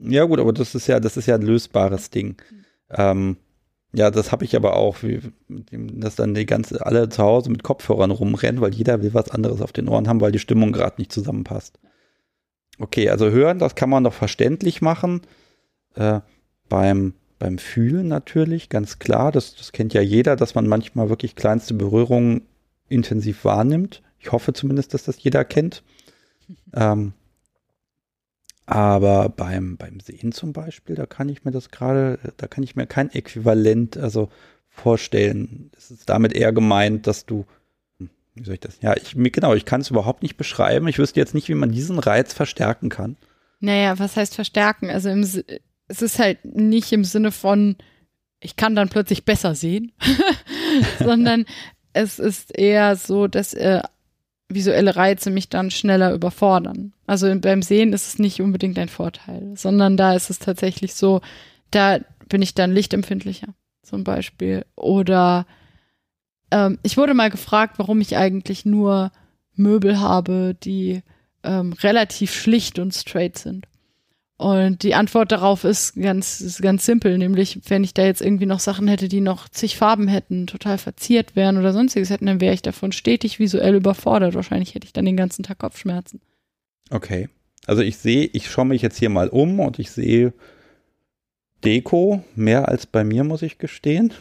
Ja, 0.02 0.24
gut, 0.24 0.40
aber 0.40 0.52
das 0.52 0.74
ist 0.74 0.86
ja, 0.86 1.00
das 1.00 1.16
ist 1.16 1.26
ja 1.26 1.34
ein 1.34 1.42
lösbares 1.42 2.10
Ding. 2.10 2.36
Ähm, 2.90 3.36
ja, 3.92 4.10
das 4.10 4.30
habe 4.30 4.44
ich 4.44 4.54
aber 4.54 4.76
auch, 4.76 5.02
wie, 5.02 5.20
dass 5.48 6.14
dann 6.14 6.34
die 6.34 6.46
ganze, 6.46 6.84
alle 6.84 7.08
zu 7.08 7.22
Hause 7.22 7.50
mit 7.50 7.62
Kopfhörern 7.62 8.10
rumrennen, 8.10 8.60
weil 8.60 8.74
jeder 8.74 9.02
will 9.02 9.14
was 9.14 9.30
anderes 9.30 9.60
auf 9.60 9.72
den 9.72 9.88
Ohren 9.88 10.08
haben, 10.08 10.20
weil 10.20 10.32
die 10.32 10.38
Stimmung 10.38 10.72
gerade 10.72 10.96
nicht 10.98 11.12
zusammenpasst. 11.12 11.78
Okay, 12.78 13.10
also 13.10 13.30
hören, 13.30 13.58
das 13.58 13.74
kann 13.74 13.90
man 13.90 14.04
doch 14.04 14.14
verständlich 14.14 14.80
machen. 14.80 15.22
Äh, 15.94 16.20
beim, 16.68 17.14
beim 17.38 17.58
Fühlen 17.58 18.08
natürlich, 18.08 18.68
ganz 18.68 19.00
klar. 19.00 19.32
Das, 19.32 19.56
das 19.56 19.72
kennt 19.72 19.92
ja 19.92 20.00
jeder, 20.00 20.36
dass 20.36 20.54
man 20.54 20.68
manchmal 20.68 21.08
wirklich 21.08 21.34
kleinste 21.34 21.74
Berührungen 21.74 22.42
intensiv 22.88 23.44
wahrnimmt. 23.44 24.02
Ich 24.18 24.32
hoffe 24.32 24.52
zumindest, 24.52 24.94
dass 24.94 25.04
das 25.04 25.22
jeder 25.22 25.44
kennt. 25.44 25.82
Ähm, 26.74 27.12
aber 28.70 29.28
beim, 29.28 29.76
beim 29.76 30.00
Sehen 30.00 30.32
zum 30.32 30.52
Beispiel, 30.52 30.94
da 30.94 31.06
kann 31.06 31.28
ich 31.28 31.44
mir 31.44 31.50
das 31.50 31.70
gerade, 31.70 32.18
da 32.36 32.46
kann 32.46 32.62
ich 32.62 32.76
mir 32.76 32.86
kein 32.86 33.10
Äquivalent, 33.10 33.96
also 33.96 34.30
vorstellen? 34.68 35.70
Ist 35.76 35.90
es 35.90 36.06
damit 36.06 36.32
eher 36.32 36.52
gemeint, 36.52 37.06
dass 37.06 37.26
du, 37.26 37.44
wie 37.98 38.44
soll 38.44 38.54
ich 38.54 38.60
das? 38.60 38.78
Ja, 38.80 38.96
ich, 38.96 39.14
genau, 39.14 39.54
ich 39.54 39.64
kann 39.64 39.80
es 39.80 39.90
überhaupt 39.90 40.22
nicht 40.22 40.36
beschreiben. 40.36 40.88
Ich 40.88 40.98
wüsste 40.98 41.20
jetzt 41.20 41.34
nicht, 41.34 41.48
wie 41.48 41.54
man 41.54 41.72
diesen 41.72 41.98
Reiz 41.98 42.32
verstärken 42.32 42.88
kann. 42.88 43.16
Naja, 43.58 43.98
was 43.98 44.16
heißt 44.16 44.34
verstärken? 44.34 44.88
Also 44.88 45.10
im, 45.10 45.22
es 45.22 46.02
ist 46.02 46.18
halt 46.18 46.44
nicht 46.44 46.92
im 46.92 47.04
Sinne 47.04 47.32
von, 47.32 47.76
ich 48.38 48.56
kann 48.56 48.74
dann 48.74 48.88
plötzlich 48.88 49.24
besser 49.24 49.54
sehen, 49.54 49.92
sondern 50.98 51.44
es 51.92 52.18
ist 52.18 52.56
eher 52.56 52.96
so, 52.96 53.26
dass 53.26 53.52
äh, 53.52 53.82
visuelle 54.50 54.96
Reize 54.96 55.30
mich 55.30 55.48
dann 55.48 55.70
schneller 55.70 56.12
überfordern. 56.12 56.92
Also 57.06 57.32
beim 57.38 57.62
Sehen 57.62 57.92
ist 57.92 58.08
es 58.08 58.18
nicht 58.18 58.40
unbedingt 58.40 58.78
ein 58.78 58.88
Vorteil, 58.88 59.52
sondern 59.56 59.96
da 59.96 60.14
ist 60.14 60.30
es 60.30 60.38
tatsächlich 60.38 60.94
so, 60.94 61.20
da 61.70 61.98
bin 62.28 62.42
ich 62.42 62.54
dann 62.54 62.72
lichtempfindlicher 62.72 63.54
zum 63.82 64.04
Beispiel. 64.04 64.64
Oder 64.76 65.46
ähm, 66.50 66.78
ich 66.82 66.96
wurde 66.96 67.14
mal 67.14 67.30
gefragt, 67.30 67.74
warum 67.78 68.00
ich 68.00 68.16
eigentlich 68.16 68.64
nur 68.64 69.12
Möbel 69.54 70.00
habe, 70.00 70.56
die 70.62 71.02
ähm, 71.42 71.72
relativ 71.72 72.34
schlicht 72.34 72.78
und 72.78 72.94
straight 72.94 73.38
sind. 73.38 73.66
Und 74.40 74.84
die 74.84 74.94
Antwort 74.94 75.32
darauf 75.32 75.64
ist 75.64 75.96
ganz, 75.96 76.40
ist 76.40 76.62
ganz 76.62 76.86
simpel, 76.86 77.18
nämlich 77.18 77.60
wenn 77.68 77.84
ich 77.84 77.92
da 77.92 78.06
jetzt 78.06 78.22
irgendwie 78.22 78.46
noch 78.46 78.58
Sachen 78.58 78.88
hätte, 78.88 79.06
die 79.06 79.20
noch 79.20 79.50
zig 79.50 79.76
Farben 79.76 80.08
hätten, 80.08 80.46
total 80.46 80.78
verziert 80.78 81.36
wären 81.36 81.58
oder 81.58 81.74
sonstiges 81.74 82.08
hätten, 82.08 82.24
dann 82.24 82.40
wäre 82.40 82.54
ich 82.54 82.62
davon 82.62 82.90
stetig 82.90 83.38
visuell 83.38 83.74
überfordert. 83.74 84.32
Wahrscheinlich 84.32 84.74
hätte 84.74 84.86
ich 84.86 84.94
dann 84.94 85.04
den 85.04 85.18
ganzen 85.18 85.42
Tag 85.42 85.58
Kopfschmerzen. 85.58 86.22
Okay. 86.88 87.28
Also 87.66 87.82
ich 87.82 87.98
sehe, 87.98 88.30
ich 88.32 88.50
schaue 88.50 88.64
mich 88.64 88.80
jetzt 88.80 88.96
hier 88.96 89.10
mal 89.10 89.28
um 89.28 89.60
und 89.60 89.78
ich 89.78 89.90
sehe 89.90 90.32
Deko, 91.62 92.24
mehr 92.34 92.66
als 92.66 92.86
bei 92.86 93.04
mir, 93.04 93.24
muss 93.24 93.42
ich 93.42 93.58
gestehen. 93.58 94.14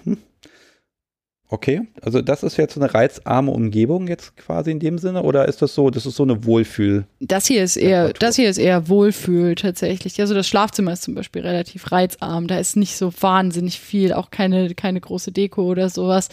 Okay, 1.52 1.82
also 2.04 2.22
das 2.22 2.44
ist 2.44 2.58
jetzt 2.58 2.76
so 2.76 2.80
eine 2.80 2.94
reizarme 2.94 3.50
Umgebung 3.50 4.08
jetzt 4.08 4.38
quasi 4.38 4.70
in 4.70 4.80
dem 4.80 5.00
Sinne 5.00 5.24
oder 5.24 5.48
ist 5.48 5.64
das 5.64 5.74
so, 5.74 5.90
das 5.90 6.06
ist 6.06 6.16
so 6.16 6.22
eine 6.22 6.46
Wohlfühl? 6.46 7.08
Das 7.20 7.48
hier 7.48 7.64
ist 7.64 7.76
eher, 7.76 8.14
das 8.14 8.36
hier 8.36 8.52
ist 8.52 8.60
eher 8.60 8.88
Wohlfühl 8.88 9.56
tatsächlich. 9.56 10.22
Also 10.22 10.36
das 10.36 10.48
Schlafzimmer 10.48 10.94
ist 10.94 11.02
zum 11.02 11.16
Beispiel 11.16 11.42
relativ 11.42 11.92
reizarm, 11.92 12.48
da 12.48 12.60
ist 12.60 12.76
nicht 12.76 12.96
so 12.96 13.12
wahnsinnig 13.20 13.80
viel, 13.80 14.14
auch 14.14 14.30
keine, 14.30 14.76
keine 14.76 15.02
große 15.02 15.32
Deko 15.32 15.64
oder 15.64 15.90
sowas. 15.90 16.30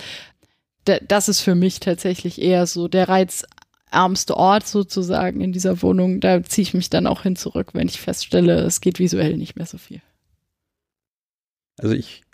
das 0.85 1.31
ist 1.31 1.41
für 1.41 1.55
mich 1.55 1.81
tatsächlich 1.81 2.39
eher 2.43 2.67
so 2.67 2.87
der 2.87 3.09
reizarmste 3.09 4.37
Ort 4.37 4.67
sozusagen 4.67 5.41
in 5.41 5.51
dieser 5.51 5.81
Wohnung. 5.81 6.21
Da 6.21 6.43
ziehe 6.43 6.65
ich 6.65 6.75
mich 6.75 6.91
dann 6.91 7.07
auch 7.07 7.23
hin 7.23 7.37
zurück, 7.37 7.71
wenn 7.73 7.89
ich 7.89 8.03
feststelle, 8.03 8.61
es 8.61 8.83
geht 8.83 8.99
visuell 8.99 9.39
nicht 9.39 9.57
mehr 9.57 9.67
so 9.67 9.79
viel. 9.79 10.03
Also 11.79 11.95
ich 11.95 12.26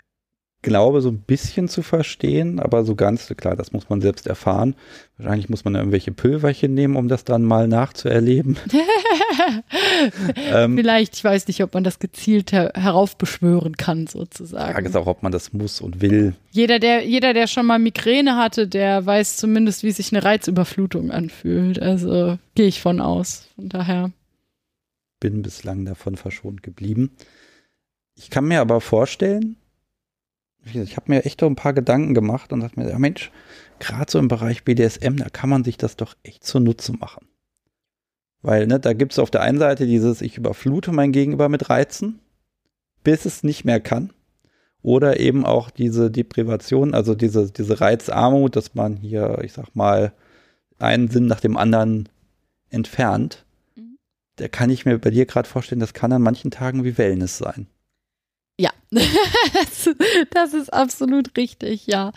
glaube, 0.63 1.01
so 1.01 1.09
ein 1.09 1.19
bisschen 1.19 1.67
zu 1.67 1.83
verstehen, 1.83 2.59
aber 2.59 2.83
so 2.83 2.95
ganz, 2.95 3.31
klar, 3.37 3.55
das 3.55 3.71
muss 3.71 3.89
man 3.89 4.01
selbst 4.01 4.25
erfahren. 4.25 4.75
Wahrscheinlich 5.17 5.49
muss 5.49 5.63
man 5.63 5.75
irgendwelche 5.75 6.11
Pülverchen 6.11 6.73
nehmen, 6.73 6.95
um 6.95 7.07
das 7.07 7.23
dann 7.23 7.43
mal 7.43 7.67
nachzuerleben. 7.67 8.57
ähm, 10.51 10.75
Vielleicht, 10.75 11.15
ich 11.15 11.23
weiß 11.23 11.47
nicht, 11.47 11.61
ob 11.61 11.73
man 11.75 11.83
das 11.83 11.99
gezielt 11.99 12.51
her 12.51 12.71
heraufbeschwören 12.73 13.77
kann, 13.77 14.07
sozusagen. 14.07 14.73
Frage 14.73 14.89
ist 14.89 14.95
auch, 14.95 15.05
ob 15.05 15.21
man 15.21 15.31
das 15.31 15.53
muss 15.53 15.81
und 15.81 16.01
will. 16.01 16.33
Jeder 16.51 16.79
der, 16.79 17.05
jeder, 17.05 17.33
der 17.33 17.47
schon 17.47 17.67
mal 17.67 17.77
Migräne 17.77 18.37
hatte, 18.37 18.67
der 18.67 19.05
weiß 19.05 19.37
zumindest, 19.37 19.83
wie 19.83 19.91
sich 19.91 20.11
eine 20.11 20.23
Reizüberflutung 20.23 21.11
anfühlt. 21.11 21.79
Also 21.79 22.39
gehe 22.55 22.67
ich 22.67 22.81
von 22.81 22.99
aus. 22.99 23.47
Von 23.55 23.69
daher. 23.69 24.11
Bin 25.19 25.41
bislang 25.41 25.85
davon 25.85 26.15
verschont 26.15 26.63
geblieben. 26.63 27.11
Ich 28.15 28.29
kann 28.29 28.45
mir 28.45 28.61
aber 28.61 28.81
vorstellen, 28.81 29.57
ich 30.65 30.95
habe 30.95 31.11
mir 31.11 31.25
echt 31.25 31.41
so 31.41 31.47
ein 31.47 31.55
paar 31.55 31.73
Gedanken 31.73 32.13
gemacht 32.13 32.53
und 32.53 32.61
dachte 32.61 32.79
mir, 32.79 32.89
ja 32.89 32.99
Mensch, 32.99 33.31
gerade 33.79 34.11
so 34.11 34.19
im 34.19 34.27
Bereich 34.27 34.63
BDSM, 34.63 35.17
da 35.17 35.29
kann 35.29 35.49
man 35.49 35.63
sich 35.63 35.77
das 35.77 35.95
doch 35.95 36.15
echt 36.23 36.43
zunutze 36.43 36.93
machen. 36.93 37.27
Weil, 38.41 38.67
ne, 38.67 38.79
da 38.79 38.93
gibt 38.93 39.13
es 39.13 39.19
auf 39.19 39.31
der 39.31 39.41
einen 39.41 39.57
Seite 39.57 39.85
dieses, 39.85 40.21
ich 40.21 40.37
überflute 40.37 40.91
mein 40.91 41.11
Gegenüber 41.11 41.49
mit 41.49 41.69
Reizen, 41.69 42.19
bis 43.03 43.25
es 43.25 43.43
nicht 43.43 43.63
mehr 43.65 43.79
kann. 43.79 44.11
Oder 44.81 45.19
eben 45.21 45.45
auch 45.45 45.69
diese 45.69 46.11
Deprivation, 46.11 46.93
also 46.93 47.15
diese, 47.15 47.49
diese 47.49 47.79
Reizarmut, 47.79 48.57
dass 48.57 48.75
man 48.75 48.97
hier, 48.97 49.39
ich 49.41 49.53
sag 49.53 49.73
mal, 49.75 50.11
einen 50.77 51.07
Sinn 51.07 51.25
nach 51.27 51.39
dem 51.39 51.55
anderen 51.55 52.09
entfernt. 52.69 53.45
Mhm. 53.77 53.97
Da 54.35 54.49
kann 54.49 54.69
ich 54.69 54.85
mir 54.85 54.99
bei 54.99 55.09
dir 55.09 55.25
gerade 55.25 55.47
vorstellen, 55.47 55.79
das 55.79 55.93
kann 55.93 56.11
an 56.11 56.21
manchen 56.21 56.51
Tagen 56.51 56.83
wie 56.83 56.97
Wellness 56.97 57.37
sein. 57.37 57.67
Ja, 58.57 58.71
das, 60.31 60.53
ist 60.53 60.71
absolut 60.71 61.35
richtig, 61.37 61.87
ja. 61.87 62.11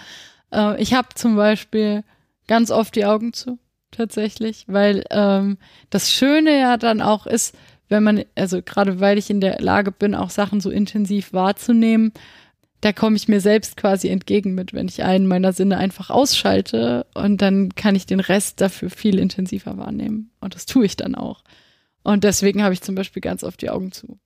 Äh, 0.53 0.81
ich 0.83 0.95
habe 0.95 1.09
zum 1.15 1.37
Beispiel 1.37 2.05
ganz 2.47 2.71
oft 2.71 2.95
die 2.95 3.07
Augen 3.07 3.33
zu, 3.33 3.59
tatsächlich, 3.91 4.65
weil 4.69 5.05
ähm, 5.11 5.59
das 5.91 6.13
Schöne 6.13 6.59
ja 6.59 6.77
dann 6.77 7.01
auch 7.01 7.27
ist, 7.27 7.57
wenn 7.89 8.03
man, 8.03 8.25
also 8.35 8.61
gerade 8.63 9.01
weil 9.01 9.17
ich 9.19 9.31
in 9.31 9.41
der 9.41 9.61
Lage 9.61 9.93
bin, 9.93 10.15
auch 10.15 10.31
Sachen 10.31 10.61
so 10.61 10.71
intensiv 10.71 11.33
wahrzunehmen, 11.33 12.13
da 12.81 12.93
komme 12.93 13.17
ich 13.17 13.29
mir 13.29 13.41
selbst 13.41 13.77
quasi 13.77 14.09
entgegen 14.09 14.55
mit, 14.55 14.75
wenn 14.75 14.89
ich 14.89 15.03
einen 15.03 15.27
meiner 15.27 15.53
Sinne 15.53 15.79
einfach 15.79 16.11
ausschalte 16.11 17.07
und 17.15 17.41
dann 17.41 17.75
kann 17.75 17.95
ich 17.95 18.07
den 18.07 18.21
Rest 18.21 18.61
dafür 18.61 18.91
viel 18.91 19.19
intensiver 19.19 19.79
wahrnehmen. 19.79 20.31
Und 20.41 20.55
das 20.55 20.67
tue 20.67 20.85
ich 20.85 20.97
dann 20.97 21.15
auch. 21.15 21.43
Und 22.03 22.23
deswegen 22.25 22.63
habe 22.63 22.75
ich 22.75 22.83
zum 22.83 22.95
Beispiel 22.95 23.23
ganz 23.23 23.43
oft 23.43 23.63
die 23.63 23.71
Augen 23.71 23.93
zu. 23.93 24.19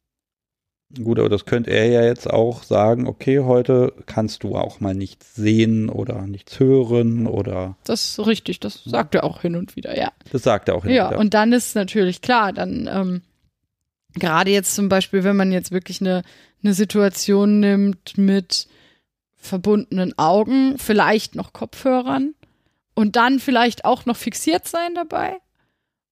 Gut, 0.97 1.21
aber 1.21 1.29
das 1.29 1.45
könnte 1.45 1.71
er 1.71 1.87
ja 1.87 2.03
jetzt 2.03 2.29
auch 2.29 2.65
sagen, 2.65 3.07
okay, 3.07 3.41
heute 3.41 3.93
kannst 4.07 4.43
du 4.43 4.57
auch 4.57 4.81
mal 4.81 4.95
nichts 4.95 5.37
sehen 5.37 5.89
oder 5.89 6.27
nichts 6.27 6.59
hören 6.59 7.29
oder. 7.29 7.77
Das 7.85 8.19
ist 8.19 8.27
richtig, 8.27 8.59
das 8.59 8.83
sagt 8.85 9.15
er 9.15 9.23
auch 9.23 9.43
hin 9.43 9.55
und 9.55 9.77
wieder, 9.77 9.97
ja. 9.97 10.11
Das 10.33 10.43
sagt 10.43 10.69
er 10.69 10.75
auch 10.75 10.83
hin 10.83 10.93
ja, 10.93 11.05
und 11.05 11.11
wieder. 11.11 11.17
Ja, 11.17 11.21
und 11.21 11.35
dann 11.35 11.53
ist 11.53 11.77
natürlich 11.77 12.23
klar, 12.23 12.53
dann 12.53 12.91
ähm, 12.93 13.23
gerade 14.15 14.51
jetzt 14.51 14.75
zum 14.75 14.89
Beispiel, 14.89 15.23
wenn 15.23 15.37
man 15.37 15.53
jetzt 15.53 15.71
wirklich 15.71 16.01
eine, 16.01 16.25
eine 16.65 16.75
Situation 16.75 17.61
nimmt 17.61 18.19
mit 18.19 18.67
verbundenen 19.37 20.19
Augen, 20.19 20.77
vielleicht 20.77 21.37
noch 21.37 21.53
Kopfhörern 21.53 22.35
und 22.95 23.15
dann 23.15 23.39
vielleicht 23.39 23.85
auch 23.85 24.07
noch 24.07 24.17
fixiert 24.17 24.67
sein 24.67 24.97
dabei. 24.97 25.37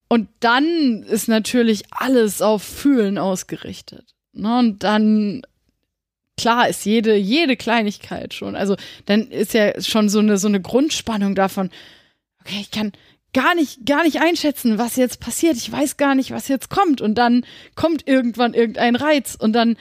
Und 0.09 0.29
dann 0.41 1.03
ist 1.03 1.29
natürlich 1.29 1.85
alles 1.91 2.41
auf 2.41 2.63
Fühlen 2.63 3.19
ausgerichtet. 3.19 4.15
Ne? 4.39 4.59
Und 4.59 4.83
dann, 4.85 5.43
klar 6.37 6.69
ist 6.69 6.85
jede, 6.85 7.17
jede 7.17 7.57
Kleinigkeit 7.57 8.35
schon. 8.35 8.57
Also 8.57 8.77
dann 9.07 9.29
ist 9.29 9.55
ja 9.55 9.81
schon 9.81 10.09
so 10.09 10.21
eine, 10.21 10.39
so 10.39 10.49
eine 10.49 10.61
Grundspannung 10.61 11.35
davon, 11.35 11.71
okay, 12.41 12.59
ich 12.61 12.71
kann 12.71 12.93
gar 13.35 13.55
nicht, 13.55 13.85
gar 13.85 14.05
nicht 14.05 14.21
einschätzen, 14.21 14.79
was 14.79 14.97
jetzt 14.97 15.21
passiert. 15.21 15.57
Ich 15.57 15.71
weiß 15.71 15.97
gar 15.97 16.15
nicht, 16.15 16.31
was 16.31 16.49
jetzt 16.49 16.71
kommt. 16.71 17.01
Und 17.01 17.17
dann 17.17 17.45
kommt 17.75 18.07
irgendwann 18.09 18.55
irgendein 18.55 18.97
Reiz 18.97 19.37
und 19.39 19.53
dann, 19.53 19.77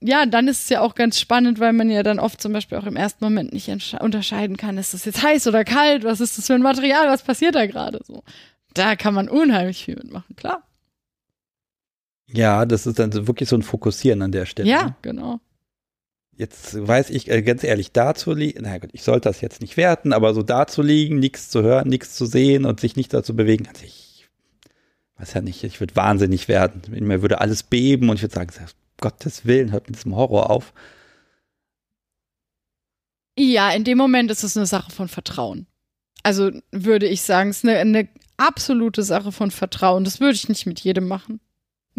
ja, 0.00 0.26
dann 0.26 0.46
ist 0.46 0.62
es 0.62 0.68
ja 0.68 0.80
auch 0.80 0.94
ganz 0.94 1.18
spannend, 1.18 1.58
weil 1.58 1.72
man 1.72 1.90
ja 1.90 2.04
dann 2.04 2.20
oft 2.20 2.40
zum 2.40 2.52
Beispiel 2.52 2.78
auch 2.78 2.86
im 2.86 2.94
ersten 2.94 3.24
Moment 3.24 3.52
nicht 3.52 3.68
unterscheiden 4.00 4.56
kann, 4.56 4.78
ist 4.78 4.94
das 4.94 5.04
jetzt 5.04 5.22
heiß 5.22 5.48
oder 5.48 5.64
kalt, 5.64 6.04
was 6.04 6.20
ist 6.20 6.38
das 6.38 6.46
für 6.46 6.54
ein 6.54 6.62
Material, 6.62 7.08
was 7.08 7.22
passiert 7.22 7.56
da 7.56 7.66
gerade 7.66 8.00
so. 8.06 8.22
Da 8.74 8.94
kann 8.94 9.14
man 9.14 9.28
unheimlich 9.28 9.84
viel 9.84 9.96
mitmachen, 9.96 10.36
klar. 10.36 10.62
Ja, 12.30 12.66
das 12.66 12.86
ist 12.86 12.98
dann 12.98 13.12
wirklich 13.26 13.48
so 13.48 13.56
ein 13.56 13.62
Fokussieren 13.62 14.22
an 14.22 14.32
der 14.32 14.46
Stelle. 14.46 14.68
Ja, 14.68 14.84
ne? 14.84 14.96
genau. 15.02 15.40
Jetzt 16.36 16.86
weiß 16.86 17.10
ich 17.10 17.30
äh, 17.30 17.42
ganz 17.42 17.64
ehrlich, 17.64 17.90
da 17.90 18.14
zu 18.14 18.32
liegen, 18.32 18.60
na 18.62 18.78
gut, 18.78 18.90
ich 18.92 19.02
sollte 19.02 19.28
das 19.28 19.40
jetzt 19.40 19.60
nicht 19.60 19.76
werten, 19.76 20.12
aber 20.12 20.34
so 20.34 20.42
da 20.42 20.66
zu 20.66 20.82
liegen, 20.82 21.18
nichts 21.18 21.48
zu 21.48 21.62
hören, 21.62 21.88
nichts 21.88 22.14
zu 22.14 22.26
sehen 22.26 22.64
und 22.64 22.78
sich 22.78 22.94
nicht 22.94 23.12
dazu 23.12 23.34
bewegen, 23.34 23.66
also 23.66 23.84
ich 23.84 24.28
weiß 25.16 25.34
ja 25.34 25.40
nicht, 25.40 25.64
ich 25.64 25.80
würde 25.80 25.96
wahnsinnig 25.96 26.46
werden. 26.46 26.82
Mir 26.90 27.22
würde 27.22 27.40
alles 27.40 27.64
beben 27.64 28.08
und 28.08 28.16
ich 28.16 28.22
würde 28.22 28.36
sagen, 28.36 28.52
Gottes 29.00 29.46
Willen, 29.46 29.72
hört 29.72 29.88
mit 29.88 29.96
diesem 29.96 30.14
Horror 30.14 30.50
auf. 30.50 30.72
Ja, 33.36 33.70
in 33.70 33.82
dem 33.82 33.98
Moment 33.98 34.30
ist 34.30 34.44
es 34.44 34.56
eine 34.56 34.66
Sache 34.66 34.92
von 34.92 35.08
Vertrauen. 35.08 35.66
Also 36.22 36.50
würde 36.70 37.06
ich 37.06 37.22
sagen, 37.22 37.50
es 37.50 37.58
ist 37.58 37.68
eine, 37.68 37.78
eine 37.78 38.08
absolute 38.36 39.02
Sache 39.02 39.32
von 39.32 39.50
Vertrauen. 39.50 40.04
Das 40.04 40.20
würde 40.20 40.34
ich 40.34 40.48
nicht 40.48 40.66
mit 40.66 40.80
jedem 40.80 41.08
machen 41.08 41.40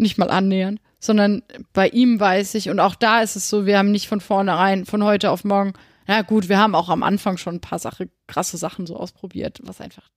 nicht 0.00 0.18
mal 0.18 0.30
annähern, 0.30 0.80
sondern 0.98 1.42
bei 1.72 1.88
ihm 1.88 2.18
weiß 2.20 2.54
ich, 2.54 2.68
und 2.68 2.80
auch 2.80 2.94
da 2.94 3.22
ist 3.22 3.36
es 3.36 3.48
so, 3.48 3.66
wir 3.66 3.78
haben 3.78 3.90
nicht 3.90 4.08
von 4.08 4.20
vornherein, 4.20 4.84
von 4.86 5.04
heute 5.04 5.30
auf 5.30 5.44
morgen, 5.44 5.72
na 6.06 6.22
gut, 6.22 6.48
wir 6.48 6.58
haben 6.58 6.74
auch 6.74 6.88
am 6.88 7.02
Anfang 7.02 7.36
schon 7.36 7.56
ein 7.56 7.60
paar 7.60 7.78
Sache, 7.78 8.10
krasse 8.26 8.56
Sachen 8.56 8.86
so 8.86 8.96
ausprobiert, 8.96 9.60
was 9.62 9.80
einfach, 9.80 10.10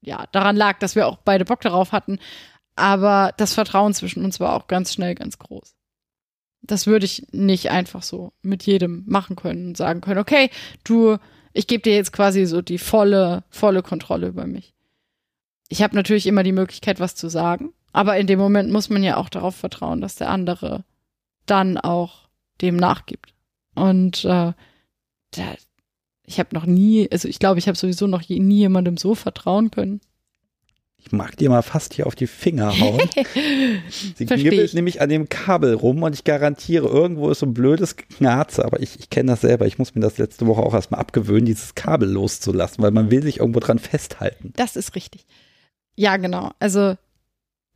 ja, 0.00 0.26
daran 0.32 0.56
lag, 0.56 0.78
dass 0.78 0.96
wir 0.96 1.06
auch 1.06 1.18
beide 1.18 1.44
Bock 1.44 1.60
darauf 1.60 1.92
hatten. 1.92 2.18
Aber 2.74 3.32
das 3.36 3.54
Vertrauen 3.54 3.94
zwischen 3.94 4.24
uns 4.24 4.40
war 4.40 4.54
auch 4.54 4.66
ganz 4.66 4.92
schnell 4.94 5.14
ganz 5.14 5.38
groß. 5.38 5.74
Das 6.62 6.86
würde 6.86 7.04
ich 7.06 7.26
nicht 7.32 7.70
einfach 7.70 8.02
so 8.02 8.32
mit 8.42 8.64
jedem 8.64 9.04
machen 9.06 9.36
können 9.36 9.68
und 9.68 9.76
sagen 9.76 10.00
können, 10.00 10.20
okay, 10.20 10.50
du, 10.84 11.18
ich 11.52 11.66
gebe 11.66 11.82
dir 11.82 11.94
jetzt 11.94 12.12
quasi 12.12 12.46
so 12.46 12.62
die 12.62 12.78
volle, 12.78 13.44
volle 13.50 13.82
Kontrolle 13.82 14.28
über 14.28 14.46
mich. 14.46 14.74
Ich 15.70 15.82
habe 15.82 15.94
natürlich 15.94 16.26
immer 16.26 16.42
die 16.42 16.52
Möglichkeit, 16.52 16.98
was 16.98 17.14
zu 17.14 17.28
sagen. 17.28 17.72
Aber 17.92 18.18
in 18.18 18.26
dem 18.26 18.38
Moment 18.38 18.70
muss 18.70 18.90
man 18.90 19.02
ja 19.02 19.16
auch 19.16 19.28
darauf 19.28 19.54
vertrauen, 19.54 20.00
dass 20.00 20.16
der 20.16 20.28
andere 20.28 20.84
dann 21.46 21.78
auch 21.78 22.28
dem 22.60 22.76
nachgibt. 22.76 23.34
Und 23.74 24.24
äh, 24.24 24.52
da, 25.30 25.54
ich 26.24 26.38
habe 26.38 26.54
noch 26.54 26.66
nie, 26.66 27.08
also 27.10 27.28
ich 27.28 27.38
glaube, 27.38 27.60
ich 27.60 27.68
habe 27.68 27.78
sowieso 27.78 28.08
noch 28.08 28.28
nie 28.28 28.58
jemandem 28.58 28.96
so 28.96 29.14
vertrauen 29.14 29.70
können. 29.70 30.00
Ich 30.98 31.12
mag 31.12 31.36
dir 31.36 31.48
mal 31.48 31.62
fast 31.62 31.94
hier 31.94 32.06
auf 32.06 32.14
die 32.14 32.26
Finger 32.26 32.78
hauen. 32.78 33.00
Sie 34.16 34.26
knibbelt 34.26 34.74
nämlich 34.74 35.00
an 35.00 35.08
dem 35.08 35.28
Kabel 35.28 35.74
rum 35.74 36.02
und 36.02 36.14
ich 36.14 36.24
garantiere, 36.24 36.88
irgendwo 36.88 37.30
ist 37.30 37.38
so 37.38 37.46
ein 37.46 37.54
blödes 37.54 37.96
Knarze, 37.96 38.64
aber 38.64 38.80
ich, 38.80 38.98
ich 38.98 39.08
kenne 39.08 39.30
das 39.30 39.40
selber. 39.40 39.66
Ich 39.66 39.78
muss 39.78 39.94
mir 39.94 40.02
das 40.02 40.18
letzte 40.18 40.46
Woche 40.46 40.62
auch 40.62 40.74
erstmal 40.74 41.00
abgewöhnen, 41.00 41.46
dieses 41.46 41.74
Kabel 41.74 42.10
loszulassen, 42.10 42.82
weil 42.82 42.90
man 42.90 43.10
will 43.10 43.22
sich 43.22 43.38
irgendwo 43.38 43.60
dran 43.60 43.78
festhalten. 43.78 44.52
Das 44.56 44.76
ist 44.76 44.94
richtig. 44.94 45.24
Ja, 46.00 46.16
genau. 46.16 46.50
Also 46.60 46.96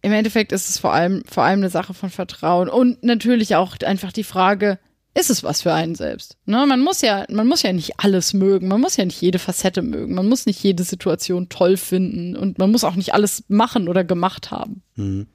im 0.01 0.13
Endeffekt 0.13 0.53
ist 0.53 0.71
es 0.71 0.79
vor 0.79 0.95
allem, 0.95 1.23
vor 1.27 1.43
allem 1.43 1.59
eine 1.59 1.69
Sache 1.69 1.93
von 1.93 2.09
Vertrauen 2.09 2.71
und 2.71 3.05
natürlich 3.05 3.55
auch 3.55 3.77
einfach 3.85 4.13
die 4.13 4.25
Frage, 4.25 4.79
ist 5.13 5.29
es 5.29 5.45
was 5.45 5.61
für 5.61 5.75
einen 5.75 5.95
selbst. 5.95 6.39
Ne? 6.47 6.65
Man 6.67 6.81
muss 6.81 7.03
ja, 7.03 7.27
man 7.29 7.47
muss 7.47 7.61
ja 7.61 7.75
nicht 7.75 8.01
alles 8.01 8.33
mögen, 8.33 8.69
man 8.69 8.81
muss 8.81 8.97
ja 8.97 9.05
nicht 9.05 9.21
jede 9.21 9.39
Facette 9.39 9.83
mögen, 9.83 10.15
man 10.15 10.27
muss 10.27 10.47
nicht 10.47 10.63
jede 10.63 10.85
Situation 10.85 11.51
toll 11.51 11.77
finden 11.77 12.35
und 12.35 12.57
man 12.57 12.71
muss 12.71 12.83
auch 12.83 12.95
nicht 12.95 13.13
alles 13.13 13.45
machen 13.49 13.89
oder 13.89 14.05
gemacht 14.05 14.51
haben. 14.51 14.83
Mhm. 14.97 15.27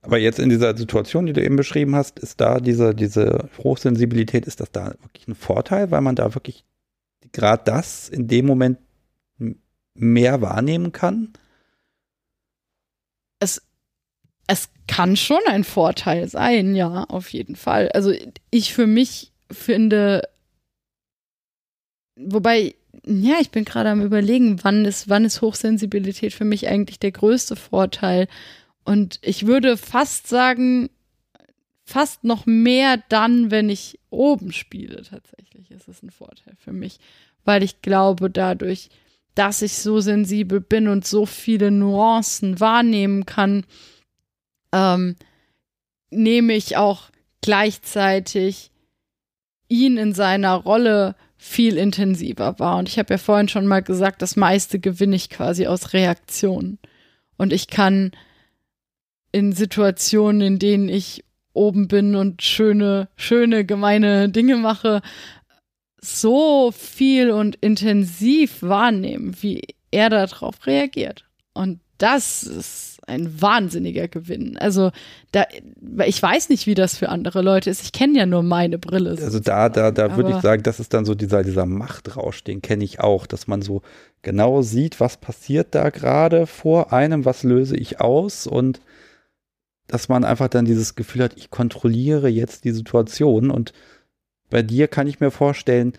Aber 0.00 0.18
jetzt 0.18 0.38
in 0.38 0.48
dieser 0.48 0.76
Situation, 0.76 1.26
die 1.26 1.32
du 1.32 1.42
eben 1.42 1.56
beschrieben 1.56 1.96
hast, 1.96 2.20
ist 2.20 2.40
da 2.40 2.60
diese, 2.60 2.94
diese 2.94 3.48
Hochsensibilität, 3.58 4.46
ist 4.46 4.60
das 4.60 4.70
da 4.70 4.94
wirklich 5.02 5.26
ein 5.26 5.34
Vorteil, 5.34 5.90
weil 5.90 6.02
man 6.02 6.14
da 6.14 6.36
wirklich 6.36 6.64
gerade 7.32 7.64
das 7.64 8.08
in 8.08 8.28
dem 8.28 8.46
Moment 8.46 8.78
mehr 9.94 10.40
wahrnehmen 10.40 10.92
kann? 10.92 11.32
Es, 13.40 13.62
es 14.46 14.68
kann 14.86 15.16
schon 15.16 15.40
ein 15.46 15.64
Vorteil 15.64 16.28
sein, 16.28 16.74
ja, 16.74 17.04
auf 17.04 17.32
jeden 17.32 17.56
Fall. 17.56 17.90
Also 17.90 18.12
ich 18.50 18.74
für 18.74 18.86
mich 18.86 19.32
finde, 19.50 20.28
wobei, 22.16 22.74
ja, 23.04 23.36
ich 23.40 23.50
bin 23.50 23.64
gerade 23.64 23.90
am 23.90 24.02
überlegen, 24.02 24.62
wann 24.64 24.84
ist, 24.84 25.08
wann 25.08 25.24
ist 25.24 25.40
Hochsensibilität 25.40 26.32
für 26.32 26.44
mich 26.44 26.68
eigentlich 26.68 26.98
der 26.98 27.12
größte 27.12 27.56
Vorteil? 27.56 28.28
Und 28.84 29.18
ich 29.22 29.46
würde 29.46 29.76
fast 29.76 30.28
sagen, 30.28 30.90
fast 31.84 32.24
noch 32.24 32.46
mehr 32.46 33.02
dann, 33.08 33.50
wenn 33.50 33.70
ich 33.70 33.98
oben 34.10 34.52
spiele, 34.52 35.02
tatsächlich 35.02 35.70
ist 35.70 35.88
es 35.88 36.02
ein 36.02 36.10
Vorteil 36.10 36.54
für 36.58 36.72
mich, 36.72 36.98
weil 37.44 37.62
ich 37.62 37.82
glaube, 37.82 38.30
dadurch, 38.30 38.90
dass 39.38 39.62
ich 39.62 39.74
so 39.74 40.00
sensibel 40.00 40.60
bin 40.60 40.88
und 40.88 41.06
so 41.06 41.24
viele 41.24 41.70
Nuancen 41.70 42.58
wahrnehmen 42.58 43.24
kann, 43.24 43.64
ähm, 44.72 45.14
nehme 46.10 46.54
ich 46.54 46.76
auch 46.76 47.10
gleichzeitig 47.40 48.72
ihn 49.68 49.96
in 49.96 50.12
seiner 50.12 50.54
Rolle 50.54 51.14
viel 51.36 51.76
intensiver 51.76 52.58
wahr. 52.58 52.78
Und 52.78 52.88
ich 52.88 52.98
habe 52.98 53.14
ja 53.14 53.18
vorhin 53.18 53.48
schon 53.48 53.68
mal 53.68 53.80
gesagt, 53.80 54.22
das 54.22 54.34
meiste 54.34 54.80
gewinne 54.80 55.14
ich 55.14 55.30
quasi 55.30 55.68
aus 55.68 55.92
Reaktionen. 55.92 56.80
Und 57.36 57.52
ich 57.52 57.68
kann 57.68 58.10
in 59.30 59.52
Situationen, 59.52 60.40
in 60.40 60.58
denen 60.58 60.88
ich 60.88 61.24
oben 61.52 61.86
bin 61.86 62.16
und 62.16 62.42
schöne, 62.42 63.08
schöne, 63.14 63.64
gemeine 63.64 64.30
Dinge 64.30 64.56
mache, 64.56 65.00
so 66.00 66.72
viel 66.72 67.30
und 67.30 67.56
intensiv 67.56 68.62
wahrnehmen, 68.62 69.36
wie 69.40 69.62
er 69.90 70.10
darauf 70.10 70.66
reagiert. 70.66 71.24
Und 71.54 71.80
das 71.98 72.44
ist 72.44 72.98
ein 73.08 73.40
wahnsinniger 73.40 74.06
Gewinn. 74.06 74.56
Also 74.58 74.92
da, 75.32 75.44
ich 76.06 76.22
weiß 76.22 76.48
nicht, 76.48 76.66
wie 76.66 76.74
das 76.74 76.96
für 76.96 77.08
andere 77.08 77.42
Leute 77.42 77.70
ist. 77.70 77.82
Ich 77.82 77.92
kenne 77.92 78.18
ja 78.18 78.26
nur 78.26 78.42
meine 78.42 78.78
Brille. 78.78 79.10
Also 79.10 79.40
da, 79.40 79.68
da, 79.68 79.90
da 79.90 80.16
würde 80.16 80.30
ich 80.30 80.36
sagen, 80.36 80.62
das 80.62 80.78
ist 80.78 80.94
dann 80.94 81.04
so 81.04 81.14
dieser, 81.14 81.42
dieser 81.42 81.66
Machtrausch, 81.66 82.44
den 82.44 82.62
kenne 82.62 82.84
ich 82.84 83.00
auch, 83.00 83.26
dass 83.26 83.46
man 83.46 83.62
so 83.62 83.82
genau 84.22 84.62
sieht, 84.62 85.00
was 85.00 85.16
passiert 85.16 85.74
da 85.74 85.90
gerade 85.90 86.46
vor 86.46 86.92
einem, 86.92 87.24
was 87.24 87.42
löse 87.42 87.76
ich 87.76 88.00
aus 88.00 88.46
und 88.46 88.80
dass 89.88 90.08
man 90.08 90.22
einfach 90.22 90.48
dann 90.48 90.66
dieses 90.66 90.94
Gefühl 90.94 91.24
hat, 91.24 91.34
ich 91.36 91.50
kontrolliere 91.50 92.28
jetzt 92.28 92.64
die 92.64 92.72
Situation 92.72 93.50
und 93.50 93.72
bei 94.50 94.62
dir 94.62 94.88
kann 94.88 95.06
ich 95.06 95.20
mir 95.20 95.30
vorstellen, 95.30 95.92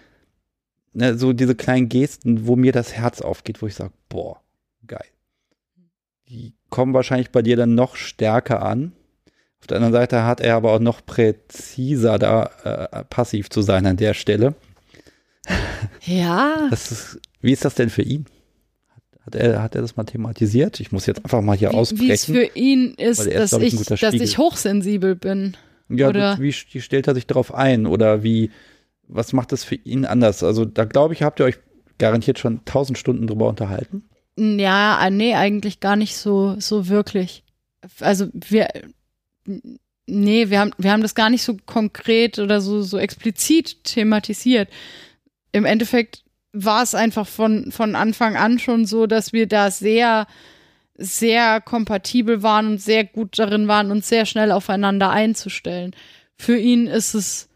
ne, 0.94 1.18
so 1.18 1.34
diese 1.34 1.56
kleinen 1.56 1.90
Gesten, 1.90 2.48
wo 2.48 2.56
mir 2.56 2.72
das 2.72 2.94
Herz 2.94 3.22
aufgeht, 3.22 3.62
wo 3.62 3.68
ich 3.68 3.76
sage, 3.76 3.94
boah, 4.10 4.42
geil 4.88 5.06
die 6.30 6.54
kommen 6.70 6.94
wahrscheinlich 6.94 7.32
bei 7.32 7.42
dir 7.42 7.58
dann 7.58 7.76
noch 7.76 7.96
stärker 7.96 8.62
an. 8.62 8.94
Auf 9.60 9.68
der 9.68 9.78
anderen 9.78 9.94
Seite 9.94 10.24
hat 10.24 10.40
er 10.40 10.56
aber 10.56 10.74
auch 10.74 10.80
noch 10.80 11.06
präziser 11.06 12.18
da 12.18 12.50
äh, 12.64 13.04
passiv 13.06 13.50
zu 13.50 13.62
sein 13.62 13.86
an 13.86 13.98
der 13.98 14.14
Stelle. 14.14 14.54
Ja. 16.06 16.70
Ist, 16.72 17.20
wie 17.42 17.52
ist 17.52 17.66
das 17.66 17.76
denn 17.76 17.90
für 17.90 18.04
ihn? 18.04 18.26
Hat 19.26 19.36
er, 19.36 19.62
hat 19.62 19.76
er 19.76 19.82
das 19.82 19.98
mal 19.98 20.06
thematisiert? 20.06 20.80
Ich 20.80 20.92
muss 20.92 21.06
jetzt 21.08 21.24
einfach 21.26 21.42
mal 21.42 21.58
hier 21.58 21.72
wie, 21.72 21.76
aussprechen. 21.76 22.08
Wie 22.08 22.12
es 22.12 22.26
für 22.26 22.46
ihn 22.56 22.94
ist, 22.96 23.26
ist 23.26 23.54
dass, 23.54 23.62
ich, 23.62 23.86
dass 23.86 24.14
ich 24.14 24.38
hochsensibel 24.38 25.16
bin. 25.16 25.58
Ja, 25.90 26.10
oder? 26.10 26.38
wie, 26.40 26.52
stellt 26.54 27.08
er 27.08 27.16
sich 27.16 27.28
darauf 27.28 27.54
ein? 27.54 27.88
Oder 27.88 28.24
wie, 28.24 28.52
was 29.08 29.34
macht 29.34 29.52
das 29.52 29.64
für 29.64 29.76
ihn 29.76 30.06
anders? 30.06 30.44
Also 30.44 30.66
da 30.66 30.86
glaube 30.86 31.14
ich, 31.14 31.24
habt 31.24 31.40
ihr 31.40 31.46
euch 31.46 31.58
garantiert 31.98 32.40
schon 32.40 32.64
tausend 32.66 32.98
Stunden 32.98 33.28
drüber 33.28 33.48
unterhalten. 33.50 34.04
Ja, 34.38 35.06
äh, 35.06 35.12
nee, 35.12 35.36
eigentlich 35.36 35.80
gar 35.80 35.96
nicht 35.96 36.16
so, 36.16 36.56
so 36.60 36.88
wirklich. 36.88 37.44
Also 38.00 38.28
wir, 38.34 38.70
nee, 40.06 40.50
wir 40.50 40.60
haben, 40.60 40.72
wir 40.78 40.92
haben 40.92 41.02
das 41.02 41.16
gar 41.16 41.30
nicht 41.30 41.44
so 41.44 41.58
konkret 41.66 42.40
oder 42.40 42.62
so, 42.62 42.82
so 42.82 42.98
explizit 42.98 43.84
thematisiert. 43.84 44.70
Im 45.52 45.66
Endeffekt 45.66 46.24
war 46.54 46.84
es 46.84 46.96
einfach 46.96 47.28
von, 47.28 47.72
von 47.72 47.96
Anfang 47.96 48.36
an 48.36 48.60
schon 48.60 48.86
so, 48.86 49.08
dass 49.08 49.34
wir 49.34 49.48
da 49.48 49.72
sehr, 49.72 50.28
sehr 51.00 51.62
kompatibel 51.62 52.44
waren 52.44 52.68
und 52.68 52.82
sehr 52.82 53.06
gut 53.06 53.40
darin 53.40 53.68
waren, 53.68 53.90
uns 53.90 54.10
sehr 54.10 54.26
schnell 54.26 54.52
aufeinander 54.52 55.10
einzustellen. 55.10 55.96
Für 56.36 56.58
ihn 56.58 56.88
ist 56.88 57.14
es, 57.14 57.50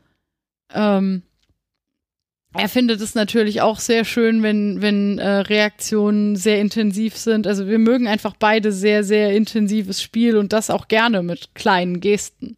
ähm, 0.73 1.23
er 2.53 2.69
findet 2.69 3.01
es 3.01 3.15
natürlich 3.15 3.61
auch 3.61 3.79
sehr 3.79 4.05
schön, 4.05 4.43
wenn, 4.43 4.81
wenn 4.81 5.19
äh, 5.19 5.27
Reaktionen 5.27 6.35
sehr 6.37 6.61
intensiv 6.61 7.17
sind. 7.17 7.45
Also 7.45 7.67
wir 7.67 7.79
mögen 7.79 8.07
einfach 8.07 8.35
beide 8.37 8.71
sehr, 8.71 9.03
sehr 9.03 9.35
intensives 9.35 10.01
Spiel 10.01 10.37
und 10.37 10.53
das 10.53 10.69
auch 10.69 10.87
gerne 10.87 11.21
mit 11.21 11.53
kleinen 11.53 11.99
Gesten. 11.99 12.55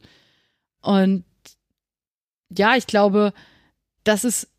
Und 0.81 1.23
ja, 2.55 2.75
ich 2.75 2.85
glaube, 2.85 3.33
das 4.03 4.23
ist 4.23 4.49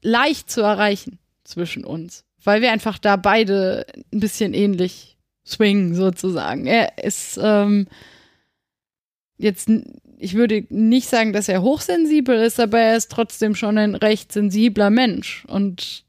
leicht 0.00 0.50
zu 0.50 0.62
erreichen 0.62 1.18
zwischen 1.44 1.84
uns, 1.84 2.24
weil 2.44 2.62
wir 2.62 2.72
einfach 2.72 2.98
da 2.98 3.16
beide 3.16 3.86
ein 4.12 4.20
bisschen 4.20 4.54
ähnlich 4.54 5.16
swingen 5.46 5.94
sozusagen. 5.94 6.66
Er 6.66 6.98
ist 6.98 7.38
ähm, 7.42 7.86
jetzt 9.36 9.68
ich 10.22 10.34
würde 10.34 10.64
nicht 10.70 11.08
sagen, 11.08 11.32
dass 11.32 11.48
er 11.48 11.62
hochsensibel 11.62 12.40
ist, 12.40 12.60
aber 12.60 12.78
er 12.78 12.96
ist 12.96 13.10
trotzdem 13.10 13.56
schon 13.56 13.76
ein 13.76 13.96
recht 13.96 14.30
sensibler 14.30 14.88
Mensch. 14.88 15.44
Und 15.48 16.04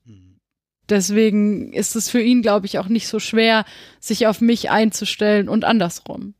deswegen 0.87 1.73
ist 1.73 1.95
es 1.95 2.09
für 2.09 2.21
ihn, 2.21 2.43
glaube 2.43 2.67
ich, 2.67 2.77
auch 2.77 2.89
nicht 2.89 3.07
so 3.07 3.19
schwer, 3.19 3.65
sich 3.99 4.27
auf 4.27 4.39
mich 4.39 4.69
einzustellen 4.69 5.49
und 5.49 5.65
andersrum. 5.65 6.35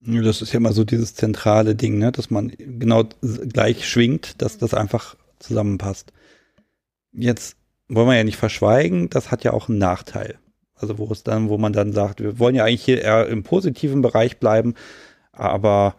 Das 0.00 0.42
ist 0.42 0.52
ja 0.52 0.56
immer 0.56 0.72
so 0.72 0.82
dieses 0.82 1.14
zentrale 1.14 1.76
Ding, 1.76 1.98
ne? 1.98 2.10
dass 2.10 2.28
man 2.28 2.52
genau 2.58 3.04
gleich 3.20 3.88
schwingt, 3.88 4.42
dass 4.42 4.58
das 4.58 4.74
einfach 4.74 5.14
zusammenpasst. 5.38 6.12
Jetzt 7.12 7.56
wollen 7.90 8.08
wir 8.08 8.16
ja 8.16 8.24
nicht 8.24 8.36
verschweigen, 8.36 9.10
das 9.10 9.30
hat 9.30 9.44
ja 9.44 9.52
auch 9.52 9.68
einen 9.68 9.78
Nachteil. 9.78 10.38
Also 10.74 10.98
wo 10.98 11.12
es 11.12 11.22
dann, 11.22 11.48
wo 11.48 11.58
man 11.58 11.72
dann 11.72 11.92
sagt, 11.92 12.20
wir 12.20 12.38
wollen 12.38 12.54
ja 12.54 12.64
eigentlich 12.64 12.84
hier 12.84 13.02
eher 13.02 13.26
im 13.26 13.42
positiven 13.42 14.00
Bereich 14.00 14.38
bleiben, 14.38 14.74
aber 15.32 15.96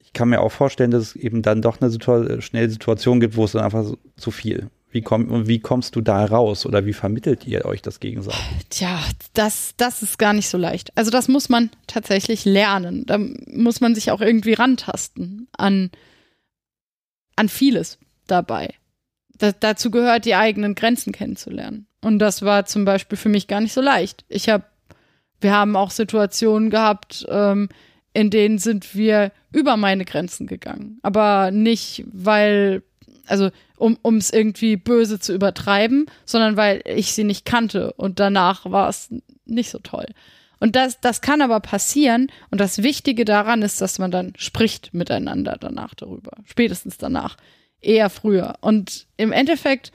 ich 0.00 0.12
kann 0.12 0.30
mir 0.30 0.40
auch 0.40 0.50
vorstellen, 0.50 0.90
dass 0.90 1.02
es 1.02 1.16
eben 1.16 1.42
dann 1.42 1.62
doch 1.62 1.80
eine 1.80 1.90
Situ 1.90 2.40
schnell 2.40 2.70
Situation 2.70 3.20
gibt, 3.20 3.36
wo 3.36 3.44
es 3.44 3.52
dann 3.52 3.62
einfach 3.62 3.84
so, 3.84 3.98
zu 4.16 4.30
viel. 4.30 4.70
Wie, 4.90 5.02
komm, 5.02 5.46
wie 5.46 5.60
kommst 5.60 5.96
du 5.96 6.00
da 6.00 6.24
raus 6.24 6.64
oder 6.64 6.86
wie 6.86 6.94
vermittelt 6.94 7.46
ihr 7.46 7.66
euch 7.66 7.82
das 7.82 8.00
gegenseitig? 8.00 8.40
Tja, 8.70 8.98
das, 9.34 9.74
das 9.76 10.02
ist 10.02 10.18
gar 10.18 10.32
nicht 10.32 10.48
so 10.48 10.56
leicht. 10.56 10.96
Also 10.96 11.10
das 11.10 11.28
muss 11.28 11.50
man 11.50 11.70
tatsächlich 11.86 12.46
lernen. 12.46 13.04
Da 13.04 13.18
muss 13.18 13.82
man 13.82 13.94
sich 13.94 14.10
auch 14.10 14.22
irgendwie 14.22 14.54
rantasten 14.54 15.46
an, 15.52 15.90
an 17.36 17.50
vieles 17.50 17.98
dabei. 18.26 18.70
Da, 19.38 19.52
dazu 19.52 19.90
gehört, 19.90 20.24
die 20.24 20.34
eigenen 20.34 20.74
Grenzen 20.74 21.12
kennenzulernen. 21.12 21.86
Und 22.02 22.18
das 22.18 22.42
war 22.42 22.66
zum 22.66 22.84
Beispiel 22.84 23.18
für 23.18 23.28
mich 23.28 23.46
gar 23.46 23.60
nicht 23.60 23.72
so 23.72 23.80
leicht. 23.80 24.24
Ich 24.28 24.48
habe, 24.48 24.64
wir 25.40 25.52
haben 25.52 25.76
auch 25.76 25.90
Situationen 25.90 26.70
gehabt, 26.70 27.26
ähm, 27.28 27.68
in 28.12 28.30
denen 28.30 28.58
sind 28.58 28.94
wir 28.94 29.32
über 29.52 29.76
meine 29.76 30.04
Grenzen 30.04 30.46
gegangen. 30.46 30.98
Aber 31.02 31.50
nicht, 31.50 32.04
weil, 32.12 32.82
also 33.26 33.50
um 33.76 34.16
es 34.16 34.30
irgendwie 34.32 34.76
böse 34.76 35.20
zu 35.20 35.32
übertreiben, 35.32 36.06
sondern 36.24 36.56
weil 36.56 36.82
ich 36.84 37.12
sie 37.12 37.24
nicht 37.24 37.44
kannte 37.44 37.92
und 37.92 38.18
danach 38.18 38.70
war 38.70 38.88
es 38.88 39.08
nicht 39.44 39.70
so 39.70 39.78
toll. 39.78 40.06
Und 40.60 40.74
das, 40.74 41.00
das 41.00 41.20
kann 41.20 41.40
aber 41.42 41.60
passieren 41.60 42.32
und 42.50 42.60
das 42.60 42.82
Wichtige 42.82 43.24
daran 43.24 43.62
ist, 43.62 43.80
dass 43.80 43.98
man 43.98 44.10
dann 44.10 44.32
spricht 44.36 44.92
miteinander 44.92 45.56
danach 45.58 45.94
darüber, 45.94 46.32
spätestens 46.44 46.98
danach. 46.98 47.36
Eher 47.80 48.10
früher. 48.10 48.56
Und 48.60 49.06
im 49.16 49.32
Endeffekt 49.32 49.92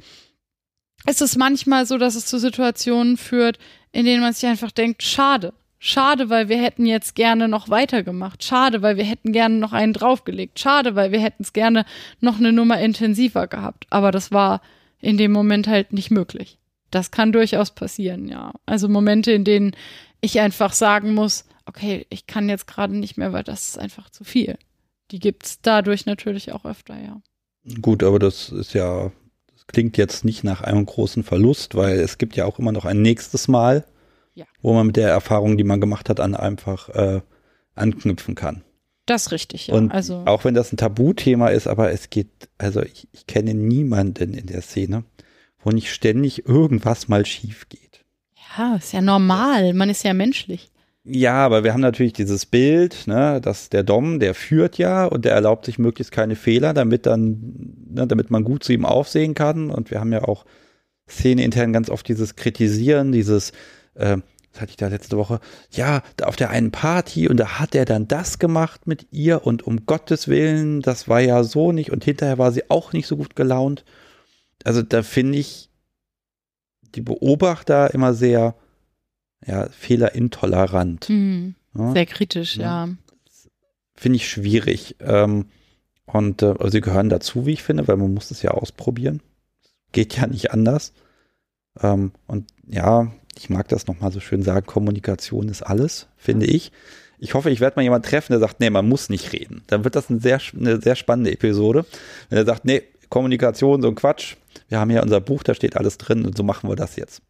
ist 1.05 1.21
es 1.21 1.35
manchmal 1.35 1.85
so, 1.85 1.97
dass 1.97 2.15
es 2.15 2.25
zu 2.25 2.39
Situationen 2.39 3.17
führt, 3.17 3.59
in 3.91 4.05
denen 4.05 4.21
man 4.21 4.33
sich 4.33 4.47
einfach 4.47 4.71
denkt, 4.71 5.03
schade. 5.03 5.53
Schade, 5.79 6.29
weil 6.29 6.47
wir 6.47 6.61
hätten 6.61 6.85
jetzt 6.85 7.13
gerne 7.13 7.49
noch 7.49 7.67
weitergemacht. 7.67 8.41
Schade, 8.41 8.81
weil 8.81 8.95
wir 8.95 9.03
hätten 9.03 9.33
gerne 9.33 9.55
noch 9.55 9.73
einen 9.73 9.91
draufgelegt. 9.91 10.57
Schade, 10.57 10.95
weil 10.95 11.11
wir 11.11 11.19
hätten 11.19 11.43
es 11.43 11.51
gerne 11.51 11.85
noch 12.21 12.37
eine 12.37 12.53
Nummer 12.53 12.79
intensiver 12.79 13.47
gehabt. 13.47 13.85
Aber 13.89 14.11
das 14.11 14.31
war 14.31 14.61
in 15.01 15.17
dem 15.17 15.33
Moment 15.33 15.67
halt 15.67 15.91
nicht 15.91 16.09
möglich. 16.09 16.57
Das 16.89 17.11
kann 17.11 17.33
durchaus 17.33 17.71
passieren, 17.71 18.29
ja. 18.29 18.53
Also 18.65 18.87
Momente, 18.87 19.33
in 19.33 19.43
denen 19.43 19.75
ich 20.21 20.39
einfach 20.39 20.71
sagen 20.71 21.13
muss, 21.13 21.45
okay, 21.65 22.05
ich 22.09 22.27
kann 22.27 22.47
jetzt 22.47 22.67
gerade 22.67 22.95
nicht 22.95 23.17
mehr, 23.17 23.33
weil 23.33 23.43
das 23.43 23.67
ist 23.69 23.77
einfach 23.77 24.09
zu 24.09 24.23
viel. 24.23 24.57
Die 25.11 25.19
gibt 25.19 25.45
es 25.45 25.61
dadurch 25.61 26.05
natürlich 26.05 26.53
auch 26.53 26.63
öfter, 26.63 26.97
ja. 26.97 27.21
Gut, 27.81 28.03
aber 28.03 28.19
das 28.19 28.49
ist 28.49 28.73
ja, 28.73 29.11
das 29.53 29.67
klingt 29.67 29.97
jetzt 29.97 30.25
nicht 30.25 30.43
nach 30.43 30.61
einem 30.61 30.85
großen 30.85 31.23
Verlust, 31.23 31.75
weil 31.75 31.99
es 31.99 32.17
gibt 32.17 32.35
ja 32.35 32.45
auch 32.45 32.59
immer 32.59 32.71
noch 32.71 32.85
ein 32.85 33.01
nächstes 33.01 33.47
Mal, 33.47 33.85
ja. 34.35 34.45
wo 34.61 34.73
man 34.73 34.87
mit 34.87 34.97
der 34.97 35.09
Erfahrung, 35.09 35.57
die 35.57 35.63
man 35.63 35.79
gemacht 35.79 36.09
hat, 36.09 36.19
an 36.19 36.35
einfach 36.35 36.89
äh, 36.89 37.21
anknüpfen 37.75 38.35
kann. 38.35 38.63
Das 39.05 39.23
ist 39.23 39.31
richtig, 39.31 39.67
ja. 39.67 39.75
Und 39.75 39.91
also 39.91 40.23
auch 40.25 40.45
wenn 40.45 40.53
das 40.53 40.71
ein 40.71 40.77
Tabuthema 40.77 41.49
ist, 41.49 41.67
aber 41.67 41.91
es 41.91 42.09
geht, 42.09 42.29
also 42.57 42.81
ich, 42.81 43.07
ich 43.11 43.27
kenne 43.27 43.53
niemanden 43.53 44.33
in 44.33 44.45
der 44.45 44.61
Szene, 44.61 45.03
wo 45.59 45.71
nicht 45.71 45.91
ständig 45.91 46.47
irgendwas 46.47 47.07
mal 47.07 47.25
schief 47.25 47.67
geht. 47.69 48.03
Ja, 48.57 48.75
ist 48.75 48.93
ja 48.93 49.01
normal. 49.01 49.73
Man 49.73 49.89
ist 49.89 50.03
ja 50.03 50.13
menschlich. 50.13 50.69
Ja, 51.05 51.45
aber 51.45 51.65
wir 51.65 51.73
haben 51.73 51.81
natürlich 51.81 52.13
dieses 52.13 52.45
Bild, 52.45 53.07
ne, 53.07 53.41
dass 53.41 53.69
der 53.69 53.83
Dom, 53.83 54.21
der 54.21 54.33
führt 54.33 54.77
ja 54.77 55.05
und 55.05 55.25
der 55.25 55.33
erlaubt 55.33 55.65
sich 55.65 55.77
möglichst 55.77 56.13
keine 56.13 56.37
Fehler, 56.37 56.73
damit 56.73 57.05
dann, 57.05 57.75
ne, 57.89 58.07
damit 58.07 58.31
man 58.31 58.45
gut 58.45 58.63
zu 58.63 58.71
ihm 58.71 58.85
aufsehen 58.85 59.33
kann. 59.33 59.69
Und 59.69 59.91
wir 59.91 59.99
haben 59.99 60.13
ja 60.13 60.23
auch 60.23 60.45
Szene 61.09 61.43
intern 61.43 61.73
ganz 61.73 61.89
oft 61.89 62.07
dieses 62.07 62.37
Kritisieren, 62.37 63.11
dieses, 63.11 63.51
äh, 63.95 64.17
was 64.53 64.61
hatte 64.61 64.69
ich 64.69 64.77
da 64.77 64.87
letzte 64.87 65.17
Woche? 65.17 65.41
Ja, 65.71 66.03
auf 66.21 66.37
der 66.37 66.51
einen 66.51 66.71
Party 66.71 67.27
und 67.27 67.37
da 67.37 67.59
hat 67.59 67.75
er 67.75 67.83
dann 67.83 68.07
das 68.07 68.39
gemacht 68.39 68.87
mit 68.87 69.07
ihr 69.11 69.45
und 69.45 69.67
um 69.67 69.85
Gottes 69.85 70.29
Willen, 70.29 70.81
das 70.81 71.09
war 71.09 71.19
ja 71.19 71.43
so 71.43 71.73
nicht 71.73 71.91
und 71.91 72.05
hinterher 72.05 72.37
war 72.37 72.53
sie 72.53 72.69
auch 72.69 72.93
nicht 72.93 73.07
so 73.07 73.17
gut 73.17 73.35
gelaunt. 73.35 73.83
Also 74.63 74.81
da 74.81 75.03
finde 75.03 75.39
ich 75.39 75.69
die 76.95 77.01
Beobachter 77.01 77.93
immer 77.93 78.13
sehr 78.13 78.55
ja, 79.45 79.67
fehlerintolerant. 79.69 81.09
Mhm. 81.09 81.55
Ja? 81.77 81.91
Sehr 81.93 82.05
kritisch, 82.05 82.57
ja. 82.57 82.85
ja. 82.85 82.93
Finde 83.95 84.17
ich 84.17 84.29
schwierig. 84.29 84.95
Ähm, 84.99 85.45
und 86.05 86.41
äh, 86.41 86.47
also 86.47 86.69
sie 86.69 86.81
gehören 86.81 87.09
dazu, 87.09 87.45
wie 87.45 87.53
ich 87.53 87.63
finde, 87.63 87.87
weil 87.87 87.97
man 87.97 88.13
muss 88.13 88.31
es 88.31 88.41
ja 88.41 88.51
ausprobieren. 88.51 89.21
Geht 89.91 90.17
ja 90.17 90.27
nicht 90.27 90.51
anders. 90.51 90.93
Ähm, 91.81 92.11
und 92.27 92.49
ja, 92.67 93.11
ich 93.37 93.49
mag 93.49 93.67
das 93.67 93.87
nochmal 93.87 94.11
so 94.11 94.19
schön 94.19 94.43
sagen, 94.43 94.65
Kommunikation 94.65 95.49
ist 95.49 95.63
alles, 95.63 96.07
finde 96.17 96.45
ich. 96.45 96.71
Ich 97.17 97.33
hoffe, 97.33 97.49
ich 97.49 97.61
werde 97.61 97.77
mal 97.77 97.83
jemanden 97.83 98.07
treffen, 98.07 98.33
der 98.33 98.39
sagt, 98.39 98.59
nee, 98.59 98.69
man 98.69 98.87
muss 98.87 99.09
nicht 99.09 99.31
reden. 99.33 99.63
Dann 99.67 99.83
wird 99.83 99.95
das 99.95 100.09
eine 100.09 100.19
sehr, 100.19 100.41
eine 100.59 100.81
sehr 100.81 100.95
spannende 100.95 101.31
Episode. 101.31 101.85
Wenn 102.29 102.37
er 102.37 102.45
sagt, 102.45 102.65
nee, 102.65 102.83
Kommunikation, 103.09 103.81
so 103.81 103.87
ein 103.87 103.95
Quatsch. 103.95 104.35
Wir 104.69 104.79
haben 104.79 104.89
hier 104.89 105.03
unser 105.03 105.21
Buch, 105.21 105.43
da 105.43 105.53
steht 105.53 105.77
alles 105.77 105.97
drin 105.97 106.25
und 106.25 106.35
so 106.35 106.43
machen 106.43 106.69
wir 106.69 106.75
das 106.75 106.95
jetzt. 106.95 107.21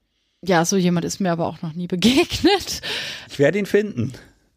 Ja, 0.45 0.65
so 0.65 0.75
jemand 0.75 1.05
ist 1.05 1.19
mir 1.19 1.31
aber 1.31 1.47
auch 1.47 1.61
noch 1.61 1.73
nie 1.73 1.87
begegnet. 1.87 2.81
Ich 3.29 3.39
werde 3.39 3.59
ihn 3.59 3.65
finden. 3.65 4.13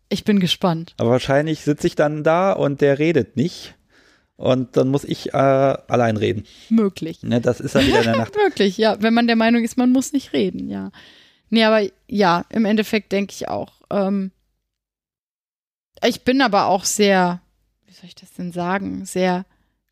Ich 0.09 0.25
bin 0.25 0.41
gespannt. 0.41 0.95
Aber 0.99 1.11
wahrscheinlich 1.11 1.61
sitze 1.61 1.87
ich 1.87 1.95
dann 1.95 2.25
da 2.25 2.53
und 2.53 2.81
der 2.81 2.99
redet 2.99 3.37
nicht. 3.37 3.75
Und 4.37 4.77
dann 4.77 4.89
muss 4.89 5.05
ich 5.05 5.33
äh, 5.33 5.37
allein 5.37 6.17
reden. 6.17 6.45
Möglich. 6.69 7.23
Ne, 7.23 7.41
das 7.41 7.61
ist 7.61 7.75
ja 7.75 7.87
wieder 7.87 7.99
in 7.99 8.05
der 8.05 8.17
Nacht. 8.17 8.37
Möglich, 8.45 8.77
ja. 8.77 9.01
Wenn 9.01 9.15
man 9.15 9.27
der 9.27 9.37
Meinung 9.37 9.65
ist, 9.65 9.79
man 9.79 9.93
muss 9.93 10.13
nicht 10.13 10.33
reden, 10.33 10.69
ja. 10.69 10.91
Nee, 11.49 11.65
aber 11.65 11.89
ja, 12.09 12.45
im 12.51 12.65
Endeffekt 12.65 13.13
denke 13.13 13.33
ich 13.33 13.49
auch. 13.49 13.73
Ähm, 13.91 14.33
ich 16.05 16.23
bin 16.23 16.43
aber 16.43 16.67
auch 16.67 16.85
sehr, 16.85 17.41
wie 17.87 17.95
soll 17.95 18.07
ich 18.07 18.15
das 18.15 18.33
denn 18.35 18.53
sagen, 18.53 19.07
sehr 19.07 19.47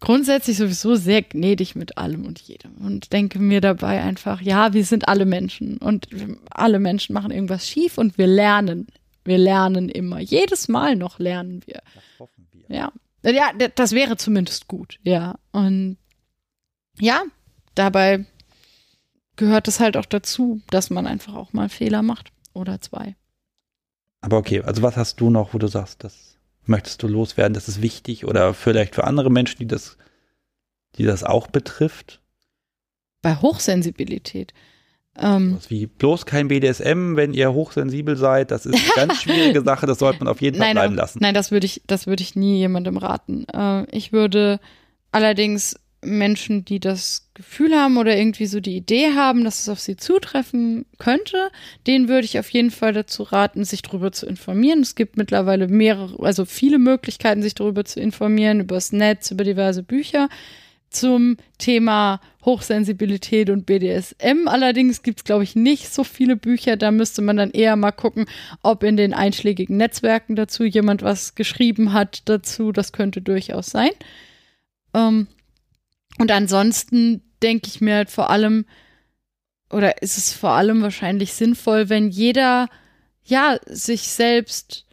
grundsätzlich 0.04 0.58
sowieso 0.58 0.96
sehr 0.96 1.22
gnädig 1.22 1.74
mit 1.74 1.96
allem 1.96 2.26
und 2.26 2.38
jedem 2.40 2.76
und 2.76 3.12
denke 3.12 3.38
mir 3.38 3.60
dabei 3.60 4.02
einfach, 4.02 4.42
ja, 4.42 4.74
wir 4.74 4.84
sind 4.84 5.08
alle 5.08 5.24
Menschen 5.24 5.78
und 5.78 6.08
alle 6.50 6.78
Menschen 6.78 7.14
machen 7.14 7.30
irgendwas 7.30 7.66
schief 7.66 7.96
und 7.96 8.18
wir 8.18 8.26
lernen. 8.26 8.86
Wir 9.24 9.38
lernen 9.38 9.88
immer. 9.88 10.20
Jedes 10.20 10.68
Mal 10.68 10.96
noch 10.96 11.18
lernen 11.18 11.62
wir. 11.64 11.80
Das 11.94 12.04
hoffen 12.18 12.46
wir. 12.52 12.76
Ja. 12.76 12.92
Ja, 13.24 13.52
das 13.74 13.92
wäre 13.92 14.18
zumindest 14.18 14.68
gut, 14.68 14.98
ja. 15.02 15.38
Und 15.50 15.96
ja, 17.00 17.22
dabei 17.74 18.26
gehört 19.36 19.66
es 19.66 19.80
halt 19.80 19.96
auch 19.96 20.04
dazu, 20.04 20.60
dass 20.68 20.90
man 20.90 21.06
einfach 21.06 21.34
auch 21.34 21.54
mal 21.54 21.70
Fehler 21.70 22.02
macht 22.02 22.30
oder 22.52 22.82
zwei. 22.82 23.16
Aber 24.20 24.36
okay, 24.36 24.60
also 24.60 24.82
was 24.82 24.98
hast 24.98 25.20
du 25.20 25.30
noch, 25.30 25.54
wo 25.54 25.58
du 25.58 25.68
sagst, 25.68 26.04
das 26.04 26.33
möchtest 26.68 27.02
du 27.02 27.08
loswerden, 27.08 27.54
das 27.54 27.68
ist 27.68 27.82
wichtig 27.82 28.24
oder 28.24 28.54
vielleicht 28.54 28.94
für 28.94 29.04
andere 29.04 29.30
Menschen, 29.30 29.58
die 29.58 29.66
das, 29.66 29.96
die 30.96 31.04
das 31.04 31.24
auch 31.24 31.46
betrifft? 31.46 32.20
Bei 33.22 33.36
Hochsensibilität. 33.36 34.52
Ähm, 35.16 35.58
wie 35.68 35.86
bloß 35.86 36.26
kein 36.26 36.48
BDSM, 36.48 37.14
wenn 37.14 37.34
ihr 37.34 37.52
hochsensibel 37.52 38.16
seid, 38.16 38.50
das 38.50 38.66
ist 38.66 38.74
eine 38.74 38.94
ganz 39.08 39.22
schwierige 39.22 39.62
Sache, 39.62 39.86
das 39.86 40.00
sollte 40.00 40.18
man 40.18 40.28
auf 40.28 40.40
jeden 40.40 40.56
Fall 40.56 40.66
nein, 40.68 40.74
bleiben 40.74 40.94
lassen. 40.96 41.18
Nein, 41.22 41.34
das 41.34 41.52
würde 41.52 41.66
ich, 41.66 41.82
das 41.86 42.06
würde 42.06 42.22
ich 42.22 42.34
nie 42.34 42.58
jemandem 42.58 42.96
raten. 42.96 43.46
Äh, 43.52 43.84
ich 43.96 44.12
würde 44.12 44.58
allerdings 45.12 45.76
Menschen, 46.04 46.64
die 46.64 46.80
das 46.80 47.28
Gefühl 47.34 47.74
haben 47.74 47.96
oder 47.96 48.16
irgendwie 48.16 48.46
so 48.46 48.60
die 48.60 48.76
Idee 48.76 49.14
haben, 49.14 49.44
dass 49.44 49.60
es 49.60 49.68
auf 49.68 49.80
sie 49.80 49.96
zutreffen 49.96 50.86
könnte, 50.98 51.50
denen 51.86 52.08
würde 52.08 52.24
ich 52.24 52.38
auf 52.38 52.50
jeden 52.50 52.70
Fall 52.70 52.92
dazu 52.92 53.22
raten, 53.24 53.64
sich 53.64 53.82
darüber 53.82 54.12
zu 54.12 54.26
informieren. 54.26 54.80
Es 54.80 54.94
gibt 54.94 55.16
mittlerweile 55.16 55.68
mehrere, 55.68 56.22
also 56.24 56.44
viele 56.44 56.78
Möglichkeiten, 56.78 57.42
sich 57.42 57.54
darüber 57.54 57.84
zu 57.84 58.00
informieren, 58.00 58.60
über 58.60 58.76
das 58.76 58.92
Netz, 58.92 59.30
über 59.30 59.44
diverse 59.44 59.82
Bücher 59.82 60.28
zum 60.94 61.36
Thema 61.58 62.20
Hochsensibilität 62.44 63.50
und 63.50 63.66
BDSM. 63.66 64.46
Allerdings 64.46 65.02
gibt 65.02 65.20
es, 65.20 65.24
glaube 65.24 65.44
ich, 65.44 65.56
nicht 65.56 65.92
so 65.92 66.04
viele 66.04 66.36
Bücher. 66.36 66.76
Da 66.76 66.90
müsste 66.90 67.22
man 67.22 67.36
dann 67.36 67.50
eher 67.50 67.76
mal 67.76 67.92
gucken, 67.92 68.26
ob 68.62 68.82
in 68.82 68.96
den 68.96 69.12
einschlägigen 69.12 69.76
Netzwerken 69.76 70.36
dazu 70.36 70.64
jemand 70.64 71.02
was 71.02 71.34
geschrieben 71.34 71.92
hat 71.92 72.22
dazu. 72.26 72.72
Das 72.72 72.92
könnte 72.92 73.20
durchaus 73.22 73.66
sein. 73.66 73.90
Ähm, 74.94 75.26
und 76.18 76.30
ansonsten 76.30 77.22
denke 77.42 77.68
ich 77.68 77.80
mir 77.80 77.96
halt 77.96 78.10
vor 78.10 78.30
allem, 78.30 78.66
oder 79.70 80.02
ist 80.02 80.18
es 80.18 80.32
vor 80.32 80.50
allem 80.50 80.82
wahrscheinlich 80.82 81.32
sinnvoll, 81.32 81.88
wenn 81.88 82.08
jeder 82.10 82.68
ja 83.24 83.58
sich 83.66 84.08
selbst 84.08 84.86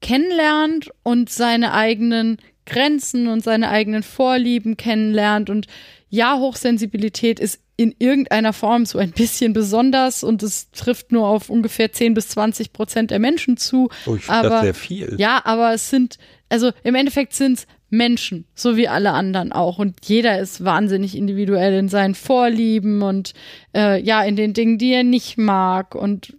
kennenlernt 0.00 0.90
und 1.02 1.30
seine 1.30 1.72
eigenen 1.72 2.38
Grenzen 2.66 3.28
und 3.28 3.42
seine 3.42 3.68
eigenen 3.70 4.02
Vorlieben 4.02 4.76
kennenlernt 4.76 5.50
und 5.50 5.66
ja, 6.08 6.38
Hochsensibilität 6.38 7.40
ist 7.40 7.60
in 7.76 7.94
irgendeiner 7.98 8.52
Form 8.52 8.84
so 8.84 8.98
ein 8.98 9.12
bisschen 9.12 9.54
besonders 9.54 10.22
und 10.22 10.42
es 10.42 10.70
trifft 10.70 11.10
nur 11.10 11.26
auf 11.26 11.48
ungefähr 11.48 11.90
10 11.90 12.14
bis 12.14 12.28
20 12.28 12.72
Prozent 12.72 13.10
der 13.10 13.18
Menschen 13.18 13.56
zu. 13.56 13.88
Oh, 14.06 14.14
ich 14.16 14.26
finde 14.26 14.48
das 14.50 14.62
sehr 14.62 14.74
viel. 14.74 15.14
Ja, 15.18 15.40
aber 15.44 15.72
es 15.72 15.88
sind, 15.88 16.18
also 16.50 16.70
im 16.84 16.94
Endeffekt 16.94 17.32
sind 17.32 17.58
es 17.58 17.66
Menschen, 17.92 18.46
so 18.54 18.76
wie 18.76 18.88
alle 18.88 19.12
anderen 19.12 19.52
auch. 19.52 19.78
Und 19.78 19.96
jeder 20.06 20.38
ist 20.38 20.64
wahnsinnig 20.64 21.14
individuell 21.14 21.74
in 21.74 21.88
seinen 21.88 22.14
Vorlieben 22.14 23.02
und 23.02 23.34
äh, 23.76 24.02
ja, 24.02 24.22
in 24.22 24.34
den 24.34 24.54
Dingen, 24.54 24.78
die 24.78 24.92
er 24.92 25.04
nicht 25.04 25.36
mag. 25.36 25.94
Und 25.94 26.34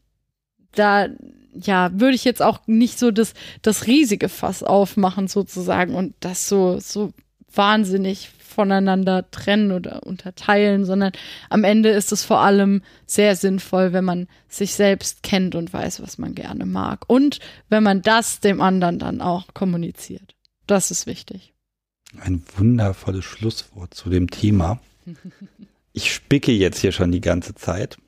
da, 0.74 1.08
ja, 1.54 1.92
würde 1.94 2.16
ich 2.16 2.24
jetzt 2.24 2.42
auch 2.42 2.60
nicht 2.66 2.98
so 2.98 3.12
das, 3.12 3.36
das 3.62 3.86
riesige 3.86 4.30
Fass 4.30 4.64
aufmachen, 4.64 5.28
sozusagen, 5.28 5.94
und 5.94 6.16
das 6.22 6.50
so, 6.50 6.80
so 6.80 7.14
wahnsinnig 7.54 8.32
voneinander 8.40 9.30
trennen 9.30 9.72
oder 9.72 10.04
unterteilen, 10.04 10.86
sondern 10.86 11.12
am 11.52 11.64
Ende 11.64 11.90
ist 11.90 12.12
es 12.12 12.24
vor 12.24 12.40
allem 12.40 12.82
sehr 13.06 13.36
sinnvoll, 13.36 13.94
wenn 13.94 14.06
man 14.06 14.28
sich 14.48 14.74
selbst 14.74 15.22
kennt 15.22 15.54
und 15.54 15.72
weiß, 15.72 16.02
was 16.02 16.18
man 16.18 16.34
gerne 16.34 16.66
mag. 16.66 17.04
Und 17.08 17.40
wenn 17.70 17.84
man 17.84 18.02
das 18.02 18.40
dem 18.40 18.60
anderen 18.60 18.98
dann 18.98 19.22
auch 19.22 19.54
kommuniziert. 19.54 20.34
Das 20.68 20.92
ist 20.92 21.08
wichtig. 21.08 21.54
Ein 22.20 22.44
wundervolles 22.56 23.26
Schlusswort 23.26 23.94
zu 23.94 24.10
dem 24.10 24.30
Thema. 24.30 24.80
Ich 25.96 26.12
spicke 26.12 26.52
jetzt 26.52 26.80
hier 26.80 26.92
schon 26.92 27.12
die 27.12 27.22
ganze 27.22 27.54
Zeit. 27.54 28.00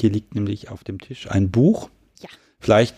Hier 0.00 0.08
liegt 0.08 0.34
nämlich 0.34 0.70
auf 0.70 0.82
dem 0.82 0.98
Tisch 0.98 1.30
ein 1.30 1.50
Buch. 1.50 1.90
Ja. 2.20 2.30
Vielleicht 2.58 2.96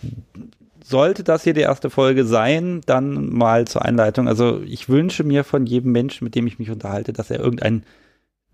sollte 0.81 1.25
das 1.25 1.43
hier 1.43 1.53
die 1.53 1.61
erste 1.61 1.89
Folge 1.89 2.25
sein, 2.25 2.81
dann 2.85 3.29
mal 3.29 3.67
zur 3.67 3.83
Einleitung. 3.83 4.29
Also 4.29 4.61
ich 4.61 4.87
wünsche 4.87 5.25
mir 5.25 5.43
von 5.43 5.65
jedem 5.65 5.91
Menschen, 5.91 6.23
mit 6.23 6.33
dem 6.33 6.47
ich 6.47 6.59
mich 6.59 6.71
unterhalte, 6.71 7.11
dass 7.11 7.29
er 7.29 7.41
irgendein 7.41 7.83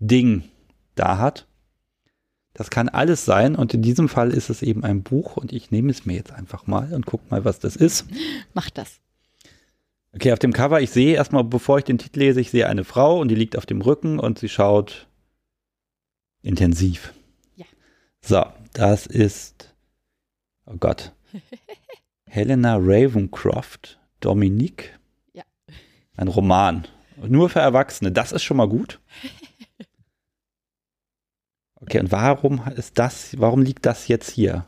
Ding 0.00 0.42
da 0.96 1.18
hat. 1.18 1.46
Das 2.52 2.70
kann 2.70 2.88
alles 2.88 3.24
sein 3.24 3.54
und 3.54 3.72
in 3.72 3.82
diesem 3.82 4.08
Fall 4.08 4.32
ist 4.32 4.50
es 4.50 4.62
eben 4.62 4.84
ein 4.84 5.04
Buch 5.04 5.36
und 5.36 5.52
ich 5.52 5.70
nehme 5.70 5.90
es 5.90 6.06
mir 6.06 6.16
jetzt 6.16 6.32
einfach 6.32 6.66
mal 6.66 6.92
und 6.92 7.06
guck 7.06 7.30
mal, 7.30 7.44
was 7.44 7.60
das 7.60 7.76
ist. 7.76 8.06
Mach 8.52 8.70
das. 8.70 9.00
Okay, 10.14 10.32
auf 10.32 10.38
dem 10.38 10.52
Cover, 10.52 10.80
ich 10.80 10.90
sehe 10.90 11.16
erstmal, 11.16 11.42
bevor 11.42 11.78
ich 11.78 11.84
den 11.84 11.98
Titel 11.98 12.20
lese, 12.20 12.40
ich 12.40 12.50
sehe 12.50 12.68
eine 12.68 12.84
Frau 12.84 13.20
und 13.20 13.28
die 13.28 13.34
liegt 13.34 13.58
auf 13.58 13.66
dem 13.66 13.80
Rücken 13.80 14.20
und 14.20 14.38
sie 14.38 14.48
schaut 14.48 15.08
intensiv. 16.42 17.12
Ja. 17.56 17.64
So, 18.20 18.44
das 18.74 19.06
ist, 19.06 19.74
oh 20.66 20.76
Gott, 20.78 21.12
Helena 22.28 22.76
Ravencroft, 22.78 23.98
Dominique. 24.20 24.98
Ja. 25.32 25.42
Ein 26.16 26.28
Roman. 26.28 26.86
Nur 27.16 27.48
für 27.48 27.60
Erwachsene, 27.60 28.12
das 28.12 28.30
ist 28.32 28.44
schon 28.44 28.56
mal 28.56 28.68
gut. 28.68 29.00
Okay, 31.86 31.98
und 31.98 32.10
warum 32.12 32.66
ist 32.76 32.98
das, 32.98 33.38
warum 33.38 33.60
liegt 33.60 33.84
das 33.84 34.08
jetzt 34.08 34.30
hier? 34.30 34.64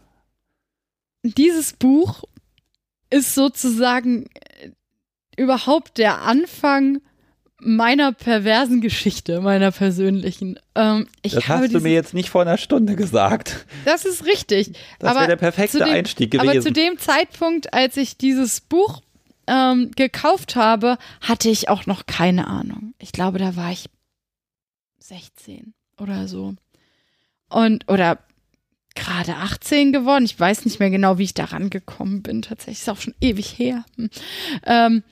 Dieses 1.22 1.72
Buch 1.72 2.24
ist 3.08 3.34
sozusagen 3.34 4.28
überhaupt 5.36 5.98
der 5.98 6.22
Anfang 6.22 7.00
meiner 7.58 8.12
perversen 8.12 8.80
Geschichte, 8.80 9.40
meiner 9.40 9.72
persönlichen. 9.72 10.58
Ähm, 10.74 11.06
ich 11.22 11.32
das 11.32 11.48
habe 11.48 11.64
hast 11.64 11.74
du 11.74 11.80
mir 11.80 11.92
jetzt 11.92 12.14
nicht 12.14 12.28
vor 12.30 12.42
einer 12.42 12.58
Stunde 12.58 12.96
gesagt. 12.96 13.66
Das 13.84 14.04
ist 14.04 14.26
richtig. 14.26 14.72
Das 14.98 15.14
wäre 15.14 15.26
der 15.26 15.36
perfekte 15.36 15.78
dem- 15.78 15.88
Einstieg 15.88 16.30
gewesen. 16.32 16.48
Aber 16.48 16.60
zu 16.60 16.72
dem 16.72 16.98
Zeitpunkt, 16.98 17.72
als 17.72 17.96
ich 17.96 18.18
dieses 18.18 18.60
Buch 18.60 19.00
ähm, 19.46 19.90
gekauft 19.96 20.56
habe, 20.56 20.98
hatte 21.20 21.48
ich 21.48 21.68
auch 21.68 21.86
noch 21.86 22.06
keine 22.06 22.46
Ahnung. 22.46 22.94
Ich 22.98 23.12
glaube, 23.12 23.38
da 23.38 23.56
war 23.56 23.72
ich 23.72 23.86
16 24.98 25.72
oder 25.98 26.28
so. 26.28 26.54
Und, 27.48 27.88
oder 27.88 28.18
gerade 28.94 29.36
18 29.36 29.92
geworden. 29.92 30.24
Ich 30.24 30.38
weiß 30.38 30.64
nicht 30.64 30.80
mehr 30.80 30.90
genau, 30.90 31.18
wie 31.18 31.24
ich 31.24 31.34
da 31.34 31.44
rangekommen 31.44 32.22
bin. 32.22 32.42
Tatsächlich 32.42 32.80
ist 32.80 32.88
auch 32.88 33.00
schon 33.00 33.14
ewig 33.20 33.58
her. 33.58 33.84
Hm. 33.96 34.10
Ähm, 34.64 35.02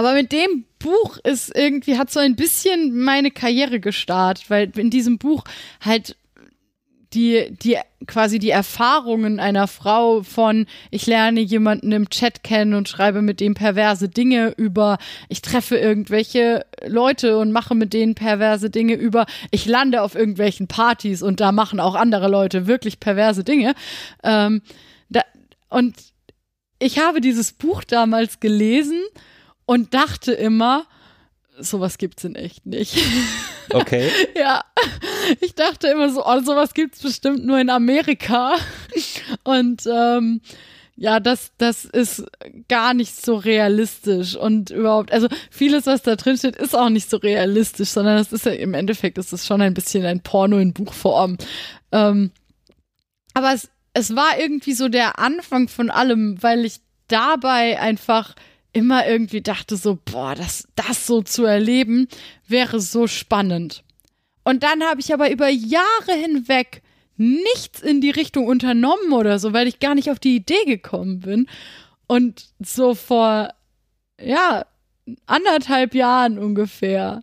aber 0.00 0.14
mit 0.14 0.32
dem 0.32 0.64
Buch 0.78 1.18
ist 1.24 1.54
irgendwie, 1.54 1.98
hat 1.98 2.10
so 2.10 2.20
ein 2.20 2.34
bisschen 2.34 3.04
meine 3.04 3.30
Karriere 3.30 3.80
gestartet, 3.80 4.48
weil 4.48 4.72
in 4.78 4.88
diesem 4.88 5.18
Buch 5.18 5.44
halt 5.84 6.16
die, 7.12 7.54
die 7.62 7.76
quasi 8.06 8.38
die 8.38 8.48
Erfahrungen 8.48 9.40
einer 9.40 9.68
Frau 9.68 10.22
von, 10.22 10.64
ich 10.90 11.06
lerne 11.06 11.40
jemanden 11.40 11.92
im 11.92 12.08
Chat 12.08 12.42
kennen 12.42 12.72
und 12.72 12.88
schreibe 12.88 13.20
mit 13.20 13.40
dem 13.40 13.52
perverse 13.52 14.08
Dinge 14.08 14.54
über, 14.56 14.96
ich 15.28 15.42
treffe 15.42 15.76
irgendwelche 15.76 16.64
Leute 16.86 17.36
und 17.36 17.52
mache 17.52 17.74
mit 17.74 17.92
denen 17.92 18.14
perverse 18.14 18.70
Dinge 18.70 18.94
über, 18.94 19.26
ich 19.50 19.66
lande 19.66 20.00
auf 20.00 20.14
irgendwelchen 20.14 20.66
Partys 20.66 21.20
und 21.20 21.40
da 21.40 21.52
machen 21.52 21.78
auch 21.78 21.94
andere 21.94 22.28
Leute 22.28 22.66
wirklich 22.66 23.00
perverse 23.00 23.44
Dinge. 23.44 23.74
Ähm, 24.24 24.62
da, 25.10 25.20
und 25.68 25.94
ich 26.78 27.00
habe 27.00 27.20
dieses 27.20 27.52
Buch 27.52 27.84
damals 27.84 28.40
gelesen 28.40 29.02
und 29.70 29.94
dachte 29.94 30.32
immer, 30.32 30.84
sowas 31.56 31.96
gibt's 31.96 32.24
in 32.24 32.34
echt 32.34 32.66
nicht. 32.66 32.98
okay. 33.72 34.10
Ja, 34.36 34.64
ich 35.40 35.54
dachte 35.54 35.86
immer 35.86 36.10
so, 36.10 36.26
oh, 36.26 36.40
sowas 36.40 36.74
gibt's 36.74 37.00
bestimmt 37.00 37.46
nur 37.46 37.60
in 37.60 37.70
Amerika. 37.70 38.56
Und 39.44 39.86
ähm, 39.86 40.40
ja, 40.96 41.20
das, 41.20 41.52
das 41.56 41.84
ist 41.84 42.24
gar 42.66 42.94
nicht 42.94 43.14
so 43.24 43.36
realistisch 43.36 44.34
und 44.34 44.70
überhaupt, 44.70 45.12
also 45.12 45.28
vieles, 45.52 45.86
was 45.86 46.02
da 46.02 46.16
drin 46.16 46.36
steht, 46.36 46.56
ist 46.56 46.74
auch 46.74 46.88
nicht 46.88 47.08
so 47.08 47.18
realistisch, 47.18 47.90
sondern 47.90 48.18
es 48.18 48.32
ist 48.32 48.46
ja 48.46 48.52
im 48.52 48.74
Endeffekt, 48.74 49.18
ist 49.18 49.32
es 49.32 49.46
schon 49.46 49.62
ein 49.62 49.74
bisschen 49.74 50.04
ein 50.04 50.18
Porno 50.18 50.58
in 50.58 50.72
Buchform. 50.72 51.36
Ähm, 51.92 52.32
aber 53.34 53.54
es, 53.54 53.70
es 53.92 54.16
war 54.16 54.36
irgendwie 54.36 54.72
so 54.72 54.88
der 54.88 55.20
Anfang 55.20 55.68
von 55.68 55.90
allem, 55.90 56.42
weil 56.42 56.64
ich 56.64 56.80
dabei 57.06 57.78
einfach 57.78 58.34
immer 58.72 59.06
irgendwie 59.06 59.40
dachte 59.40 59.76
so, 59.76 59.98
boah, 60.04 60.34
das, 60.34 60.68
das 60.76 61.06
so 61.06 61.22
zu 61.22 61.44
erleben, 61.44 62.08
wäre 62.46 62.80
so 62.80 63.06
spannend. 63.06 63.82
Und 64.44 64.62
dann 64.62 64.82
habe 64.82 65.00
ich 65.00 65.12
aber 65.12 65.30
über 65.30 65.48
Jahre 65.48 66.12
hinweg 66.12 66.82
nichts 67.16 67.82
in 67.82 68.00
die 68.00 68.10
Richtung 68.10 68.46
unternommen 68.46 69.12
oder 69.12 69.38
so, 69.38 69.52
weil 69.52 69.68
ich 69.68 69.78
gar 69.78 69.94
nicht 69.94 70.10
auf 70.10 70.18
die 70.18 70.36
Idee 70.36 70.64
gekommen 70.64 71.20
bin. 71.20 71.46
Und 72.06 72.46
so 72.58 72.94
vor, 72.94 73.50
ja, 74.20 74.64
anderthalb 75.26 75.94
Jahren 75.94 76.38
ungefähr, 76.38 77.22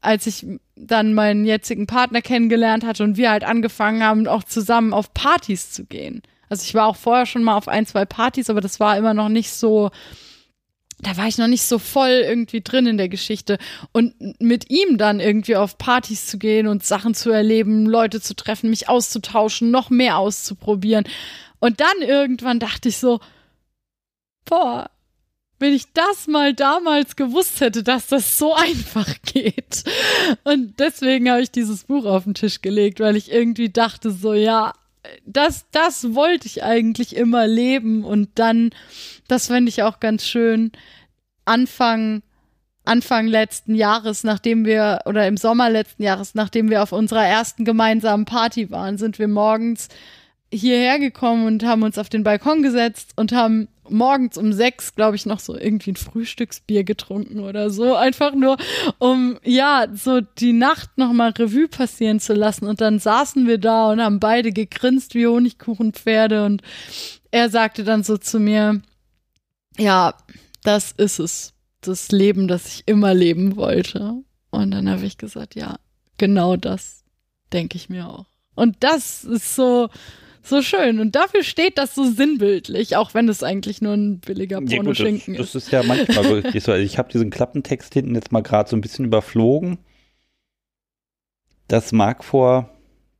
als 0.00 0.26
ich 0.26 0.46
dann 0.74 1.14
meinen 1.14 1.44
jetzigen 1.44 1.86
Partner 1.86 2.22
kennengelernt 2.22 2.84
hatte 2.84 3.04
und 3.04 3.16
wir 3.16 3.30
halt 3.30 3.44
angefangen 3.44 4.02
haben, 4.02 4.26
auch 4.26 4.44
zusammen 4.44 4.92
auf 4.92 5.12
Partys 5.14 5.70
zu 5.70 5.84
gehen. 5.84 6.22
Also 6.48 6.64
ich 6.64 6.74
war 6.74 6.86
auch 6.86 6.96
vorher 6.96 7.26
schon 7.26 7.44
mal 7.44 7.56
auf 7.56 7.68
ein, 7.68 7.86
zwei 7.86 8.04
Partys, 8.04 8.50
aber 8.50 8.60
das 8.60 8.80
war 8.80 8.96
immer 8.96 9.14
noch 9.14 9.28
nicht 9.28 9.50
so, 9.50 9.90
da 11.02 11.16
war 11.16 11.26
ich 11.26 11.36
noch 11.36 11.48
nicht 11.48 11.64
so 11.64 11.78
voll 11.78 12.22
irgendwie 12.24 12.60
drin 12.60 12.86
in 12.86 12.96
der 12.96 13.08
Geschichte. 13.08 13.58
Und 13.90 14.14
mit 14.40 14.70
ihm 14.70 14.98
dann 14.98 15.18
irgendwie 15.20 15.56
auf 15.56 15.76
Partys 15.76 16.26
zu 16.26 16.38
gehen 16.38 16.68
und 16.68 16.84
Sachen 16.84 17.14
zu 17.14 17.30
erleben, 17.30 17.86
Leute 17.86 18.20
zu 18.20 18.34
treffen, 18.34 18.70
mich 18.70 18.88
auszutauschen, 18.88 19.70
noch 19.70 19.90
mehr 19.90 20.16
auszuprobieren. 20.18 21.04
Und 21.58 21.80
dann 21.80 22.02
irgendwann 22.02 22.60
dachte 22.60 22.88
ich 22.88 22.98
so, 22.98 23.20
boah, 24.44 24.90
wenn 25.58 25.72
ich 25.72 25.92
das 25.92 26.28
mal 26.28 26.54
damals 26.54 27.16
gewusst 27.16 27.60
hätte, 27.60 27.82
dass 27.82 28.06
das 28.06 28.38
so 28.38 28.54
einfach 28.56 29.08
geht. 29.24 29.82
Und 30.44 30.78
deswegen 30.78 31.30
habe 31.30 31.42
ich 31.42 31.50
dieses 31.50 31.84
Buch 31.84 32.04
auf 32.04 32.24
den 32.24 32.34
Tisch 32.34 32.62
gelegt, 32.62 33.00
weil 33.00 33.16
ich 33.16 33.32
irgendwie 33.32 33.70
dachte 33.70 34.12
so, 34.12 34.34
ja, 34.34 34.72
das, 35.24 35.66
das 35.70 36.14
wollte 36.14 36.46
ich 36.46 36.62
eigentlich 36.62 37.16
immer 37.16 37.46
leben 37.46 38.04
und 38.04 38.30
dann, 38.34 38.70
das 39.28 39.48
fände 39.48 39.68
ich 39.68 39.82
auch 39.82 40.00
ganz 40.00 40.24
schön, 40.24 40.72
Anfang, 41.44 42.22
Anfang 42.84 43.26
letzten 43.26 43.74
Jahres, 43.74 44.24
nachdem 44.24 44.64
wir, 44.64 45.00
oder 45.06 45.26
im 45.26 45.36
Sommer 45.36 45.70
letzten 45.70 46.02
Jahres, 46.02 46.34
nachdem 46.34 46.70
wir 46.70 46.82
auf 46.82 46.92
unserer 46.92 47.24
ersten 47.24 47.64
gemeinsamen 47.64 48.24
Party 48.24 48.70
waren, 48.70 48.98
sind 48.98 49.18
wir 49.18 49.28
morgens 49.28 49.88
hierher 50.52 50.98
gekommen 50.98 51.46
und 51.46 51.64
haben 51.64 51.82
uns 51.82 51.98
auf 51.98 52.08
den 52.08 52.24
Balkon 52.24 52.62
gesetzt 52.62 53.12
und 53.16 53.32
haben 53.32 53.68
morgens 53.92 54.36
um 54.38 54.52
sechs, 54.52 54.94
glaube 54.94 55.16
ich, 55.16 55.26
noch 55.26 55.40
so 55.40 55.56
irgendwie 55.56 55.92
ein 55.92 55.96
Frühstücksbier 55.96 56.84
getrunken 56.84 57.40
oder 57.40 57.70
so. 57.70 57.94
Einfach 57.94 58.34
nur, 58.34 58.56
um 58.98 59.38
ja, 59.44 59.86
so 59.94 60.20
die 60.20 60.52
Nacht 60.52 60.96
nochmal 60.96 61.30
Revue 61.30 61.68
passieren 61.68 62.20
zu 62.20 62.34
lassen. 62.34 62.66
Und 62.66 62.80
dann 62.80 62.98
saßen 62.98 63.46
wir 63.46 63.58
da 63.58 63.90
und 63.90 64.00
haben 64.00 64.20
beide 64.20 64.52
gegrinst 64.52 65.14
wie 65.14 65.26
Honigkuchenpferde. 65.26 66.44
Und 66.44 66.62
er 67.30 67.50
sagte 67.50 67.84
dann 67.84 68.02
so 68.02 68.16
zu 68.16 68.40
mir, 68.40 68.82
ja, 69.78 70.14
das 70.64 70.92
ist 70.92 71.18
es. 71.18 71.52
Das 71.80 72.12
Leben, 72.12 72.46
das 72.46 72.66
ich 72.66 72.82
immer 72.86 73.12
leben 73.12 73.56
wollte. 73.56 74.22
Und 74.50 74.70
dann 74.70 74.88
habe 74.88 75.04
ich 75.04 75.18
gesagt, 75.18 75.56
ja, 75.56 75.76
genau 76.18 76.56
das 76.56 77.02
denke 77.52 77.76
ich 77.76 77.88
mir 77.88 78.08
auch. 78.08 78.26
Und 78.54 78.76
das 78.80 79.24
ist 79.24 79.54
so, 79.54 79.88
so 80.42 80.62
schön. 80.62 80.98
Und 81.00 81.14
dafür 81.14 81.42
steht 81.42 81.78
das 81.78 81.94
so 81.94 82.04
sinnbildlich, 82.04 82.96
auch 82.96 83.14
wenn 83.14 83.28
es 83.28 83.42
eigentlich 83.42 83.80
nur 83.80 83.94
ein 83.94 84.18
billiger 84.20 84.60
Ja, 84.62 84.76
Pornoschinken 84.76 85.34
das, 85.34 85.46
ist. 85.46 85.54
das 85.54 85.64
ist 85.64 85.72
ja 85.72 85.82
manchmal 85.82 86.24
wirklich 86.24 86.64
so. 86.64 86.72
Also 86.72 86.84
ich 86.84 86.98
habe 86.98 87.10
diesen 87.12 87.30
Klappentext 87.30 87.92
hinten 87.94 88.14
jetzt 88.14 88.32
mal 88.32 88.42
gerade 88.42 88.68
so 88.68 88.76
ein 88.76 88.80
bisschen 88.80 89.04
überflogen. 89.04 89.78
Das 91.68 91.92
mag 91.92 92.24
vor 92.24 92.70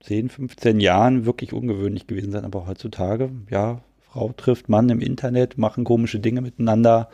10, 0.01 0.29
15 0.29 0.81
Jahren 0.81 1.25
wirklich 1.27 1.53
ungewöhnlich 1.53 2.07
gewesen 2.07 2.33
sein, 2.33 2.45
aber 2.45 2.67
heutzutage, 2.67 3.31
ja, 3.51 3.81
Frau 4.01 4.33
trifft 4.33 4.69
Mann 4.69 4.91
im 4.91 5.01
Internet, 5.01 5.57
machen 5.57 5.85
komische 5.85 6.19
Dinge 6.19 6.43
miteinander 6.43 7.09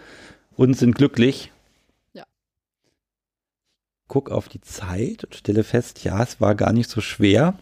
und 0.57 0.75
sind 0.77 0.95
glücklich. 0.97 1.53
Ja. 2.13 2.25
Guck 4.09 4.31
auf 4.31 4.49
die 4.49 4.61
Zeit 4.63 5.25
und 5.25 5.35
stelle 5.35 5.63
fest, 5.65 6.03
ja, 6.03 6.23
es 6.23 6.41
war 6.41 6.55
gar 6.55 6.73
nicht 6.73 6.91
so 6.91 7.01
schwer. 7.01 7.59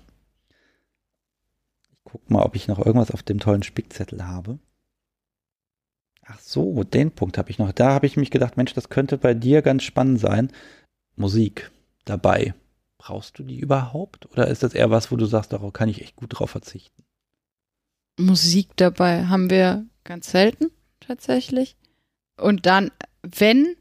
Guck 2.06 2.30
mal, 2.30 2.44
ob 2.44 2.54
ich 2.54 2.68
noch 2.68 2.78
irgendwas 2.78 3.10
auf 3.10 3.24
dem 3.24 3.40
tollen 3.40 3.64
Spickzettel 3.64 4.26
habe. 4.26 4.60
Ach 6.24 6.38
so, 6.38 6.84
den 6.84 7.10
Punkt 7.10 7.36
habe 7.36 7.50
ich 7.50 7.58
noch. 7.58 7.72
Da 7.72 7.90
habe 7.90 8.06
ich 8.06 8.16
mich 8.16 8.30
gedacht, 8.30 8.56
Mensch, 8.56 8.72
das 8.74 8.88
könnte 8.88 9.18
bei 9.18 9.34
dir 9.34 9.60
ganz 9.60 9.82
spannend 9.82 10.20
sein. 10.20 10.52
Musik 11.16 11.70
dabei. 12.04 12.54
Brauchst 12.98 13.38
du 13.38 13.42
die 13.42 13.58
überhaupt? 13.58 14.26
Oder 14.32 14.46
ist 14.46 14.62
das 14.62 14.72
eher 14.72 14.90
was, 14.90 15.10
wo 15.10 15.16
du 15.16 15.26
sagst, 15.26 15.52
darauf 15.52 15.72
kann 15.72 15.88
ich 15.88 16.00
echt 16.00 16.16
gut 16.16 16.30
drauf 16.30 16.50
verzichten? 16.50 17.04
Musik 18.18 18.70
dabei 18.76 19.26
haben 19.26 19.50
wir 19.50 19.84
ganz 20.04 20.30
selten 20.30 20.70
tatsächlich. 21.00 21.76
Und 22.36 22.66
dann, 22.66 22.92
wenn, 23.22 23.76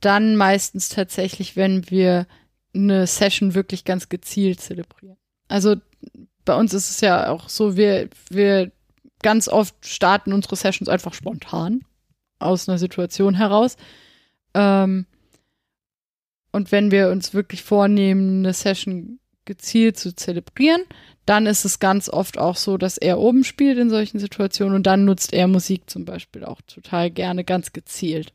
dann 0.00 0.36
meistens 0.36 0.88
tatsächlich, 0.88 1.56
wenn 1.56 1.90
wir 1.90 2.26
eine 2.74 3.06
Session 3.06 3.54
wirklich 3.54 3.84
ganz 3.84 4.08
gezielt 4.08 4.60
zelebrieren. 4.60 5.18
Also 5.48 5.76
bei 6.46 6.56
uns 6.56 6.72
ist 6.72 6.90
es 6.90 7.00
ja 7.02 7.28
auch 7.28 7.50
so, 7.50 7.76
wir, 7.76 8.08
wir 8.30 8.72
ganz 9.22 9.48
oft 9.48 9.74
starten 9.84 10.32
unsere 10.32 10.56
Sessions 10.56 10.88
einfach 10.88 11.12
spontan 11.12 11.82
aus 12.38 12.68
einer 12.68 12.78
Situation 12.78 13.34
heraus. 13.34 13.76
Ähm, 14.54 15.06
und 16.52 16.72
wenn 16.72 16.90
wir 16.90 17.10
uns 17.10 17.34
wirklich 17.34 17.62
vornehmen, 17.62 18.38
eine 18.38 18.54
Session 18.54 19.18
gezielt 19.44 19.98
zu 19.98 20.14
zelebrieren, 20.14 20.82
dann 21.26 21.46
ist 21.46 21.64
es 21.64 21.78
ganz 21.78 22.08
oft 22.08 22.38
auch 22.38 22.56
so, 22.56 22.78
dass 22.78 22.96
er 22.96 23.18
oben 23.18 23.44
spielt 23.44 23.78
in 23.78 23.90
solchen 23.90 24.18
Situationen 24.18 24.74
und 24.74 24.86
dann 24.86 25.04
nutzt 25.04 25.32
er 25.32 25.48
Musik 25.48 25.90
zum 25.90 26.04
Beispiel 26.04 26.44
auch 26.44 26.60
total 26.62 27.10
gerne 27.10 27.44
ganz 27.44 27.72
gezielt. 27.72 28.32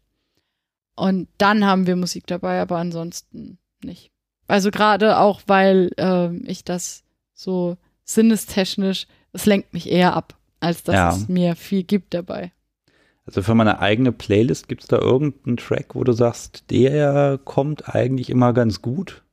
Und 0.96 1.30
dann 1.38 1.66
haben 1.66 1.88
wir 1.88 1.96
Musik 1.96 2.28
dabei, 2.28 2.62
aber 2.62 2.78
ansonsten 2.78 3.58
nicht. 3.84 4.12
Also 4.48 4.70
gerade 4.70 5.18
auch, 5.20 5.42
weil 5.48 5.92
äh, 5.98 6.36
ich 6.46 6.66
das 6.66 7.04
so 7.34 7.78
sinnestechnisch, 8.14 9.08
es 9.34 9.46
lenkt 9.46 9.74
mich 9.74 9.90
eher 9.90 10.14
ab, 10.16 10.38
als 10.60 10.84
dass 10.84 10.96
Ja. 10.96 11.10
es 11.16 11.28
mir 11.30 11.56
viel 11.56 11.84
gibt 11.84 12.14
dabei. 12.14 12.52
Also 13.26 13.44
für 13.44 13.56
meine 13.56 13.80
eigene 13.80 14.12
Playlist 14.12 14.68
gibt 14.68 14.82
es 14.82 14.88
da 14.88 14.98
irgendeinen 14.98 15.58
Track, 15.58 15.94
wo 15.96 16.04
du 16.04 16.12
sagst, 16.12 16.66
der 16.72 17.40
kommt 17.46 17.94
eigentlich 17.94 18.30
immer 18.30 18.52
ganz 18.54 18.82
gut? 18.82 19.24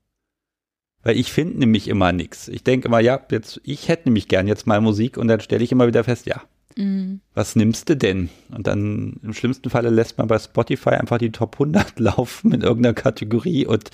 Weil 1.02 1.16
ich 1.16 1.32
finde 1.32 1.58
nämlich 1.60 1.88
immer 1.88 2.12
nichts. 2.12 2.48
Ich 2.48 2.64
denke 2.64 2.88
immer, 2.88 3.00
ja, 3.00 3.18
jetzt, 3.30 3.60
ich 3.64 3.88
hätte 3.88 4.08
nämlich 4.08 4.28
gern 4.28 4.46
jetzt 4.46 4.66
mal 4.66 4.80
Musik 4.80 5.16
und 5.16 5.28
dann 5.28 5.40
stelle 5.40 5.64
ich 5.64 5.72
immer 5.72 5.86
wieder 5.86 6.04
fest, 6.04 6.26
ja, 6.26 6.42
Mhm. 6.76 7.20
was 7.34 7.56
nimmst 7.56 7.88
du 7.88 7.96
denn? 7.96 8.28
Und 8.50 8.66
dann 8.66 9.18
im 9.22 9.32
schlimmsten 9.32 9.70
Falle 9.70 9.90
lässt 9.90 10.18
man 10.18 10.28
bei 10.28 10.38
Spotify 10.38 10.90
einfach 10.90 11.18
die 11.18 11.32
Top 11.32 11.56
100 11.58 11.98
laufen 11.98 12.52
in 12.52 12.60
irgendeiner 12.60 12.94
Kategorie 12.94 13.66
und 13.66 13.90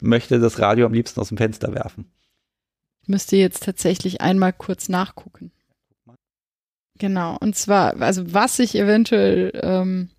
möchte 0.00 0.38
das 0.38 0.58
Radio 0.58 0.86
am 0.86 0.92
liebsten 0.92 1.18
aus 1.20 1.28
dem 1.28 1.38
Fenster 1.38 1.74
werfen. 1.74 2.06
Ich 3.02 3.08
müsste 3.08 3.36
jetzt 3.36 3.64
tatsächlich 3.64 4.20
einmal 4.20 4.52
kurz 4.52 4.88
nachgucken. 4.88 5.50
Genau, 6.98 7.36
und 7.40 7.56
zwar, 7.56 8.00
also 8.00 8.32
was 8.32 8.60
ich 8.60 8.76
eventuell 8.76 9.58
ähm, 9.62 10.10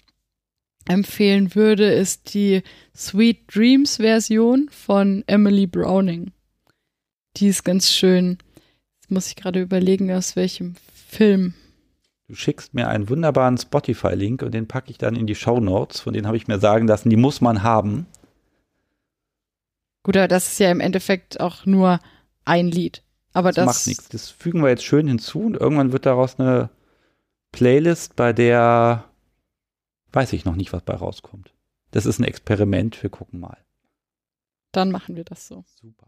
empfehlen 0.85 1.55
würde, 1.55 1.91
ist 1.93 2.33
die 2.33 2.61
Sweet 2.95 3.55
Dreams 3.55 3.97
Version 3.97 4.67
von 4.69 5.23
Emily 5.27 5.65
Browning. 5.65 6.31
Die 7.37 7.47
ist 7.47 7.63
ganz 7.63 7.89
schön. 7.91 8.37
Jetzt 8.99 9.11
muss 9.11 9.27
ich 9.27 9.35
gerade 9.35 9.61
überlegen, 9.61 10.11
aus 10.11 10.35
welchem 10.35 10.75
Film. 11.07 11.53
Du 12.27 12.35
schickst 12.35 12.73
mir 12.73 12.89
einen 12.89 13.09
wunderbaren 13.09 13.57
Spotify-Link 13.57 14.41
und 14.41 14.53
den 14.53 14.67
packe 14.67 14.91
ich 14.91 14.97
dann 14.97 15.15
in 15.15 15.27
die 15.27 15.35
Show 15.35 15.59
Notes. 15.59 16.01
Von 16.01 16.13
denen 16.13 16.27
habe 16.27 16.37
ich 16.37 16.47
mir 16.47 16.59
sagen 16.59 16.87
lassen, 16.87 17.09
die 17.09 17.15
muss 17.15 17.39
man 17.39 17.63
haben. 17.63 18.07
Gut, 20.03 20.17
aber 20.17 20.27
das 20.27 20.51
ist 20.51 20.59
ja 20.59 20.69
im 20.69 20.81
Endeffekt 20.81 21.39
auch 21.39 21.65
nur 21.65 21.99
ein 22.45 22.67
Lied. 22.67 23.03
Aber 23.33 23.51
Das, 23.51 23.65
das, 23.65 23.65
macht 23.65 23.87
nichts. 23.87 24.09
Das 24.09 24.29
fügen 24.29 24.61
wir 24.61 24.69
jetzt 24.69 24.83
schön 24.83 25.07
hinzu 25.07 25.41
und 25.41 25.55
irgendwann 25.57 25.91
wird 25.91 26.05
daraus 26.05 26.39
eine 26.39 26.69
Playlist, 27.51 28.15
bei 28.15 28.33
der 28.33 29.05
weiß 30.11 30.33
ich 30.33 30.45
noch 30.45 30.55
nicht, 30.55 30.73
was 30.73 30.83
bei 30.83 30.93
rauskommt. 30.93 31.53
Das 31.91 32.05
ist 32.05 32.19
ein 32.19 32.23
Experiment, 32.23 33.01
wir 33.01 33.09
gucken 33.09 33.39
mal. 33.39 33.57
dann 34.71 34.91
machen 34.91 35.15
wir 35.15 35.23
das 35.23 35.47
so. 35.47 35.63
Super. 35.81 36.07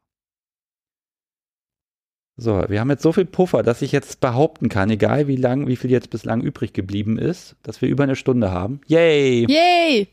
So, 2.37 2.65
wir 2.67 2.79
haben 2.81 2.89
jetzt 2.89 3.03
so 3.03 3.13
viel 3.13 3.25
Puffer, 3.25 3.63
dass 3.63 3.81
ich 3.81 3.93
jetzt 3.93 4.19
behaupten 4.19 4.67
kann, 4.67 4.89
egal 4.89 5.27
wie 5.27 5.37
lang, 5.37 5.67
wie 5.67 5.77
viel 5.77 5.89
jetzt 5.89 6.09
bislang 6.09 6.41
übrig 6.41 6.73
geblieben 6.73 7.17
ist, 7.17 7.55
dass 7.63 7.81
wir 7.81 7.87
über 7.87 8.03
eine 8.03 8.17
Stunde 8.17 8.51
haben. 8.51 8.81
Yay! 8.87 9.45
Yay! 9.49 10.09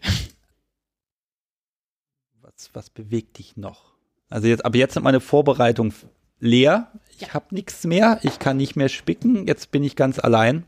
Was, 2.41 2.71
was 2.75 2.91
bewegt 2.91 3.39
dich 3.39 3.57
noch? 3.57 3.92
Also 4.33 4.49
jetzt, 4.49 4.65
aber 4.65 4.77
jetzt 4.79 4.95
sind 4.95 5.03
meine 5.03 5.21
Vorbereitung 5.21 5.93
leer. 6.41 6.91
Ich 7.19 7.33
habe 7.35 7.55
nichts 7.55 7.85
mehr. 7.85 8.19
Ich 8.23 8.39
kann 8.39 8.57
nicht 8.57 8.75
mehr 8.77 8.89
spicken. 8.89 9.47
Jetzt 9.47 9.71
bin 9.71 9.85
ich 9.85 9.95
ganz 9.97 10.19
allein 10.19 10.65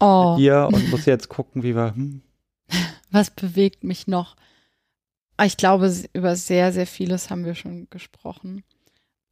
Oh. 0.00 0.36
dir 0.36 0.68
und 0.72 0.90
muss 0.90 1.06
jetzt 1.06 1.28
gucken, 1.28 1.62
wie 1.62 1.74
wir. 1.76 1.94
Hm. 1.94 2.22
Was 3.10 3.30
bewegt 3.30 3.84
mich 3.84 4.06
noch? 4.06 4.36
Ah, 5.36 5.44
Ich 5.44 5.56
glaube, 5.56 5.92
über 6.12 6.34
sehr, 6.36 6.72
sehr 6.72 6.86
vieles 6.86 7.30
haben 7.30 7.44
wir 7.44 7.54
schon 7.54 7.88
gesprochen. 7.90 8.64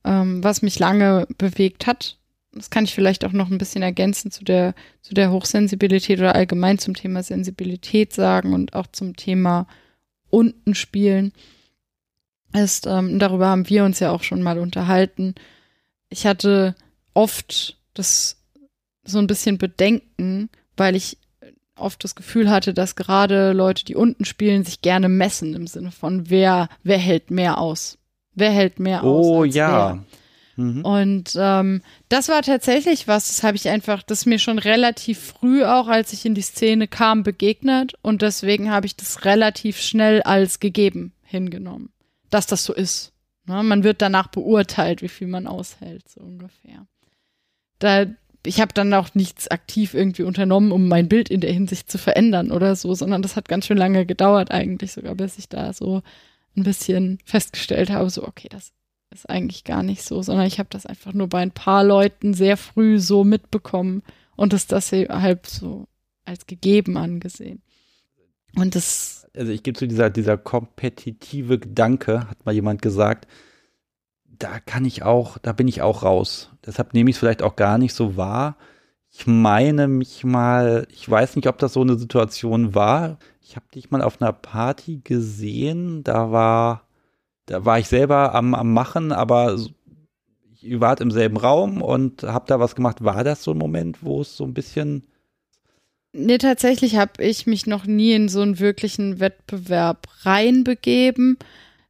Ähm, 0.05 0.43
was 0.43 0.63
mich 0.63 0.79
lange 0.79 1.27
bewegt 1.37 1.87
hat, 1.87 2.19
das 2.53 2.71
kann 2.71 2.85
ich 2.85 2.95
vielleicht 2.95 3.25
auch 3.25 3.33
noch 3.33 3.51
ein 3.51 3.59
bisschen 3.59 3.83
ergänzen 3.83 4.31
zu 4.31 4.45
der, 4.45 4.75
zu 5.03 5.13
der 5.13 5.31
Hochsensibilität 5.31 6.19
oder 6.19 6.35
allgemein 6.35 6.79
zum 6.79 6.95
Thema 6.95 7.23
Sensibilität 7.23 8.13
sagen 8.15 8.55
und 8.55 8.75
auch 8.75 8.87
zum 8.87 9.15
Thema 9.17 9.67
unten 10.31 10.75
spielen, 10.75 11.33
ist, 12.53 12.87
ähm, 12.87 13.19
darüber 13.19 13.49
haben 13.49 13.69
wir 13.69 13.85
uns 13.85 14.01
ja 14.01 14.11
auch 14.11 14.23
schon 14.23 14.43
mal 14.43 14.59
unterhalten. 14.59 15.35
Ich 16.09 16.27
hatte 16.27 16.75
oft 17.15 17.79
das 17.95 18.43
so 19.05 19.19
ein 19.19 19.27
bisschen 19.27 19.59
Bedenken, 19.59 20.51
weil 20.77 20.97
ich 20.97 21.19
oft 21.77 22.05
das 22.05 22.15
Gefühl 22.15 22.51
hatte, 22.51 22.75
dass 22.75 22.97
gerade 22.97 23.53
Leute, 23.53 23.85
die 23.85 23.97
unten 23.97 24.25
spielen, 24.25 24.65
sich 24.65 24.83
gerne 24.83 25.09
messen 25.09 25.55
im 25.55 25.67
Sinne 25.67 25.91
von 25.91 26.29
wer, 26.29 26.69
wer 26.83 26.99
hält 26.99 27.31
mehr 27.31 27.59
aus. 27.59 27.99
Wer 28.35 28.51
hält 28.51 28.79
mehr 28.79 29.03
aus? 29.03 29.27
Oh 29.27 29.45
ja. 29.45 29.95
Wer. 29.95 30.05
Mhm. 30.65 30.85
Und 30.85 31.33
ähm, 31.37 31.83
das 32.09 32.29
war 32.29 32.43
tatsächlich 32.43 33.09
was, 33.09 33.29
das 33.29 33.43
habe 33.43 33.57
ich 33.57 33.69
einfach, 33.69 34.03
das 34.03 34.27
mir 34.27 34.39
schon 34.39 34.59
relativ 34.59 35.19
früh 35.19 35.65
auch, 35.65 35.89
als 35.89 36.13
ich 36.13 36.27
in 36.27 36.35
die 36.35 36.43
Szene 36.43 36.87
kam, 36.87 37.23
begegnet. 37.23 37.95
Und 38.03 38.23
deswegen 38.23 38.71
habe 38.71 38.87
ich 38.87 38.97
das 38.97 39.25
relativ 39.25 39.81
schnell 39.81 40.23
als 40.23 40.61
gegeben 40.61 41.13
hingenommen, 41.25 41.91
dass 42.31 42.47
das 42.47 42.65
so 42.65 42.73
ist. 42.73 43.13
Ne? 43.47 43.63
Man 43.63 43.85
wird 43.85 44.03
danach 44.03 44.29
beurteilt, 44.29 45.03
wie 45.03 45.09
viel 45.09 45.27
man 45.27 45.47
aushält, 45.47 46.09
so 46.09 46.21
ungefähr. 46.21 46.87
Da, 47.79 48.07
ich 48.45 48.61
habe 48.61 48.73
dann 48.73 48.93
auch 48.95 49.15
nichts 49.15 49.49
aktiv 49.49 49.95
irgendwie 49.95 50.23
unternommen, 50.23 50.73
um 50.73 50.89
mein 50.89 51.09
Bild 51.09 51.29
in 51.29 51.41
der 51.41 51.53
Hinsicht 51.53 51.91
zu 51.91 51.99
verändern 51.99 52.51
oder 52.51 52.77
so, 52.77 52.95
sondern 52.95 53.23
das 53.23 53.37
hat 53.37 53.49
ganz 53.49 53.67
schön 53.67 53.79
lange 53.79 54.07
gedauert 54.07 54.51
eigentlich 54.51 54.93
sogar, 54.93 55.15
bis 55.15 55.39
ich 55.39 55.49
da 55.49 55.73
so 55.73 56.03
ein 56.57 56.63
bisschen 56.63 57.19
festgestellt 57.25 57.91
habe, 57.91 58.11
so 58.11 58.27
okay, 58.27 58.49
das 58.51 58.73
ist 59.11 59.29
eigentlich 59.29 59.65
gar 59.65 59.83
nicht 59.83 60.03
so, 60.03 60.23
sondern 60.23 60.47
ich 60.47 60.59
habe 60.59 60.69
das 60.71 60.87
einfach 60.87 61.13
nur 61.13 61.29
bei 61.29 61.41
ein 61.41 61.51
paar 61.51 61.85
Leuten 61.85 62.33
sehr 62.35 62.57
früh 62.57 62.99
so 62.99 63.25
mitbekommen 63.25 64.03
und 64.37 64.53
ist 64.53 64.73
das 64.73 64.93
halt 64.93 65.47
so 65.47 65.87
als 66.25 66.47
gegeben 66.47 66.97
angesehen. 66.97 67.63
Und 68.57 68.75
das, 68.75 69.29
Also 69.37 69.53
ich 69.53 69.63
gebe 69.63 69.79
zu 69.79 69.87
dieser, 69.87 70.11
dieser 70.11 70.37
kompetitive 70.37 71.59
Gedanke, 71.59 72.29
hat 72.29 72.45
mal 72.45 72.53
jemand 72.55 72.83
gesagt, 72.83 73.27
da 74.25 74.59
kann 74.59 74.85
ich 74.85 75.03
auch, 75.03 75.39
da 75.39 75.53
bin 75.53 75.69
ich 75.69 75.83
auch 75.83 76.03
raus. 76.03 76.51
Deshalb 76.65 76.95
nehme 76.95 77.11
ich 77.11 77.17
es 77.17 77.21
vielleicht 77.21 77.43
auch 77.43 77.57
gar 77.57 77.79
nicht 77.79 77.95
so 77.95 78.17
wahr. 78.17 78.57
Ich 79.11 79.27
meine 79.27 79.89
mich 79.89 80.25
mal, 80.25 80.87
ich 80.91 81.09
weiß 81.09 81.37
nicht, 81.37 81.49
ob 81.49 81.59
das 81.59 81.73
so 81.75 81.83
eine 81.83 81.97
Situation 81.97 82.75
war. 82.75 83.19
Ich 83.43 83.57
habe 83.57 83.67
dich 83.75 83.91
mal 83.91 84.03
auf 84.03 84.21
einer 84.23 84.33
Party 84.33 85.01
gesehen, 85.03 86.05
da 86.05 86.31
war, 86.31 86.87
da 87.47 87.65
war 87.65 87.79
ich 87.79 87.89
selber 87.89 88.35
am, 88.35 88.55
am 88.55 88.73
Machen, 88.73 89.13
aber 89.13 89.57
ihr 90.63 90.81
wart 90.81 91.01
im 91.01 91.11
selben 91.11 91.37
Raum 91.37 91.83
und 91.83 92.23
habt 92.23 92.51
da 92.51 92.61
was 92.61 92.75
gemacht. 92.75 93.03
War 93.05 93.25
das 93.25 93.43
so 93.43 93.53
ein 93.53 93.59
Moment, 93.59 94.03
wo 94.03 94.21
es 94.21 94.37
so 94.37 94.45
ein 94.45 94.55
bisschen 94.55 95.07
nee, 96.13 96.39
tatsächlich 96.39 96.97
habe 96.97 97.23
ich 97.23 97.47
mich 97.47 97.67
noch 97.67 97.87
nie 97.87 98.13
in 98.13 98.29
so 98.29 98.41
einen 98.41 98.59
wirklichen 98.59 99.21
Wettbewerb 99.21 100.09
reinbegeben. 100.23 101.39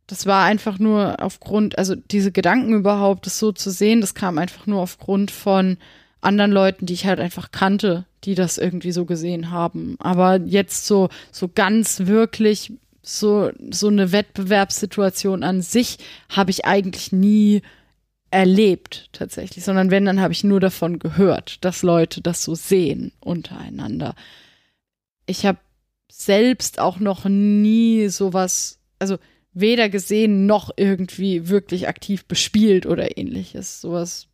Das 0.06 0.26
war 0.26 0.44
einfach 0.44 0.78
nur 0.78 1.22
aufgrund, 1.22 1.78
also 1.78 1.94
diese 1.94 2.32
Gedanken 2.32 2.74
überhaupt, 2.74 3.26
das 3.26 3.38
so 3.38 3.52
zu 3.52 3.70
sehen, 3.70 4.00
das 4.00 4.14
kam 4.14 4.38
einfach 4.38 4.66
nur 4.66 4.80
aufgrund 4.80 5.30
von 5.30 5.78
anderen 6.20 6.52
Leuten, 6.52 6.86
die 6.86 6.94
ich 6.94 7.06
halt 7.06 7.20
einfach 7.20 7.52
kannte, 7.52 8.04
die 8.24 8.34
das 8.34 8.58
irgendwie 8.58 8.92
so 8.92 9.04
gesehen 9.04 9.50
haben. 9.50 9.96
Aber 10.00 10.36
jetzt 10.36 10.86
so, 10.86 11.08
so 11.30 11.48
ganz 11.48 12.06
wirklich 12.06 12.72
so, 13.02 13.50
so 13.70 13.88
eine 13.88 14.12
Wettbewerbssituation 14.12 15.42
an 15.42 15.62
sich 15.62 15.98
habe 16.28 16.50
ich 16.50 16.64
eigentlich 16.64 17.12
nie 17.12 17.62
erlebt 18.30 19.08
tatsächlich, 19.12 19.64
sondern 19.64 19.90
wenn, 19.90 20.04
dann 20.04 20.20
habe 20.20 20.32
ich 20.32 20.44
nur 20.44 20.60
davon 20.60 20.98
gehört, 20.98 21.64
dass 21.64 21.82
Leute 21.82 22.20
das 22.20 22.44
so 22.44 22.54
sehen 22.54 23.12
untereinander. 23.20 24.14
Ich 25.26 25.46
habe 25.46 25.58
selbst 26.10 26.78
auch 26.78 26.98
noch 27.00 27.24
nie 27.24 28.08
sowas, 28.08 28.78
also 28.98 29.18
weder 29.52 29.88
gesehen 29.88 30.46
noch 30.46 30.70
irgendwie 30.76 31.48
wirklich 31.48 31.88
aktiv 31.88 32.24
bespielt 32.26 32.86
oder 32.86 33.18
ähnliches. 33.18 33.80
Sowas. 33.80 34.28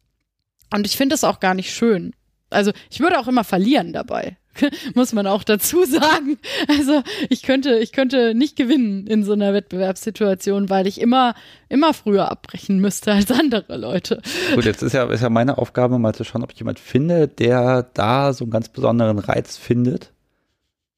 Und 0.74 0.86
ich 0.86 0.96
finde 0.96 1.14
das 1.14 1.24
auch 1.24 1.40
gar 1.40 1.54
nicht 1.54 1.72
schön. 1.72 2.12
Also 2.50 2.72
ich 2.90 3.00
würde 3.00 3.18
auch 3.18 3.28
immer 3.28 3.44
verlieren 3.44 3.92
dabei. 3.92 4.36
Muss 4.94 5.12
man 5.12 5.26
auch 5.26 5.44
dazu 5.44 5.84
sagen. 5.84 6.38
Also 6.68 7.02
ich 7.28 7.42
könnte, 7.42 7.78
ich 7.78 7.92
könnte 7.92 8.34
nicht 8.34 8.56
gewinnen 8.56 9.06
in 9.06 9.24
so 9.24 9.32
einer 9.32 9.52
Wettbewerbssituation, 9.54 10.70
weil 10.70 10.86
ich 10.86 11.00
immer, 11.00 11.34
immer 11.68 11.94
früher 11.94 12.30
abbrechen 12.30 12.78
müsste 12.78 13.12
als 13.12 13.30
andere 13.30 13.76
Leute. 13.76 14.20
Gut, 14.54 14.64
jetzt 14.64 14.82
ist 14.82 14.92
ja, 14.92 15.04
ist 15.10 15.22
ja 15.22 15.30
meine 15.30 15.58
Aufgabe, 15.58 15.98
mal 15.98 16.14
zu 16.14 16.24
schauen, 16.24 16.42
ob 16.42 16.52
ich 16.52 16.58
jemand 16.58 16.78
finde, 16.78 17.28
der 17.28 17.82
da 17.94 18.32
so 18.32 18.44
einen 18.44 18.50
ganz 18.50 18.68
besonderen 18.68 19.18
Reiz 19.18 19.56
findet. 19.56 20.12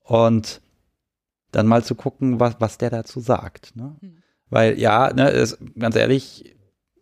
Und 0.04 0.60
dann 1.52 1.66
mal 1.66 1.84
zu 1.84 1.94
gucken, 1.94 2.40
was, 2.40 2.56
was 2.58 2.78
der 2.78 2.90
dazu 2.90 3.20
sagt. 3.20 3.76
Ne? 3.76 3.96
Hm. 4.00 4.18
Weil 4.50 4.78
ja, 4.78 5.12
ne, 5.12 5.28
ist, 5.30 5.58
ganz 5.78 5.96
ehrlich, 5.96 6.56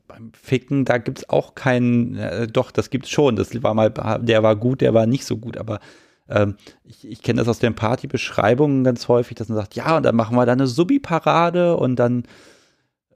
beim 0.09 0.33
Ficken, 0.33 0.85
da 0.85 0.99
gibt's 0.99 1.29
auch 1.29 1.55
keinen, 1.55 2.17
äh, 2.17 2.47
doch, 2.47 2.71
das 2.71 2.91
gibt's 2.91 3.11
schon. 3.11 3.37
Das 3.37 3.63
war 3.63 3.75
mal, 3.75 3.91
der 3.91 4.43
war 4.43 4.57
gut, 4.57 4.81
der 4.81 4.95
war 4.95 5.07
nicht 5.07 5.25
so 5.25 5.37
gut, 5.37 5.57
aber 5.57 5.81
ähm, 6.29 6.57
ich, 6.85 7.07
ich 7.07 7.23
kenne 7.23 7.39
das 7.39 7.49
aus 7.49 7.59
den 7.59 7.75
Partybeschreibungen 7.75 8.85
ganz 8.85 9.09
häufig, 9.09 9.37
dass 9.37 9.49
man 9.49 9.57
sagt, 9.57 9.75
ja, 9.75 9.97
und 9.97 10.03
dann 10.03 10.17
machen 10.17 10.37
wir 10.37 10.47
da 10.47 10.53
eine 10.53 10.67
Subi-Parade 10.67 11.77
und 11.77 11.97
dann 11.97 12.25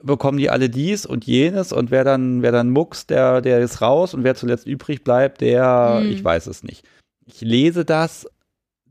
bekommen 0.03 0.37
die 0.37 0.49
alle 0.49 0.69
dies 0.69 1.05
und 1.05 1.25
jenes 1.25 1.71
und 1.71 1.91
wer 1.91 2.03
dann, 2.03 2.41
wer 2.41 2.51
dann 2.51 2.71
mucks, 2.71 3.05
der, 3.05 3.41
der 3.41 3.59
ist 3.59 3.81
raus 3.81 4.13
und 4.13 4.23
wer 4.23 4.35
zuletzt 4.35 4.65
übrig 4.65 5.03
bleibt, 5.03 5.41
der, 5.41 5.99
Hm. 6.01 6.11
ich 6.11 6.23
weiß 6.23 6.47
es 6.47 6.63
nicht. 6.63 6.85
Ich 7.25 7.41
lese 7.41 7.85
das, 7.85 8.27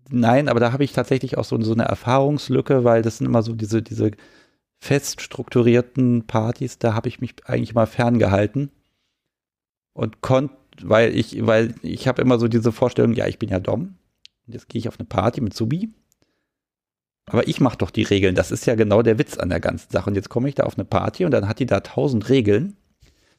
nein, 0.08 0.48
aber 0.48 0.60
da 0.60 0.72
habe 0.72 0.84
ich 0.84 0.92
tatsächlich 0.92 1.36
auch 1.36 1.44
so, 1.44 1.60
so 1.62 1.72
eine 1.72 1.84
Erfahrungslücke, 1.84 2.84
weil 2.84 3.02
das 3.02 3.18
sind 3.18 3.26
immer 3.26 3.42
so 3.42 3.54
diese, 3.54 3.82
diese 3.82 4.12
fest 4.78 5.20
strukturierten 5.20 6.26
Partys, 6.26 6.78
da 6.78 6.94
habe 6.94 7.08
ich 7.08 7.20
mich 7.20 7.34
eigentlich 7.44 7.74
mal 7.74 7.86
ferngehalten 7.86 8.70
und 9.92 10.20
konnte, 10.20 10.54
weil 10.82 11.14
ich, 11.14 11.44
weil 11.46 11.74
ich 11.82 12.08
habe 12.08 12.22
immer 12.22 12.38
so 12.38 12.48
diese 12.48 12.72
Vorstellung, 12.72 13.12
ja, 13.12 13.26
ich 13.26 13.38
bin 13.38 13.50
ja 13.50 13.60
Dom. 13.60 13.96
Und 14.50 14.54
jetzt 14.54 14.68
gehe 14.68 14.80
ich 14.80 14.88
auf 14.88 14.98
eine 14.98 15.06
Party 15.06 15.40
mit 15.40 15.54
Subi. 15.54 15.90
Aber 17.26 17.46
ich 17.46 17.60
mache 17.60 17.78
doch 17.78 17.92
die 17.92 18.02
Regeln. 18.02 18.34
Das 18.34 18.50
ist 18.50 18.66
ja 18.66 18.74
genau 18.74 19.00
der 19.00 19.16
Witz 19.16 19.38
an 19.38 19.48
der 19.48 19.60
ganzen 19.60 19.92
Sache. 19.92 20.10
Und 20.10 20.16
jetzt 20.16 20.28
komme 20.28 20.48
ich 20.48 20.56
da 20.56 20.64
auf 20.64 20.76
eine 20.76 20.84
Party 20.84 21.24
und 21.24 21.30
dann 21.30 21.46
hat 21.46 21.60
die 21.60 21.66
da 21.66 21.78
tausend 21.78 22.28
Regeln, 22.28 22.76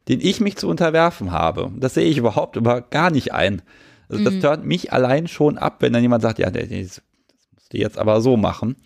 denen 0.07 0.21
ich 0.21 0.39
mich 0.39 0.55
zu 0.55 0.69
unterwerfen 0.69 1.33
habe. 1.33 1.69
Das 1.75 1.95
sehe 1.95 2.07
ich 2.07 2.17
überhaupt 2.17 2.55
über 2.55 2.79
gar 2.79 3.11
nicht 3.11 3.33
ein. 3.33 3.61
Also 4.07 4.23
das 4.23 4.35
mhm. 4.35 4.39
turnt 4.39 4.65
mich 4.65 4.93
allein 4.93 5.27
schon 5.27 5.57
ab, 5.57 5.81
wenn 5.81 5.91
dann 5.91 6.01
jemand 6.01 6.21
sagt, 6.21 6.39
ja, 6.39 6.49
das 6.49 6.69
musst 6.69 7.73
du 7.73 7.77
jetzt 7.77 7.97
aber 7.97 8.21
so 8.21 8.37
machen. 8.37 8.77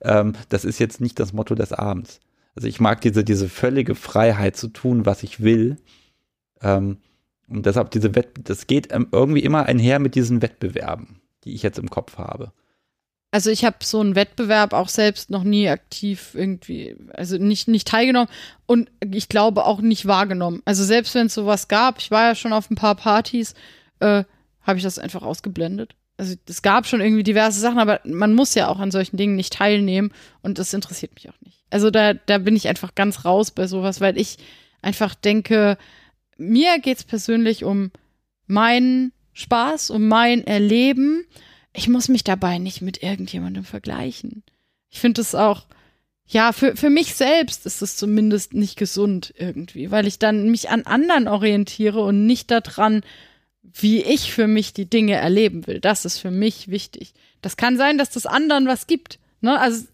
Ähm, 0.00 0.32
das 0.48 0.64
ist 0.64 0.80
jetzt 0.80 1.00
nicht 1.00 1.20
das 1.20 1.32
Motto 1.32 1.54
des 1.54 1.72
Abends. 1.72 2.18
Also 2.56 2.66
ich 2.66 2.80
mag 2.80 3.02
diese, 3.02 3.22
diese 3.22 3.48
völlige 3.48 3.94
Freiheit 3.94 4.56
zu 4.56 4.66
tun, 4.66 5.06
was 5.06 5.22
ich 5.22 5.40
will. 5.40 5.76
Ähm, 6.60 6.96
und 7.48 7.64
deshalb 7.64 7.90
diese 7.90 8.14
Wett 8.14 8.28
das 8.44 8.66
geht 8.66 8.92
ähm, 8.92 9.08
irgendwie 9.10 9.40
immer 9.40 9.64
einher 9.66 9.98
mit 9.98 10.14
diesen 10.14 10.42
Wettbewerben, 10.42 11.17
die 11.44 11.54
ich 11.54 11.62
jetzt 11.62 11.78
im 11.78 11.90
Kopf 11.90 12.18
habe. 12.18 12.52
Also 13.30 13.50
ich 13.50 13.64
habe 13.64 13.76
so 13.82 14.00
einen 14.00 14.14
Wettbewerb 14.14 14.72
auch 14.72 14.88
selbst 14.88 15.28
noch 15.28 15.44
nie 15.44 15.68
aktiv 15.68 16.30
irgendwie, 16.32 16.96
also 17.12 17.36
nicht, 17.36 17.68
nicht 17.68 17.86
teilgenommen 17.86 18.30
und 18.64 18.90
ich 19.12 19.28
glaube 19.28 19.66
auch 19.66 19.82
nicht 19.82 20.06
wahrgenommen. 20.06 20.62
Also 20.64 20.82
selbst 20.82 21.14
wenn 21.14 21.26
es 21.26 21.34
sowas 21.34 21.68
gab, 21.68 21.98
ich 21.98 22.10
war 22.10 22.28
ja 22.28 22.34
schon 22.34 22.54
auf 22.54 22.70
ein 22.70 22.74
paar 22.74 22.94
Partys, 22.94 23.54
äh, 24.00 24.24
habe 24.62 24.78
ich 24.78 24.82
das 24.82 24.98
einfach 24.98 25.22
ausgeblendet. 25.22 25.94
Also 26.16 26.34
es 26.46 26.62
gab 26.62 26.86
schon 26.86 27.02
irgendwie 27.02 27.22
diverse 27.22 27.60
Sachen, 27.60 27.78
aber 27.78 28.00
man 28.04 28.34
muss 28.34 28.54
ja 28.54 28.68
auch 28.68 28.78
an 28.78 28.90
solchen 28.90 29.18
Dingen 29.18 29.36
nicht 29.36 29.52
teilnehmen 29.52 30.12
und 30.42 30.58
das 30.58 30.72
interessiert 30.72 31.14
mich 31.14 31.28
auch 31.28 31.40
nicht. 31.44 31.64
Also 31.70 31.90
da, 31.90 32.14
da 32.14 32.38
bin 32.38 32.56
ich 32.56 32.66
einfach 32.66 32.94
ganz 32.94 33.26
raus 33.26 33.50
bei 33.50 33.66
sowas, 33.66 34.00
weil 34.00 34.16
ich 34.18 34.38
einfach 34.80 35.14
denke, 35.14 35.76
mir 36.38 36.78
geht's 36.78 37.04
persönlich 37.04 37.62
um 37.64 37.90
meinen 38.46 39.12
Spaß, 39.38 39.90
um 39.90 40.08
mein 40.08 40.44
Erleben. 40.44 41.24
Ich 41.72 41.88
muss 41.88 42.08
mich 42.08 42.24
dabei 42.24 42.58
nicht 42.58 42.82
mit 42.82 43.02
irgendjemandem 43.02 43.64
vergleichen. 43.64 44.42
Ich 44.90 44.98
finde 44.98 45.20
es 45.20 45.34
auch, 45.36 45.66
ja, 46.26 46.52
für, 46.52 46.74
für 46.74 46.90
mich 46.90 47.14
selbst 47.14 47.64
ist 47.64 47.80
es 47.80 47.96
zumindest 47.96 48.52
nicht 48.52 48.76
gesund 48.76 49.32
irgendwie, 49.38 49.92
weil 49.92 50.08
ich 50.08 50.18
dann 50.18 50.50
mich 50.50 50.70
an 50.70 50.82
anderen 50.82 51.28
orientiere 51.28 52.00
und 52.00 52.26
nicht 52.26 52.50
daran, 52.50 53.02
wie 53.62 54.02
ich 54.02 54.32
für 54.32 54.48
mich 54.48 54.72
die 54.72 54.90
Dinge 54.90 55.14
erleben 55.14 55.68
will. 55.68 55.80
Das 55.80 56.04
ist 56.04 56.18
für 56.18 56.32
mich 56.32 56.68
wichtig. 56.68 57.14
Das 57.40 57.56
kann 57.56 57.76
sein, 57.76 57.96
dass 57.96 58.10
das 58.10 58.26
anderen 58.26 58.66
was 58.66 58.88
gibt. 58.88 59.20
Ne? 59.40 59.58
Also 59.58 59.86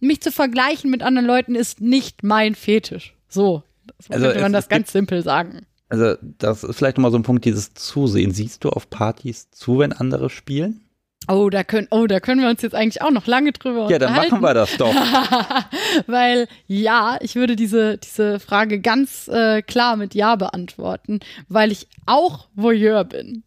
mich 0.00 0.20
zu 0.20 0.32
vergleichen 0.32 0.90
mit 0.90 1.02
anderen 1.02 1.26
Leuten 1.26 1.54
ist 1.54 1.80
nicht 1.80 2.24
mein 2.24 2.56
Fetisch. 2.56 3.14
So, 3.28 3.62
so 4.00 4.12
also 4.12 4.26
könnte 4.26 4.42
man 4.42 4.52
das 4.52 4.68
ganz 4.68 4.90
simpel 4.90 5.22
sagen. 5.22 5.66
Also, 5.88 6.16
das 6.20 6.64
ist 6.64 6.76
vielleicht 6.76 6.98
nochmal 6.98 7.12
so 7.12 7.18
ein 7.18 7.22
Punkt, 7.22 7.44
dieses 7.44 7.74
Zusehen. 7.74 8.32
Siehst 8.32 8.64
du 8.64 8.70
auf 8.70 8.90
Partys 8.90 9.50
zu, 9.50 9.78
wenn 9.78 9.92
andere 9.92 10.28
spielen? 10.28 10.82
Oh, 11.30 11.50
da 11.50 11.62
können, 11.62 11.88
oh, 11.90 12.06
da 12.06 12.20
können 12.20 12.40
wir 12.40 12.48
uns 12.48 12.62
jetzt 12.62 12.74
eigentlich 12.74 13.02
auch 13.02 13.10
noch 13.10 13.26
lange 13.26 13.52
drüber 13.52 13.90
Ja, 13.90 13.98
dann 13.98 14.14
machen 14.14 14.40
wir 14.40 14.54
das 14.54 14.76
doch. 14.78 14.94
Weil 16.06 16.48
ja, 16.66 17.18
ich 17.20 17.36
würde 17.36 17.54
diese, 17.54 17.98
diese 17.98 18.40
Frage 18.40 18.80
ganz 18.80 19.28
äh, 19.28 19.60
klar 19.60 19.96
mit 19.96 20.14
Ja 20.14 20.36
beantworten, 20.36 21.20
weil 21.48 21.70
ich 21.70 21.86
auch 22.06 22.48
Voyeur 22.54 23.04
bin. 23.04 23.42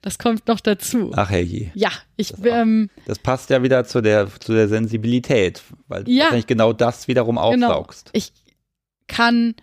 Das 0.00 0.18
kommt 0.18 0.46
noch 0.46 0.60
dazu. 0.60 1.10
Ach 1.16 1.28
herrje. 1.28 1.70
Ja, 1.74 1.90
ich 2.16 2.30
das, 2.30 2.40
ähm, 2.44 2.88
das 3.06 3.18
passt 3.18 3.50
ja 3.50 3.62
wieder 3.62 3.84
zu 3.84 4.00
der, 4.00 4.28
zu 4.40 4.52
der 4.54 4.68
Sensibilität, 4.68 5.62
weil 5.88 6.04
du 6.04 6.10
ja, 6.10 6.24
wahrscheinlich 6.24 6.46
genau 6.46 6.72
das 6.72 7.08
wiederum 7.08 7.36
genau. 7.36 7.66
aufsaugst. 7.66 8.12
Genau. 8.12 8.24
Ich 8.24 8.32
kann 9.06 9.54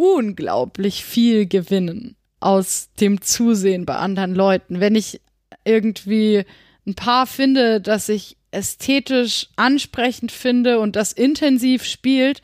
unglaublich 0.00 1.04
viel 1.04 1.46
gewinnen 1.46 2.16
aus 2.40 2.88
dem 3.00 3.20
Zusehen 3.20 3.84
bei 3.84 3.96
anderen 3.96 4.34
Leuten. 4.34 4.80
Wenn 4.80 4.94
ich 4.94 5.20
irgendwie 5.64 6.44
ein 6.86 6.94
Paar 6.94 7.26
finde, 7.26 7.82
das 7.82 8.08
ich 8.08 8.38
ästhetisch 8.50 9.48
ansprechend 9.56 10.32
finde 10.32 10.80
und 10.80 10.96
das 10.96 11.12
intensiv 11.12 11.84
spielt, 11.84 12.40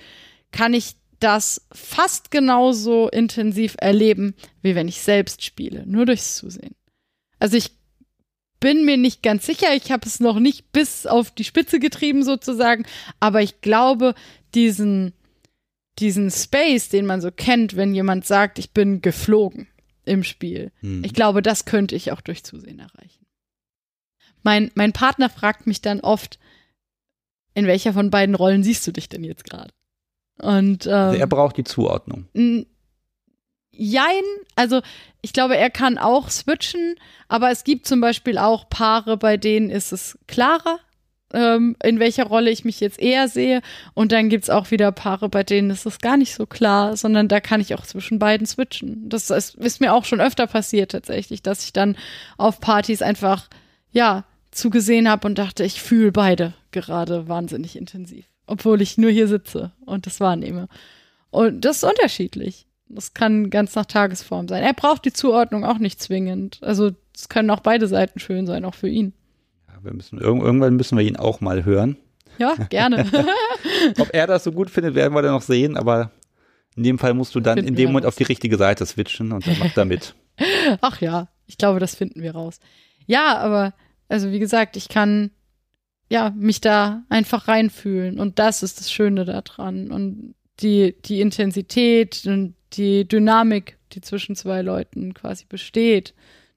kann 0.52 0.74
ich 0.74 0.96
das 1.18 1.66
fast 1.72 2.30
genauso 2.30 3.08
intensiv 3.08 3.74
erleben, 3.78 4.34
wie 4.60 4.74
wenn 4.74 4.86
ich 4.86 5.00
selbst 5.00 5.42
spiele, 5.42 5.84
nur 5.86 6.04
durchs 6.04 6.36
Zusehen. 6.36 6.74
Also 7.38 7.56
ich 7.56 7.70
bin 8.60 8.84
mir 8.84 8.98
nicht 8.98 9.22
ganz 9.22 9.46
sicher, 9.46 9.74
ich 9.74 9.90
habe 9.90 10.06
es 10.06 10.20
noch 10.20 10.38
nicht 10.38 10.72
bis 10.72 11.06
auf 11.06 11.30
die 11.30 11.44
Spitze 11.44 11.78
getrieben 11.78 12.22
sozusagen, 12.22 12.84
aber 13.18 13.40
ich 13.40 13.62
glaube, 13.62 14.14
diesen 14.54 15.14
diesen 15.98 16.30
Space, 16.30 16.88
den 16.88 17.06
man 17.06 17.20
so 17.20 17.30
kennt, 17.30 17.76
wenn 17.76 17.94
jemand 17.94 18.26
sagt, 18.26 18.58
ich 18.58 18.72
bin 18.72 19.00
geflogen 19.00 19.68
im 20.04 20.22
Spiel. 20.22 20.72
Hm. 20.80 21.02
Ich 21.04 21.14
glaube, 21.14 21.42
das 21.42 21.64
könnte 21.64 21.96
ich 21.96 22.12
auch 22.12 22.20
durch 22.20 22.44
Zusehen 22.44 22.78
erreichen. 22.78 23.26
Mein, 24.42 24.70
mein 24.74 24.92
Partner 24.92 25.28
fragt 25.28 25.66
mich 25.66 25.80
dann 25.80 26.00
oft, 26.00 26.38
in 27.54 27.66
welcher 27.66 27.92
von 27.92 28.10
beiden 28.10 28.34
Rollen 28.34 28.62
siehst 28.62 28.86
du 28.86 28.92
dich 28.92 29.08
denn 29.08 29.24
jetzt 29.24 29.44
gerade? 29.44 29.72
Und 30.38 30.86
ähm, 30.86 30.92
also 30.92 31.18
er 31.18 31.26
braucht 31.26 31.56
die 31.56 31.64
Zuordnung. 31.64 32.28
Jein, 33.70 34.22
also 34.54 34.82
ich 35.22 35.32
glaube, 35.32 35.56
er 35.56 35.70
kann 35.70 35.98
auch 35.98 36.30
switchen, 36.30 36.96
aber 37.28 37.50
es 37.50 37.64
gibt 37.64 37.86
zum 37.86 38.00
Beispiel 38.00 38.38
auch 38.38 38.68
Paare, 38.68 39.16
bei 39.16 39.36
denen 39.36 39.70
ist 39.70 39.92
es 39.92 40.18
klarer, 40.26 40.78
ähm, 41.36 41.76
in 41.84 42.00
welcher 42.00 42.24
Rolle 42.24 42.50
ich 42.50 42.64
mich 42.64 42.80
jetzt 42.80 42.98
eher 42.98 43.28
sehe. 43.28 43.60
Und 43.92 44.10
dann 44.10 44.30
gibt 44.30 44.44
es 44.44 44.50
auch 44.50 44.70
wieder 44.70 44.90
Paare, 44.90 45.28
bei 45.28 45.44
denen 45.44 45.70
ist 45.70 45.84
es 45.84 45.98
gar 45.98 46.16
nicht 46.16 46.34
so 46.34 46.46
klar, 46.46 46.96
sondern 46.96 47.28
da 47.28 47.40
kann 47.40 47.60
ich 47.60 47.74
auch 47.74 47.84
zwischen 47.84 48.18
beiden 48.18 48.46
switchen. 48.46 49.08
Das 49.10 49.28
ist, 49.28 49.54
ist 49.56 49.80
mir 49.80 49.92
auch 49.92 50.06
schon 50.06 50.20
öfter 50.20 50.46
passiert 50.46 50.92
tatsächlich, 50.92 51.42
dass 51.42 51.64
ich 51.64 51.74
dann 51.74 51.96
auf 52.38 52.60
Partys 52.60 53.02
einfach, 53.02 53.48
ja, 53.92 54.24
zugesehen 54.50 55.10
habe 55.10 55.28
und 55.28 55.36
dachte, 55.36 55.64
ich 55.64 55.82
fühle 55.82 56.12
beide 56.12 56.54
gerade 56.70 57.28
wahnsinnig 57.28 57.76
intensiv. 57.76 58.24
Obwohl 58.46 58.80
ich 58.80 58.96
nur 58.96 59.10
hier 59.10 59.28
sitze 59.28 59.72
und 59.84 60.06
das 60.06 60.20
wahrnehme. 60.20 60.68
Und 61.30 61.66
das 61.66 61.78
ist 61.78 61.84
unterschiedlich. 61.84 62.66
Das 62.88 63.12
kann 63.12 63.50
ganz 63.50 63.74
nach 63.74 63.84
Tagesform 63.84 64.48
sein. 64.48 64.62
Er 64.62 64.72
braucht 64.72 65.04
die 65.04 65.12
Zuordnung 65.12 65.66
auch 65.66 65.78
nicht 65.78 66.00
zwingend. 66.00 66.58
Also 66.62 66.92
es 67.14 67.28
können 67.28 67.50
auch 67.50 67.60
beide 67.60 67.88
Seiten 67.88 68.20
schön 68.20 68.46
sein, 68.46 68.64
auch 68.64 68.74
für 68.74 68.88
ihn 68.88 69.12
wir 69.86 69.94
müssen, 69.94 70.18
irgendwann 70.18 70.76
müssen 70.76 70.98
wir 70.98 71.04
ihn 71.04 71.16
auch 71.16 71.40
mal 71.40 71.64
hören. 71.64 71.96
Ja, 72.38 72.54
gerne. 72.68 73.06
Ob 73.98 74.10
er 74.12 74.26
das 74.26 74.44
so 74.44 74.52
gut 74.52 74.68
findet, 74.68 74.94
werden 74.94 75.14
wir 75.14 75.22
dann 75.22 75.32
noch 75.32 75.42
sehen, 75.42 75.76
aber 75.76 76.10
in 76.76 76.82
dem 76.82 76.98
Fall 76.98 77.14
musst 77.14 77.34
du 77.34 77.40
dann 77.40 77.58
in 77.58 77.74
dem 77.74 77.86
Moment 77.86 78.04
raus. 78.04 78.12
auf 78.12 78.16
die 78.16 78.24
richtige 78.24 78.58
Seite 78.58 78.84
switchen 78.84 79.32
und 79.32 79.46
dann 79.46 79.58
macht 79.58 79.76
er 79.76 79.86
mit. 79.86 80.14
Ach 80.82 81.00
ja, 81.00 81.28
ich 81.46 81.56
glaube, 81.56 81.80
das 81.80 81.94
finden 81.94 82.22
wir 82.22 82.32
raus. 82.32 82.60
Ja, 83.06 83.38
aber, 83.38 83.72
also 84.08 84.30
wie 84.32 84.38
gesagt, 84.38 84.76
ich 84.76 84.88
kann 84.88 85.30
ja 86.10 86.30
mich 86.36 86.60
da 86.60 87.04
einfach 87.08 87.48
reinfühlen 87.48 88.20
und 88.20 88.38
das 88.38 88.62
ist 88.62 88.80
das 88.80 88.92
Schöne 88.92 89.24
daran 89.24 89.90
und 89.90 90.34
die, 90.60 90.94
die 91.04 91.20
Intensität 91.20 92.22
und 92.26 92.54
die 92.74 93.06
Dynamik, 93.08 93.78
die 93.92 94.00
zwischen 94.00 94.36
zwei 94.36 94.62
Leuten 94.62 95.14
quasi 95.14 95.46
besteht, 95.48 96.14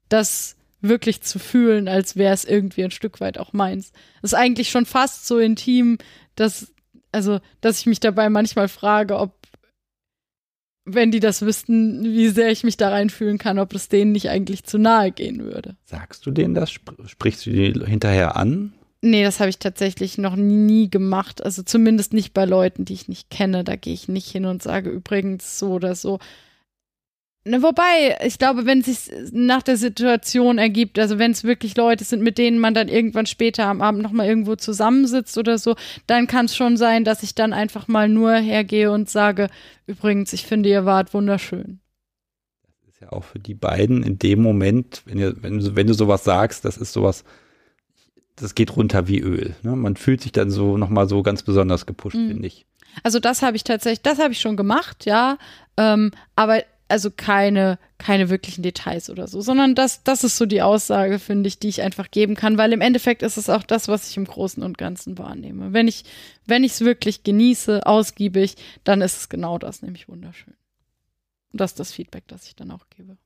das 0.10 0.58
wirklich 0.82 1.22
zu 1.22 1.40
fühlen, 1.40 1.88
als 1.88 2.16
wäre 2.16 2.34
es 2.34 2.46
irgendwie 2.46 2.84
ein 2.84 2.92
Stück 2.92 3.20
weit 3.20 3.38
auch 3.38 3.54
meins. 3.54 3.92
Das 4.22 4.34
ist 4.34 4.40
eigentlich 4.40 4.70
schon 4.70 4.86
fast 4.86 5.28
so 5.28 5.40
intim, 5.40 5.98
dass, 6.36 6.74
also, 7.12 7.40
dass 7.62 7.80
ich 7.80 7.86
mich 7.86 8.00
dabei 8.00 8.30
manchmal 8.30 8.68
frage, 8.68 9.18
ob, 9.18 9.36
wenn 10.86 11.12
die 11.12 11.20
das 11.20 11.42
wüssten, 11.42 12.04
wie 12.04 12.30
sehr 12.30 12.50
ich 12.50 12.64
mich 12.64 12.78
da 12.78 12.90
reinfühlen 12.90 13.38
kann, 13.38 13.60
ob 13.60 13.74
es 13.74 13.90
denen 13.90 14.12
nicht 14.12 14.30
eigentlich 14.30 14.64
zu 14.64 14.78
nahe 14.78 15.12
gehen 15.12 15.44
würde. 15.44 15.76
Sagst 15.86 16.26
du 16.26 16.32
denen 16.32 16.54
das? 16.54 16.72
Sprichst 16.72 17.46
du 17.46 17.52
die 17.52 17.74
hinterher 17.86 18.38
an? 18.38 18.74
Nee, 19.02 19.24
das 19.24 19.40
habe 19.40 19.50
ich 19.50 19.60
tatsächlich 19.60 20.18
noch 20.18 20.36
nie 20.36 20.90
gemacht. 20.90 21.44
Also 21.44 21.64
zumindest 21.64 22.12
nicht 22.12 22.34
bei 22.34 22.46
Leuten, 22.46 22.84
die 22.84 22.94
ich 22.94 23.08
nicht 23.08 23.30
kenne. 23.30 23.64
Da 23.64 23.76
gehe 23.78 23.94
ich 23.94 24.10
nicht 24.10 24.30
hin 24.30 24.46
und 24.46 24.62
sage 24.62 24.90
übrigens 24.90 25.58
so 25.58 25.72
oder 25.72 25.96
so. 25.96 26.20
Ne, 27.46 27.64
wobei, 27.64 28.18
ich 28.26 28.38
glaube, 28.38 28.66
wenn 28.66 28.82
es 28.82 29.06
sich 29.06 29.14
nach 29.32 29.64
der 29.64 29.78
Situation 29.78 30.58
ergibt, 30.58 31.00
also 31.00 31.20
wenn 31.20 31.32
es 31.32 31.46
wirklich 31.46 31.78
Leute 31.78 32.04
sind, 32.04 32.22
mit 32.22 32.38
denen 32.38 32.60
man 32.60 32.74
dann 32.74 32.90
irgendwann 32.90 33.26
später 33.26 33.66
am 33.66 33.82
Abend 33.82 34.02
nochmal 34.02 34.28
irgendwo 34.28 34.58
zusammensitzt 34.58 35.38
oder 35.38 35.58
so, 35.58 35.76
dann 36.06 36.28
kann 36.28 36.46
es 36.46 36.56
schon 36.56 36.76
sein, 36.76 37.06
dass 37.06 37.24
ich 37.24 37.36
dann 37.36 37.54
einfach 37.54 37.88
mal 37.88 38.10
nur 38.10 38.34
hergehe 38.34 38.92
und 38.92 39.10
sage, 39.10 39.50
übrigens, 39.88 40.34
ich 40.34 40.46
finde, 40.46 40.68
ihr 40.68 40.84
wart 40.84 41.14
wunderschön. 41.14 41.80
Das 42.86 42.96
ist 42.96 43.02
ja 43.02 43.12
auch 43.14 43.24
für 43.24 43.40
die 43.40 43.56
beiden 43.56 44.04
in 44.04 44.20
dem 44.20 44.42
Moment, 44.42 45.02
wenn, 45.06 45.18
ihr, 45.18 45.42
wenn, 45.42 45.60
du, 45.60 45.76
wenn 45.78 45.88
du 45.88 45.94
sowas 45.94 46.26
sagst, 46.26 46.66
das 46.66 46.76
ist 46.76 46.92
sowas, 46.92 47.24
das 48.36 48.54
geht 48.54 48.76
runter 48.76 49.08
wie 49.08 49.22
Öl. 49.22 49.56
Ne? 49.64 49.78
Man 49.78 49.96
fühlt 49.96 50.22
sich 50.22 50.34
dann 50.34 50.52
so 50.52 50.78
nochmal 50.78 51.08
so 51.08 51.24
ganz 51.24 51.44
besonders 51.44 51.86
gepusht, 51.86 52.18
mhm. 52.18 52.28
finde 52.28 52.48
ich. 52.48 52.66
Also 53.04 53.20
das 53.20 53.42
habe 53.42 53.56
ich 53.56 53.64
tatsächlich, 53.64 54.02
das 54.02 54.20
habe 54.20 54.34
ich 54.34 54.42
schon 54.42 54.58
gemacht, 54.58 55.06
ja. 55.06 55.38
Ähm, 55.78 56.12
aber 56.36 56.64
also 56.90 57.12
keine, 57.12 57.78
keine 57.98 58.30
wirklichen 58.30 58.64
Details 58.64 59.10
oder 59.10 59.28
so, 59.28 59.42
sondern 59.42 59.76
das, 59.76 60.04
das 60.04 60.24
ist 60.24 60.38
so 60.38 60.46
die 60.46 60.62
Aussage, 60.62 61.20
finde 61.20 61.48
ich, 61.48 61.60
die 61.60 61.70
ich 61.70 61.82
einfach 61.82 62.10
geben 62.12 62.36
kann, 62.36 62.58
weil 62.58 62.74
im 62.74 62.82
Endeffekt 62.82 63.22
ist 63.22 63.38
es 63.38 63.50
auch 63.50 63.64
das, 63.64 63.88
was 63.88 64.10
ich 64.10 64.18
im 64.18 64.26
Großen 64.26 64.64
und 64.64 64.78
Ganzen 64.78 65.18
wahrnehme. 65.18 65.72
Wenn 65.72 65.88
ich, 65.88 66.04
wenn 66.46 66.64
ich 66.64 66.74
es 66.74 66.82
wirklich 66.82 67.24
genieße, 67.24 67.86
ausgiebig, 67.86 68.56
dann 68.84 69.02
ist 69.02 69.18
es 69.18 69.30
genau 69.30 69.60
das, 69.60 69.82
nämlich 69.82 70.10
wunderschön. 70.10 70.56
Und 71.52 71.62
das 71.62 71.72
ist 71.72 71.80
das 71.80 71.92
Feedback, 71.92 72.28
das 72.28 72.48
ich 72.48 72.56
dann 72.56 72.72
auch 72.72 72.90
gebe. 72.90 73.18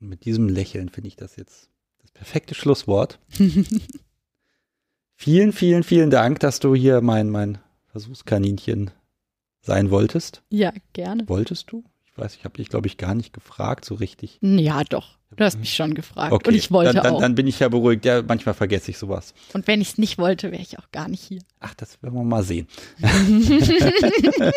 Und 0.00 0.08
mit 0.08 0.24
diesem 0.26 0.48
Lächeln 0.48 0.90
finde 0.90 1.08
ich 1.08 1.16
das 1.16 1.36
jetzt 1.36 1.70
das 2.02 2.10
perfekte 2.10 2.54
Schlusswort. 2.54 3.18
vielen, 5.14 5.52
vielen, 5.52 5.82
vielen 5.82 6.10
Dank, 6.10 6.40
dass 6.40 6.60
du 6.60 6.74
hier 6.74 7.00
mein, 7.00 7.30
mein 7.30 7.58
Versuchskaninchen 7.86 8.90
sein 9.62 9.90
wolltest. 9.90 10.42
Ja, 10.50 10.72
gerne. 10.92 11.26
Wolltest 11.28 11.72
du? 11.72 11.82
Ich 12.16 12.22
weiß, 12.22 12.34
ich 12.36 12.44
habe 12.44 12.56
dich, 12.56 12.70
glaube 12.70 12.86
ich, 12.86 12.96
gar 12.96 13.14
nicht 13.14 13.34
gefragt 13.34 13.84
so 13.84 13.94
richtig. 13.94 14.38
Ja, 14.40 14.84
doch. 14.84 15.18
Du 15.36 15.44
hast 15.44 15.58
mich 15.58 15.74
schon 15.74 15.92
gefragt. 15.92 16.32
Okay. 16.32 16.48
Und 16.48 16.54
ich 16.54 16.70
wollte 16.70 16.94
dann, 16.94 17.04
dann, 17.04 17.14
auch. 17.14 17.20
Dann 17.20 17.34
bin 17.34 17.46
ich 17.46 17.60
ja 17.60 17.68
beruhigt. 17.68 18.06
Ja, 18.06 18.22
manchmal 18.22 18.54
vergesse 18.54 18.90
ich 18.90 18.96
sowas. 18.96 19.34
Und 19.52 19.66
wenn 19.66 19.82
ich 19.82 19.88
es 19.88 19.98
nicht 19.98 20.16
wollte, 20.16 20.50
wäre 20.50 20.62
ich 20.62 20.78
auch 20.78 20.90
gar 20.92 21.08
nicht 21.08 21.22
hier. 21.22 21.42
Ach, 21.60 21.74
das 21.74 22.02
werden 22.02 22.14
wir 22.14 22.24
mal 22.24 22.42
sehen. 22.42 22.68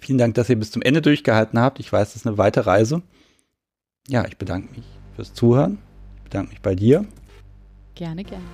Vielen 0.00 0.18
Dank, 0.18 0.36
dass 0.36 0.48
ihr 0.48 0.56
bis 0.56 0.70
zum 0.70 0.80
Ende 0.80 1.02
durchgehalten 1.02 1.58
habt. 1.58 1.80
Ich 1.80 1.92
weiß, 1.92 2.08
das 2.08 2.22
ist 2.22 2.26
eine 2.26 2.38
weite 2.38 2.64
Reise. 2.64 3.02
Ja, 4.08 4.24
ich 4.26 4.38
bedanke 4.38 4.74
mich 4.74 4.86
fürs 5.16 5.34
Zuhören. 5.34 5.76
Ich 6.16 6.22
bedanke 6.22 6.50
mich 6.50 6.62
bei 6.62 6.74
dir. 6.74 7.04
Gerne, 7.94 8.24
gerne. 8.24 8.44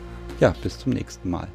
Ja, 0.41 0.53
bis 0.65 0.81
zum 0.81 0.93
nächsten 0.93 1.31
Mal. 1.31 1.47